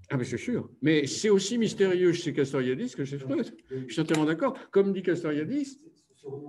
Ah, 0.09 0.17
mais 0.17 0.23
c'est 0.23 0.37
sûr. 0.37 0.69
Mais 0.81 1.07
c'est 1.07 1.29
aussi 1.29 1.57
mystérieux 1.57 2.13
chez 2.13 2.31
Castoriadis 2.31 2.93
que 2.95 3.05
chez 3.05 3.17
Freud. 3.17 3.55
Je 3.69 3.91
suis 3.91 4.01
entièrement 4.01 4.25
d'accord. 4.25 4.57
Comme 4.71 4.93
dit 4.93 5.01
Castoriadis, 5.01 5.79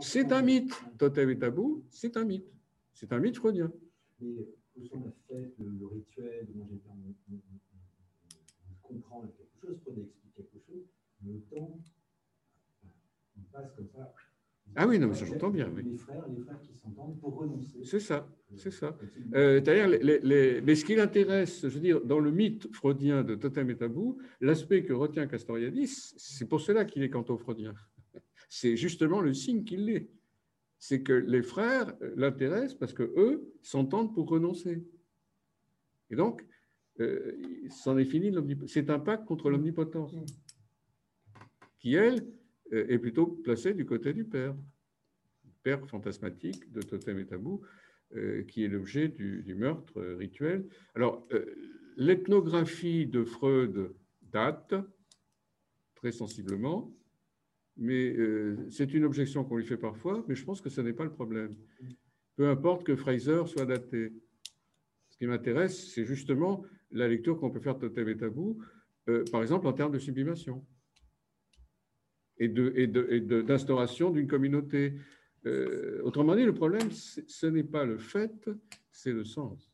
c'est 0.00 0.32
un 0.32 0.42
mythe. 0.42 0.72
Totem 0.98 1.30
et 1.30 1.38
tabou, 1.38 1.84
c'est 1.90 2.16
un 2.16 2.24
mythe. 2.24 2.52
C'est 2.92 3.12
un 3.12 3.18
mythe 3.18 3.36
freudien. 3.36 3.72
Mais 4.20 4.90
on 4.92 5.00
a 5.06 5.12
fait 5.26 5.54
le, 5.58 5.86
rituel, 5.86 6.48
on, 6.58 6.68
comprend 8.82 9.22
quelque 9.22 9.45
chose, 9.66 9.80
Freud 9.82 9.98
explique 9.98 10.34
quelque 10.34 10.58
chose, 10.66 10.84
mais 11.22 11.32
le 11.32 11.40
temps, 11.42 11.78
on 13.36 13.42
passe 13.52 13.72
comme 13.76 13.88
ça. 13.88 14.14
Ah 14.74 14.86
oui, 14.86 14.98
non, 14.98 15.08
mais 15.08 15.14
ça 15.14 15.24
j'entends 15.24 15.50
bien. 15.50 15.70
Oui. 15.74 15.82
Les 15.84 15.96
frères, 15.96 16.28
les 16.28 16.42
frères 16.42 16.60
qui 16.60 16.74
s'entendent 16.74 17.18
pour 17.20 17.36
renoncer. 17.36 17.78
C'est 17.84 18.00
ça, 18.00 18.28
c'est 18.56 18.70
ça. 18.70 18.98
Euh, 19.34 19.60
D'ailleurs, 19.60 19.88
les, 19.88 20.18
les, 20.18 20.60
mais 20.60 20.74
ce 20.74 20.84
qui 20.84 20.96
l'intéresse, 20.96 21.62
je 21.62 21.68
veux 21.68 21.80
dire, 21.80 22.04
dans 22.04 22.18
le 22.18 22.30
mythe 22.30 22.68
freudien 22.74 23.22
de 23.22 23.34
Totem 23.36 23.70
et 23.70 23.76
Tabou, 23.76 24.18
l'aspect 24.40 24.84
que 24.84 24.92
retient 24.92 25.26
Castoriadis, 25.26 26.14
c'est 26.16 26.48
pour 26.48 26.60
cela 26.60 26.84
qu'il 26.84 27.02
est 27.02 27.10
canto-freudien. 27.10 27.74
C'est 28.48 28.76
justement 28.76 29.20
le 29.20 29.34
signe 29.34 29.64
qu'il 29.64 29.86
l'est. 29.86 30.08
C'est 30.78 31.02
que 31.02 31.12
les 31.12 31.42
frères 31.42 31.94
l'intéressent 32.14 32.74
parce 32.74 32.92
que 32.92 33.02
eux 33.02 33.52
s'entendent 33.62 34.14
pour 34.14 34.28
renoncer. 34.28 34.84
Et 36.10 36.16
donc, 36.16 36.46
euh, 37.00 37.32
c'en 37.70 37.98
est 37.98 38.04
fini 38.04 38.32
C'est 38.66 38.90
un 38.90 38.98
pacte 38.98 39.26
contre 39.26 39.50
l'omnipotence, 39.50 40.14
qui, 41.78 41.94
elle, 41.94 42.26
euh, 42.72 42.86
est 42.88 42.98
plutôt 42.98 43.26
placée 43.26 43.74
du 43.74 43.84
côté 43.84 44.12
du 44.12 44.24
père. 44.24 44.54
Père 45.62 45.86
fantasmatique 45.88 46.70
de 46.72 46.80
Totem 46.80 47.18
et 47.18 47.26
Tabou, 47.26 47.60
euh, 48.14 48.44
qui 48.44 48.64
est 48.64 48.68
l'objet 48.68 49.08
du, 49.08 49.54
meurtre 49.56 50.00
rituel. 50.00 50.68
Alors, 50.94 51.26
l'ethnographie 51.96 53.06
de 53.06 53.24
Freud 53.24 53.92
date 54.22 54.74
très 55.96 56.12
sensiblement, 56.12 56.94
mais 57.76 58.16
c'est 58.70 58.94
une 58.94 59.04
objection 59.04 59.44
qu'on 59.44 59.56
lui 59.56 59.66
fait 59.66 59.76
parfois, 59.76 60.24
mais 60.28 60.34
je 60.34 60.44
pense 60.44 60.60
que 60.60 60.70
ce 60.70 60.80
n'est 60.80 60.92
pas 60.92 61.04
le 61.04 61.12
problème. 61.12 61.56
Peu 62.36 62.48
importe 62.48 62.84
que 62.84 62.94
Fraser 62.94 63.42
soit 63.46 63.66
daté. 63.66 64.12
Ce 65.08 65.16
qui 65.16 65.26
m'intéresse, 65.26 65.92
c'est 65.92 66.04
justement 66.04 66.64
la 66.90 67.08
lecture 67.08 67.38
qu'on 67.38 67.50
peut 67.50 67.60
faire 67.60 67.76
de 67.76 67.88
Totem 67.88 68.08
et 68.08 68.16
Tabou, 68.16 68.62
euh, 69.08 69.24
par 69.30 69.42
exemple 69.42 69.66
en 69.66 69.72
termes 69.72 69.92
de 69.92 69.98
sublimation 69.98 70.64
et 72.38 72.48
d'instauration 72.48 74.10
d'une 74.10 74.26
communauté. 74.26 74.94
Euh, 75.46 76.02
autrement 76.02 76.34
dit, 76.34 76.44
le 76.44 76.54
problème, 76.54 76.90
ce 76.90 77.46
n'est 77.46 77.64
pas 77.64 77.84
le 77.84 77.98
fait, 77.98 78.50
c'est 78.90 79.12
le 79.12 79.24
sens. 79.24 79.70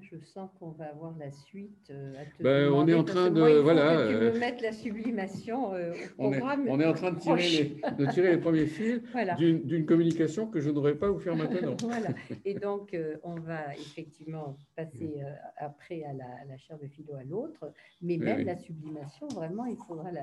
Je 0.00 0.18
sens 0.24 0.50
qu'on 0.58 0.70
va 0.70 0.86
avoir 0.86 1.16
la 1.18 1.30
suite 1.30 1.90
euh, 1.90 2.14
à 2.20 2.24
te 2.24 2.42
ben, 2.42 2.72
On 2.72 2.88
est 2.88 2.94
en 2.94 3.04
train 3.04 3.30
de. 3.30 3.60
voilà. 3.60 4.08
tu 4.08 4.14
me 4.14 4.38
mettre 4.38 4.60
la 4.62 4.72
sublimation 4.72 5.74
euh, 5.74 5.92
au 6.18 6.30
programme. 6.30 6.66
On 6.68 6.80
est, 6.80 6.86
en 6.86 6.92
train 6.92 7.12
de 7.12 7.20
tirer, 7.20 7.48
les, 7.48 7.96
de 7.96 8.10
tirer 8.10 8.32
les 8.32 8.38
premiers 8.38 8.66
fils 8.66 9.00
d'une 9.38 9.86
communication 9.86 10.48
que 10.48 10.60
je 10.60 10.68
ne 10.70 10.74
devrais 10.74 10.96
pas 10.96 11.08
vous 11.10 11.20
faire 11.20 11.36
maintenant. 11.36 11.76
voilà. 11.82 12.08
Et 12.44 12.54
donc, 12.54 12.92
euh, 12.92 13.18
on 13.22 13.34
va 13.34 13.74
effectivement 13.76 14.56
passer 14.74 15.22
après 15.56 16.02
à 16.02 16.12
la, 16.12 16.56
chair 16.58 16.78
de 16.78 16.88
philo 16.88 17.14
à 17.14 17.22
l'autre, 17.22 17.72
mais 18.00 18.16
même 18.16 18.44
la 18.44 18.56
sublimation, 18.56 19.28
vraiment, 19.28 19.66
il 19.66 19.76
faudra 19.86 20.10
la, 20.10 20.22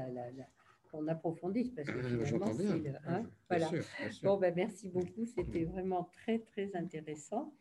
qu'on 0.91 1.07
approfondisse 1.07 1.70
parce 1.70 1.88
que 1.88 2.02
finalement. 2.02 2.48
Hein, 3.07 3.24
voilà. 3.48 3.70
Bon, 4.24 4.38
ben, 4.38 4.53
merci 4.56 4.90
beaucoup. 4.90 5.26
C'était 5.26 5.64
vraiment 5.64 6.10
très, 6.14 6.40
très 6.40 6.76
intéressant. 6.76 7.53